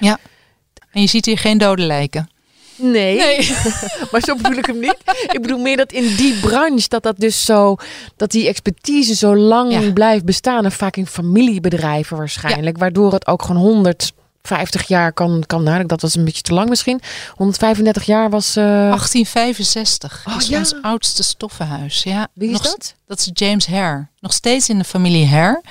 En 0.91 1.01
je 1.01 1.07
ziet 1.07 1.25
hier 1.25 1.39
geen 1.39 1.59
dode 1.59 1.83
lijken. 1.83 2.29
Nee, 2.77 3.17
maar 4.11 4.21
zo 4.21 4.35
bedoel 4.37 4.59
ik 4.59 4.67
hem 4.67 4.79
niet. 4.79 4.97
Ik 5.33 5.39
bedoel 5.43 5.59
meer 5.59 5.77
dat 5.77 5.93
in 5.93 6.15
die 6.17 6.35
branche 6.41 6.89
dat 6.89 7.03
dat 7.03 7.17
dus 7.19 7.45
zo, 7.45 7.77
dat 8.17 8.31
die 8.31 8.49
expertise 8.49 9.15
zo 9.15 9.37
lang 9.37 9.73
Ja. 9.73 9.93
blijft 9.93 10.25
bestaan 10.25 10.65
en 10.65 10.73
vaak 10.73 10.97
in 10.97 11.07
familiebedrijven 11.07 12.17
waarschijnlijk, 12.17 12.79
waardoor 12.79 13.13
het 13.13 13.27
ook 13.27 13.43
gewoon 13.43 13.63
150 13.63 14.89
jaar 14.89 15.13
kan, 15.13 15.43
kan 15.47 15.63
nou, 15.63 15.87
dat 15.87 16.01
was 16.03 16.15
een 16.15 16.25
beetje 16.25 16.43
te 16.43 16.55
lang 16.55 16.69
misschien. 16.69 17.01
135 17.35 18.05
jaar 18.05 18.31
was. 18.31 18.57
eh, 18.57 18.65
1865 18.65 20.25
Oh, 20.29 20.37
is 20.39 20.47
ja. 20.47 20.59
ons 20.59 20.75
oudste 20.83 21.23
stoffenhuis. 21.23 22.03
Ja, 22.03 22.29
wie 22.35 22.49
is 22.51 22.53
nog, 22.55 22.63
dat? 22.63 22.95
Dat 23.07 23.19
is 23.19 23.31
James 23.33 23.67
Hare. 23.67 24.07
Nog 24.21 24.33
steeds 24.33 24.69
in 24.69 24.79
de 24.79 24.85
familie 24.85 25.27
Hare. 25.27 25.63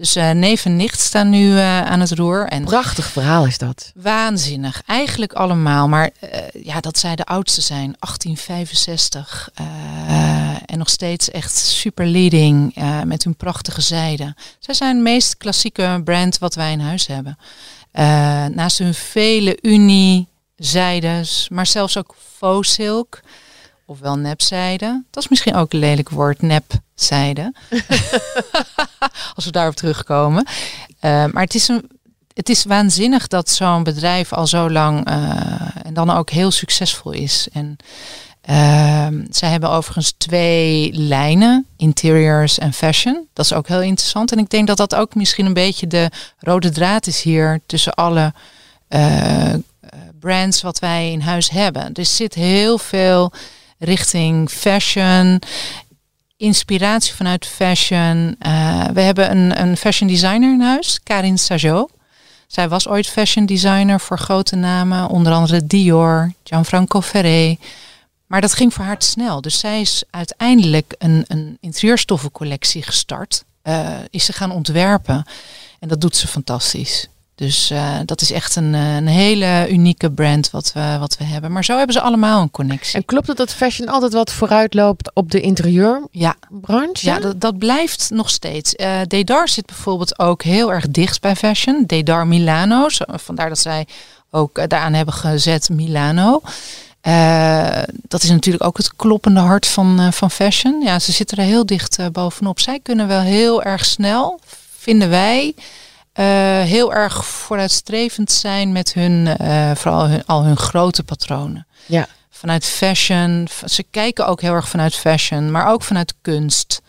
Dus 0.00 0.16
eh 0.16 0.30
neef 0.30 0.64
en 0.64 0.76
nicht 0.76 1.00
staan 1.00 1.28
nu 1.28 1.56
eh, 1.56 1.80
aan 1.82 2.00
het 2.00 2.12
roer. 2.12 2.46
En 2.46 2.64
Prachtig 2.64 3.06
verhaal 3.06 3.46
is 3.46 3.58
dat. 3.58 3.92
Waanzinnig, 3.94 4.82
eigenlijk 4.86 5.32
allemaal. 5.32 5.88
Maar 5.88 6.10
eh, 6.20 6.64
ja, 6.64 6.80
dat 6.80 6.98
zij 6.98 7.16
de 7.16 7.24
oudste 7.24 7.60
zijn, 7.60 7.96
1865. 7.98 9.50
eh, 9.54 9.66
en 10.66 10.78
nog 10.78 10.88
steeds 10.88 11.30
echt 11.30 11.56
super 11.56 12.06
leading 12.06 12.74
met 13.04 13.24
hun 13.24 13.34
prachtige 13.34 13.80
zijde. 13.80 14.34
Zij 14.58 14.74
zijn 14.74 14.94
het 14.94 15.04
meest 15.04 15.36
klassieke 15.36 16.00
brand 16.04 16.38
wat 16.38 16.54
wij 16.54 16.72
in 16.72 16.80
huis 16.80 17.06
hebben. 17.06 17.38
Naast 18.54 18.78
hun 18.78 18.94
vele 18.94 19.58
uni 19.62 20.26
zijdes, 20.56 21.48
maar 21.48 21.66
zelfs 21.66 21.96
ook 21.96 22.14
faux 22.36 22.72
silk. 22.72 23.20
Ofwel 23.86 24.16
nepzijde. 24.16 25.02
Dat 25.10 25.22
is 25.22 25.28
misschien 25.28 25.54
ook 25.54 25.72
een 25.72 25.78
lelijk 25.78 26.08
woord, 26.08 26.42
nepzijde. 27.00 27.52
Als 29.34 29.44
we 29.44 29.50
daarop 29.50 29.74
terugkomen. 29.74 30.44
Eh, 31.00 31.10
maar 31.10 31.42
het 31.42 31.54
is, 31.54 31.68
een, 31.68 31.90
het 32.34 32.48
is 32.48 32.64
waanzinnig 32.64 33.26
dat 33.26 33.48
zo'n 33.48 33.82
bedrijf 33.82 34.32
al 34.32 34.46
zo 34.46 34.70
lang 34.70 35.06
eh, 35.06 35.14
en 35.82 35.94
dan 35.94 36.10
ook 36.10 36.30
heel 36.30 36.50
succesvol 36.50 37.12
is. 37.12 37.48
En 37.52 37.76
ehm, 38.40 39.24
zij 39.30 39.50
hebben 39.50 39.70
overigens 39.70 40.14
twee 40.16 40.92
lijnen, 40.92 41.66
interiors 41.76 42.58
en 42.58 42.72
fashion. 42.72 43.26
Dat 43.32 43.44
is 43.44 43.52
ook 43.52 43.68
heel 43.68 43.82
interessant. 43.82 44.32
En 44.32 44.38
ik 44.38 44.50
denk 44.50 44.66
dat 44.66 44.76
dat 44.76 44.94
ook 44.94 45.14
misschien 45.14 45.46
een 45.46 45.54
beetje 45.54 45.86
de 45.86 46.10
rode 46.38 46.70
draad 46.70 47.06
is 47.06 47.22
hier 47.22 47.60
tussen 47.66 47.94
alle 47.94 48.32
eh, 48.88 49.54
brands 50.20 50.62
wat 50.62 50.78
wij 50.78 51.12
in 51.12 51.20
huis 51.20 51.50
hebben. 51.50 51.92
Er 51.92 52.04
zit 52.04 52.34
heel 52.34 52.78
veel 52.78 53.32
richting 53.78 54.50
fashion, 54.50 55.40
inspiratie 56.40 57.14
vanuit 57.14 57.46
fashion. 57.46 58.36
Eh, 58.38 58.84
we 58.92 59.00
hebben 59.00 59.30
een, 59.30 59.60
een 59.60 59.76
fashion 59.76 60.08
designer 60.08 60.52
in 60.52 60.60
huis, 60.60 61.00
Karin 61.02 61.38
Sajot. 61.38 61.90
Zij 62.46 62.68
was 62.68 62.88
ooit 62.88 63.06
fashion 63.06 63.46
designer 63.46 64.00
voor 64.00 64.18
grote 64.18 64.56
namen, 64.56 65.08
onder 65.08 65.32
andere 65.32 65.66
Dior, 65.66 66.32
Gianfranco 66.44 67.00
Ferré. 67.00 67.56
Maar 68.26 68.40
dat 68.40 68.54
ging 68.54 68.74
voor 68.74 68.84
haar 68.84 68.98
te 68.98 69.06
snel. 69.06 69.40
Dus 69.40 69.58
zij 69.58 69.80
is 69.80 70.02
uiteindelijk 70.10 70.94
een, 70.98 71.24
een 71.26 71.56
interieurstoffencollectie 71.60 72.82
gestart. 72.82 73.44
Eh, 73.62 73.88
is 74.10 74.24
ze 74.24 74.32
gaan 74.32 74.50
ontwerpen. 74.50 75.24
En 75.78 75.88
dat 75.88 76.00
doet 76.00 76.16
ze 76.16 76.28
fantastisch. 76.28 77.08
Dus 77.40 77.70
eh, 77.70 77.96
dat 78.04 78.20
is 78.20 78.32
echt 78.32 78.56
een, 78.56 78.74
eh, 78.74 78.94
een 78.96 79.06
hele 79.06 79.66
unieke 79.70 80.10
brand 80.10 80.50
wat 80.50 80.72
we, 80.72 80.96
wat 80.98 81.16
we 81.16 81.24
hebben. 81.24 81.52
Maar 81.52 81.64
zo 81.64 81.76
hebben 81.76 81.94
ze 81.94 82.00
allemaal 82.00 82.42
een 82.42 82.50
connectie. 82.50 82.94
En 82.94 83.04
klopt 83.04 83.26
het 83.26 83.36
dat 83.36 83.52
fashion 83.54 83.88
altijd 83.88 84.12
wat 84.12 84.32
vooruit 84.32 84.74
loopt 84.74 85.10
op 85.14 85.30
de 85.30 85.40
interieurbranche? 85.40 87.06
Ja, 87.06 87.14
ja 87.14 87.20
dat, 87.20 87.40
dat 87.40 87.58
blijft 87.58 88.10
nog 88.10 88.30
steeds. 88.30 88.74
Eh 88.76 89.00
Dedar 89.06 89.48
zit 89.48 89.66
bijvoorbeeld 89.66 90.18
ook 90.18 90.42
heel 90.42 90.72
erg 90.72 90.88
dicht 90.88 91.20
bij 91.20 91.36
fashion. 91.36 91.84
Dedar 91.86 92.26
Milano, 92.26 92.88
zo- 92.88 93.04
vandaar 93.08 93.48
dat 93.48 93.58
zij 93.58 93.86
ook 94.30 94.68
daaraan 94.68 94.94
hebben 94.94 95.14
gezet 95.14 95.68
Milano. 95.68 96.40
Dat 98.08 98.22
is 98.22 98.30
natuurlijk 98.30 98.64
ook 98.64 98.76
het 98.76 98.96
kloppende 98.96 99.40
hart 99.40 99.66
van, 99.66 100.12
van 100.12 100.30
fashion. 100.30 100.80
Ja, 100.82 100.98
ze 100.98 101.12
zitten 101.12 101.38
er 101.38 101.44
heel 101.44 101.66
dicht 101.66 101.98
bovenop. 102.12 102.60
Zij 102.60 102.80
kunnen 102.82 103.08
wel 103.08 103.20
heel 103.20 103.62
erg 103.62 103.84
snel, 103.84 104.40
vinden 104.78 105.08
wij, 105.10 105.54
heel 106.12 106.92
erg 106.92 107.24
vooruitstrevend 107.26 108.32
zijn 108.32 108.72
met 108.72 108.92
hun, 108.92 109.36
eh, 109.36 109.74
vooral 109.74 110.08
hun, 110.08 110.26
al 110.26 110.44
hun 110.44 110.56
grote 110.56 111.02
patronen. 111.02 111.66
Ja. 111.86 112.06
Vanuit 112.30 112.64
fashion, 112.64 113.48
ze 113.64 113.82
kijken 113.82 114.26
ook 114.26 114.40
heel 114.40 114.54
erg 114.54 114.68
vanuit 114.68 114.94
fashion, 114.94 115.50
maar 115.50 115.66
ook 115.66 115.82
vanuit 115.82 116.14
kunst. 116.22 116.82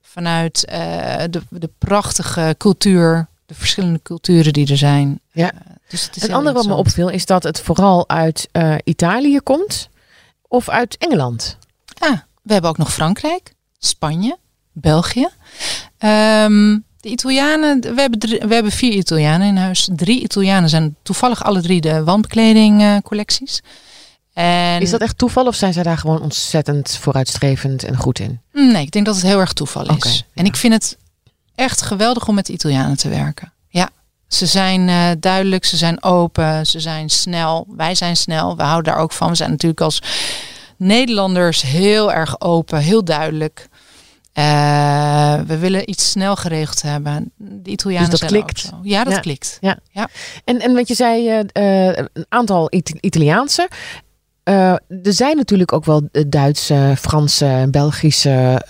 Vanuit 0.00 0.64
eh, 0.64 1.24
de, 1.30 1.42
de 1.50 1.70
prachtige 1.78 2.54
cultuur, 2.58 3.28
de 3.46 3.54
verschillende 3.54 4.02
culturen 4.02 4.52
die 4.52 4.70
er 4.70 4.76
zijn. 4.76 5.20
Ja. 5.32 5.52
Eh, 5.52 5.58
dus 5.88 6.02
het 6.02 6.16
is 6.16 6.22
Het 6.22 6.30
heel 6.30 6.38
andere 6.38 6.54
wat 6.54 6.66
me 6.66 6.74
opviel 6.74 7.08
is 7.08 7.26
dat 7.26 7.42
het 7.42 7.60
vooral 7.60 8.08
uit 8.08 8.48
eh, 8.52 8.74
Italië 8.84 9.40
komt 9.40 9.88
of 10.48 10.68
uit 10.68 10.96
Engeland. 10.98 11.58
Ah, 11.98 12.18
we 12.42 12.52
hebben 12.52 12.70
ook 12.70 12.78
nog 12.78 12.92
Frankrijk, 12.92 13.54
Spanje, 13.78 14.36
België. 14.72 15.28
Ehm, 15.98 16.78
de 17.06 17.12
Italianen, 17.12 17.80
we 17.80 18.00
hebben, 18.00 18.18
drie- 18.18 18.38
we 18.38 18.54
hebben 18.54 18.72
vier 18.72 18.92
Italianen 18.92 19.46
in 19.46 19.56
huis. 19.56 19.88
Drie 19.92 20.22
Italianen 20.22 20.68
zijn 20.68 20.96
toevallig 21.02 21.44
alle 21.44 21.60
drie 21.60 21.80
de 21.80 22.04
wandbekleding 22.04 22.80
eh, 22.82 22.96
collecties. 23.02 23.60
En 24.32 24.80
Is 24.80 24.90
dat 24.90 25.00
echt 25.00 25.18
toeval 25.18 25.46
of 25.46 25.54
zijn 25.54 25.72
zij 25.72 25.82
daar 25.82 25.98
gewoon 25.98 26.20
ontzettend 26.20 26.96
vooruitstrevend 27.00 27.84
en 27.84 27.96
goed 27.96 28.18
in? 28.18 28.40
Nee, 28.52 28.82
ik 28.82 28.90
denk 28.90 29.06
dat 29.06 29.14
het 29.14 29.24
heel 29.24 29.40
erg 29.40 29.52
toeval 29.52 29.96
is. 29.96 30.24
En 30.34 30.44
ik 30.44 30.56
vind 30.56 30.72
het 30.72 30.96
echt 31.54 31.82
geweldig 31.82 32.28
om 32.28 32.34
met 32.34 32.46
de 32.46 32.52
Italianen 32.52 32.96
te 32.96 33.08
werken. 33.08 33.52
Ja, 33.68 33.88
ze 34.28 34.46
zijn 34.46 34.88
eh, 34.88 35.08
duidelijk, 35.20 35.64
ze 35.64 35.76
zijn 35.76 36.02
open, 36.02 36.66
ze 36.66 36.80
zijn 36.80 37.08
snel. 37.10 37.66
Wij 37.76 37.94
zijn 37.94 38.16
snel, 38.16 38.56
we 38.56 38.62
houden 38.62 38.92
daar 38.92 39.02
ook 39.02 39.12
van. 39.12 39.28
We 39.28 39.34
zijn 39.34 39.50
natuurlijk 39.50 39.80
als 39.80 40.02
Nederlanders 40.76 41.62
heel 41.62 42.12
erg 42.12 42.40
open, 42.40 42.78
heel 42.78 43.04
duidelijk. 43.04 43.68
Eh, 44.36 45.40
we 45.46 45.58
willen 45.58 45.90
iets 45.90 46.10
snel 46.10 46.36
geregeld 46.36 46.82
hebben. 46.82 47.32
De 47.36 47.70
Italianen 47.70 48.10
Dus 48.10 48.20
dat 48.20 48.30
zijn 48.30 48.42
klikt. 48.42 48.64
ook 48.64 48.70
zo. 48.72 48.88
Ja, 48.88 49.04
dat 49.04 49.12
Ja. 49.12 49.20
klikt. 49.20 49.58
En, 50.44 50.60
en 50.60 50.74
wat 50.74 50.88
je 50.88 50.94
zei, 50.94 51.28
eh, 51.52 51.86
een 51.86 52.26
aantal 52.28 52.66
It- 52.70 52.96
Italiaanse. 53.00 53.68
Er 54.44 54.80
zijn 55.02 55.36
natuurlijk 55.36 55.72
ook 55.72 55.84
wel 55.84 56.08
Duitse, 56.26 56.94
Franse, 57.00 57.66
Belgische 57.70 58.62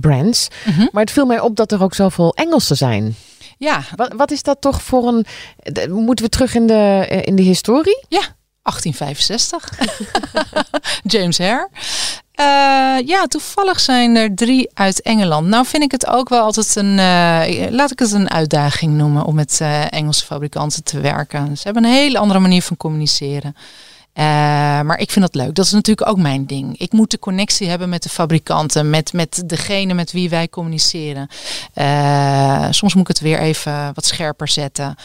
brands. 0.00 0.48
Mhm. 0.66 0.86
Maar 0.92 1.02
het 1.02 1.12
viel 1.12 1.26
mij 1.26 1.40
op 1.40 1.56
dat 1.56 1.72
er 1.72 1.82
ook 1.82 1.94
zoveel 1.94 2.34
Engelse 2.34 2.74
zijn. 2.74 3.14
Ja, 3.58 3.80
Wat, 3.96 4.12
wat 4.16 4.30
is 4.30 4.42
dat 4.42 4.60
toch 4.60 4.82
voor 4.82 5.06
een... 5.08 5.24
Moeten 5.90 6.24
we 6.24 6.30
terug 6.30 6.54
in 6.54 6.66
de, 6.66 7.06
in 7.24 7.36
de 7.36 7.42
historie? 7.42 8.04
1865. 8.08 9.78
James 11.12 11.38
Hare. 11.38 11.68
Eh, 12.40 13.06
ja, 13.06 13.26
toevallig 13.26 13.80
zijn 13.80 14.16
er 14.16 14.34
drie 14.34 14.70
uit 14.74 15.02
Engeland. 15.02 15.46
Nou 15.46 15.66
vind 15.66 15.82
ik 15.82 15.90
het 15.90 16.06
ook 16.06 16.28
wel 16.28 16.42
altijd 16.42 16.76
een, 16.76 16.98
eh, 16.98 17.70
laat 17.70 17.90
ik 17.90 17.98
het 17.98 18.12
een 18.12 18.30
uitdaging 18.30 18.92
noemen 18.92 19.24
om 19.24 19.34
met 19.34 19.58
eh, 19.60 19.92
Engelse 19.92 20.24
fabrikanten 20.24 20.84
te 20.84 21.00
werken. 21.00 21.56
Ze 21.56 21.62
hebben 21.62 21.84
een 21.84 21.90
hele 21.90 22.18
andere 22.18 22.40
manier 22.40 22.62
van 22.62 22.76
communiceren. 22.76 23.56
Maar 24.84 24.98
ik 24.98 25.10
vind 25.10 25.24
dat 25.24 25.34
leuk. 25.34 25.54
Dat 25.54 25.64
is 25.64 25.70
natuurlijk 25.70 26.08
ook 26.08 26.18
mijn 26.18 26.46
ding. 26.46 26.78
Ik 26.78 26.92
moet 26.92 27.10
de 27.10 27.18
connectie 27.18 27.68
hebben 27.68 27.88
met 27.88 28.02
de 28.02 28.08
fabrikanten, 28.08 28.90
met, 28.90 29.12
met 29.12 29.42
degene 29.46 29.94
met 29.94 30.12
wie 30.12 30.30
wij 30.30 30.48
communiceren. 30.48 31.28
Soms 32.70 32.94
moet 32.94 33.02
ik 33.02 33.08
het 33.08 33.20
weer 33.20 33.40
even 33.40 33.90
wat 33.94 34.04
scherper 34.04 34.48
zetten. 34.48 34.96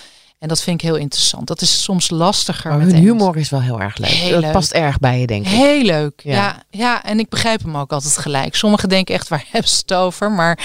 En 0.46 0.52
dat 0.52 0.62
vind 0.62 0.82
ik 0.82 0.88
heel 0.88 0.98
interessant. 0.98 1.48
Dat 1.48 1.62
is 1.62 1.84
soms 1.84 2.10
lastiger. 2.10 2.70
Maar 2.70 2.80
met 2.80 2.88
hun 2.88 2.96
Engels. 2.96 3.12
humor 3.12 3.38
is 3.38 3.50
wel 3.50 3.62
heel 3.62 3.82
erg 3.82 3.98
leuk. 3.98 4.10
Heel 4.10 4.32
dat 4.32 4.42
leuk. 4.42 4.52
past 4.52 4.72
erg 4.72 5.00
bij 5.00 5.20
je, 5.20 5.28
denk 5.28 5.46
ik. 5.46 5.52
Heel 5.52 5.84
leuk. 5.84 6.22
Ja. 6.24 6.34
Ja. 6.34 6.64
Ja, 6.70 7.04
en 7.04 7.20
ik 7.20 7.30
begrijp 7.30 7.62
hem 7.62 7.78
ook 7.78 7.92
altijd 7.92 8.18
gelijk. 8.18 8.56
Sommigen 8.56 8.90
denken 8.90 9.16
echt, 9.16 9.28
waar 9.28 9.46
hebben 9.52 9.72
ze 9.72 9.78
het 9.78 9.94
over? 9.94 10.32
Maar 10.32 10.60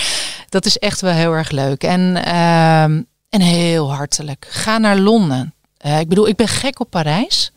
dat 0.48 0.66
is 0.66 0.78
echt 0.78 1.00
wel 1.00 1.12
heel 1.12 1.32
erg 1.32 1.50
leuk. 1.50 1.82
En, 1.82 2.24
ehm, 2.24 3.02
en 3.28 3.40
heel 3.40 3.94
hartelijk. 3.94 4.46
Ga 4.50 4.78
naar 4.78 4.98
Londen. 4.98 5.54
Eh, 5.76 6.00
ik 6.00 6.08
bedoel, 6.08 6.28
ik 6.28 6.36
ben 6.36 6.48
gek 6.48 6.80
op 6.80 6.90
Parijs. 6.90 7.52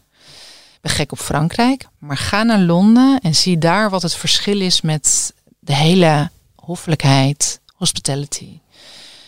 Ik 0.74 0.82
ben 0.82 0.92
gek 0.92 1.12
op 1.12 1.20
Frankrijk. 1.20 1.88
Maar 1.98 2.18
ga 2.18 2.44
naar 2.44 2.60
Londen 2.60 3.20
en 3.22 3.36
zie 3.36 3.58
daar 3.58 3.90
wat 3.90 4.02
het 4.02 4.16
verschil 4.16 4.62
is 4.62 4.82
met 4.82 5.34
de 5.60 5.76
hele 5.76 6.30
hoffelijkheid, 6.56 7.60
hospitality. 7.76 8.60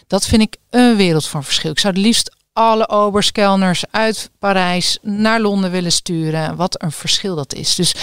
Dat 0.07 0.25
vind 0.25 0.41
ik 0.41 0.57
een 0.69 0.95
wereld 0.95 1.27
van 1.27 1.43
verschil. 1.43 1.71
Ik 1.71 1.79
zou 1.79 1.93
het 1.93 2.03
liefst 2.03 2.35
alle 2.55 2.89
oberskelners 2.89 3.83
uit 3.91 4.29
Parijs 4.39 4.97
naar 5.01 5.39
Londen 5.39 5.71
willen 5.71 5.91
sturen. 5.91 6.55
Wat 6.55 6.83
een 6.83 6.91
verschil 6.91 7.35
dat 7.35 7.53
is. 7.53 7.75
Dus 7.75 7.95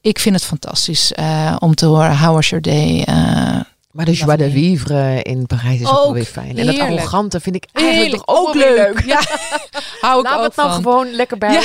ik 0.00 0.18
vind 0.18 0.34
het 0.34 0.44
fantastisch 0.44 1.12
uh, 1.18 1.56
om 1.58 1.74
te 1.74 1.86
horen 1.86 2.18
How 2.18 2.34
was 2.34 2.48
your 2.48 2.64
day? 2.64 3.04
Uh, 3.08 3.60
maar 3.90 4.04
de 4.04 4.12
joie 4.12 4.36
de 4.36 4.50
vivre 4.50 5.22
in 5.22 5.46
Parijs 5.46 5.80
is 5.80 5.88
ook, 5.88 5.96
ook 5.96 6.14
weer 6.14 6.24
fijn. 6.24 6.58
En 6.58 6.66
dat 6.66 6.78
arrogante 6.78 7.40
vind 7.40 7.56
ik 7.56 7.66
eigenlijk 7.72 8.24
toch 8.24 8.36
ook, 8.36 8.48
ook 8.48 8.54
leuk. 8.54 8.76
leuk. 8.76 9.06
Ja. 9.06 9.20
Hou 10.00 10.20
ik 10.20 10.24
Laat 10.24 10.42
het 10.42 10.56
nou 10.56 10.72
gewoon 10.72 11.10
lekker 11.10 11.38
bij. 11.38 11.52
Ja 11.52 11.62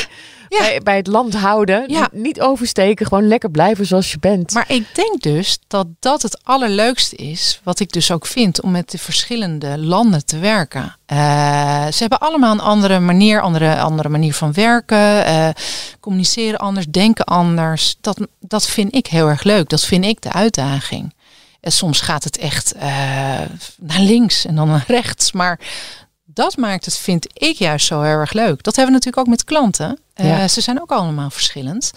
bij, 0.58 0.80
bij, 0.84 0.96
het 0.96 1.08
land 1.08 1.36
houden. 1.36 1.84
Ja. 1.88 2.10
Niet 2.12 2.42
oversteken, 2.42 3.06
gewoon 3.06 3.28
lekker 3.28 3.52
blijven 3.52 3.86
zoals 3.86 4.12
je 4.12 4.20
bent. 4.20 4.54
Maar 4.54 4.66
ik 4.68 4.96
denk 4.96 5.22
dus 5.22 5.60
dat 5.68 5.88
dat 6.00 6.22
het 6.22 6.40
allerleukste 6.44 7.16
is, 7.16 7.60
wat 7.64 7.80
ik 7.80 7.92
dus 7.92 8.12
ook 8.12 8.26
vind, 8.26 8.62
om 8.62 8.72
met 8.72 8.92
de 8.92 8.98
verschillende 8.98 9.78
landen 9.78 10.26
te 10.26 10.38
werken. 10.38 10.96
Uh, 11.14 11.18
ze 11.88 11.98
hebben 11.98 12.20
allemaal 12.20 12.52
een 12.52 12.60
andere 12.60 13.00
manier, 13.00 13.42
andere, 13.42 13.80
andere 13.80 14.10
manier 14.10 14.34
van 14.34 14.54
werken, 14.54 15.28
uh, 15.28 15.50
communiceren 16.00 16.60
anders, 16.60 16.86
denken 16.86 17.26
anders. 17.26 17.96
Dat, 18.02 18.18
dat 18.40 18.68
vind 18.68 18.96
ik 18.96 19.08
heel 19.08 19.28
erg 19.28 19.44
leuk. 19.44 19.70
Dat 19.70 19.86
vind 19.86 20.06
ik 20.06 20.22
de 20.22 20.32
uitdaging. 20.32 21.14
En 21.64 21.72
soms 21.72 22.02
gaat 22.02 22.24
het 22.24 22.38
echt 22.38 22.76
uh, 22.76 22.82
naar 23.78 24.00
links 24.00 24.46
en 24.46 24.56
dan 24.56 24.68
naar 24.68 24.84
rechts. 24.88 25.32
Maar 25.32 25.60
dat 26.34 26.58
maakt 26.58 26.86
het, 26.86 26.98
vind 26.98 27.28
ik 27.34 27.56
juist 27.56 27.86
zo 27.86 28.02
heel 28.02 28.12
erg 28.12 28.34
leuk. 28.34 28.64
Dat 28.64 28.76
hebben 28.76 28.86
we 28.86 29.00
natuurlijk 29.00 29.18
ook 29.18 29.28
met 29.28 29.44
klanten. 29.44 30.00
Uh, 30.16 30.48
Ze 30.48 30.62
zijn 30.62 30.82
ook 30.82 30.92
allemaal 30.92 31.30
verschillend. 31.30 31.92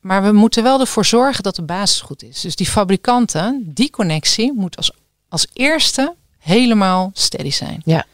Maar 0.00 0.22
we 0.22 0.32
moeten 0.32 0.62
wel 0.62 0.80
ervoor 0.80 1.04
zorgen 1.04 1.42
dat 1.42 1.56
de 1.56 1.62
basis 1.62 2.00
goed 2.00 2.22
is. 2.22 2.40
Dus 2.40 2.56
die 2.56 2.66
fabrikanten, 2.66 3.62
die 3.64 3.90
connectie 3.90 4.52
moet 4.52 4.76
als, 4.76 4.90
als 5.28 5.46
eerste 5.52 6.14
helemaal 6.38 7.10
steady 7.14 7.50
zijn. 7.50 7.82
Ja. 7.84 8.04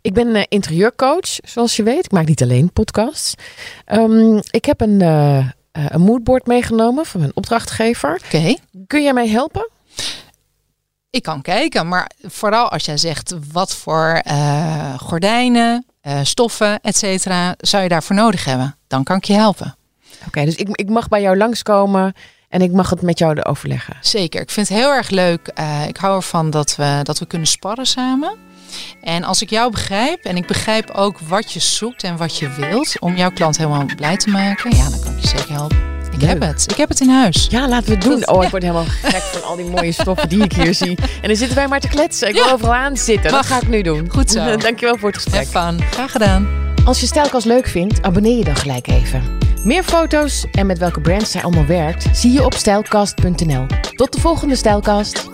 Ik 0.00 0.14
ben 0.14 0.26
uh, 0.26 0.42
interieurcoach, 0.48 1.38
zoals 1.44 1.76
je 1.76 1.82
weet. 1.82 2.04
Ik 2.04 2.10
maak 2.10 2.26
niet 2.26 2.42
alleen 2.42 2.72
podcasts. 2.72 3.34
Um, 3.92 4.40
ik 4.50 4.64
heb 4.64 4.80
een, 4.80 5.00
uh, 5.02 5.48
een 5.72 6.00
moodboard 6.00 6.46
meegenomen 6.46 7.06
van 7.06 7.20
mijn 7.20 7.32
opdrachtgever. 7.34 8.20
Oké. 8.24 8.54
Kun 8.86 9.02
jij 9.02 9.12
mij 9.12 9.28
helpen? 9.28 9.68
Ik 11.12 11.22
kan 11.22 11.42
kijken, 11.42 11.88
maar 11.88 12.10
vooral 12.22 12.68
als 12.68 12.84
jij 12.84 12.96
zegt 12.96 13.34
wat 13.52 13.74
voor 13.74 14.22
uh, 14.30 14.98
gordijnen, 14.98 15.86
uh, 16.02 16.18
stoffen, 16.22 16.80
et 16.80 16.96
cetera, 16.96 17.54
zou 17.58 17.82
je 17.82 17.88
daarvoor 17.88 18.16
nodig 18.16 18.44
hebben, 18.44 18.76
dan 18.86 19.04
kan 19.04 19.16
ik 19.16 19.24
je 19.24 19.32
helpen. 19.32 19.76
Oké, 20.26 20.44
dus 20.44 20.54
ik, 20.54 20.68
ik 20.72 20.88
mag 20.88 21.08
bij 21.08 21.20
jou 21.22 21.36
langskomen 21.36 22.14
en 22.48 22.62
ik 22.62 22.72
mag 22.72 22.90
het 22.90 23.02
met 23.02 23.18
jou 23.18 23.42
overleggen. 23.42 23.96
Zeker, 24.00 24.40
ik 24.40 24.50
vind 24.50 24.68
het 24.68 24.78
heel 24.78 24.90
erg 24.90 25.10
leuk. 25.10 25.50
Uh, 25.58 25.86
ik 25.86 25.96
hou 25.96 26.16
ervan 26.16 26.50
dat 26.50 26.76
we, 26.76 27.00
dat 27.02 27.18
we 27.18 27.26
kunnen 27.26 27.48
sparren 27.48 27.86
samen. 27.86 28.36
En 29.02 29.24
als 29.24 29.42
ik 29.42 29.50
jou 29.50 29.70
begrijp 29.70 30.24
en 30.24 30.36
ik 30.36 30.46
begrijp 30.46 30.90
ook 30.90 31.18
wat 31.18 31.52
je 31.52 31.60
zoekt 31.60 32.02
en 32.02 32.16
wat 32.16 32.38
je 32.38 32.50
wilt 32.50 32.98
om 33.00 33.16
jouw 33.16 33.30
klant 33.30 33.56
helemaal 33.56 33.84
blij 33.96 34.16
te 34.16 34.30
maken, 34.30 34.76
ja, 34.76 34.90
dan 34.90 35.00
kan 35.00 35.12
ik 35.12 35.20
je 35.20 35.28
zeker 35.28 35.52
helpen. 35.52 35.91
Ik 36.12 36.20
heb 36.20 36.40
het. 36.40 36.70
Ik 36.70 36.76
heb 36.76 36.88
het 36.88 37.00
in 37.00 37.08
huis. 37.08 37.46
Ja, 37.50 37.68
laten 37.68 37.86
we 37.88 37.92
het 37.94 38.02
doen. 38.02 38.28
oh, 38.28 38.44
ik 38.44 38.50
word 38.50 38.62
helemaal 38.62 38.84
gek 39.02 39.22
van 39.22 39.42
al 39.42 39.56
die 39.56 39.64
mooie 39.64 39.92
stoffen 40.02 40.28
die 40.28 40.42
ik 40.44 40.52
hier 40.52 40.74
zie. 40.74 40.96
En 41.22 41.28
dan 41.28 41.36
zitten 41.36 41.56
wij 41.56 41.68
maar 41.68 41.80
te 41.80 41.88
kletsen. 41.88 42.28
Ik 42.28 42.34
wil 42.34 42.50
overal 42.50 42.74
aan 42.74 42.96
zitten. 42.96 43.30
Dat 43.30 43.46
ga 43.46 43.56
ik 43.60 43.68
nu 43.68 43.82
doen. 43.82 44.10
Goed 44.10 44.30
zo. 44.30 44.56
Dankjewel 44.56 44.96
voor 44.98 45.08
het 45.08 45.22
gesprek. 45.22 45.46
Fun. 45.46 45.80
Graag 45.90 46.12
gedaan. 46.12 46.48
Als 46.84 47.00
je 47.00 47.06
Stijlkast 47.06 47.46
leuk 47.46 47.66
vindt, 47.66 48.02
abonneer 48.02 48.38
je 48.38 48.44
dan 48.44 48.56
gelijk 48.56 48.86
even. 48.88 49.22
Meer 49.64 49.82
foto's 49.82 50.44
en 50.52 50.66
met 50.66 50.78
welke 50.78 51.00
brands 51.00 51.30
zij 51.30 51.42
allemaal 51.42 51.66
werkt, 51.66 52.06
zie 52.12 52.32
je 52.32 52.44
op 52.44 52.54
stijlkast.nl. 52.54 53.66
Tot 53.94 54.12
de 54.12 54.20
volgende 54.20 54.56
Stijlkast. 54.56 55.30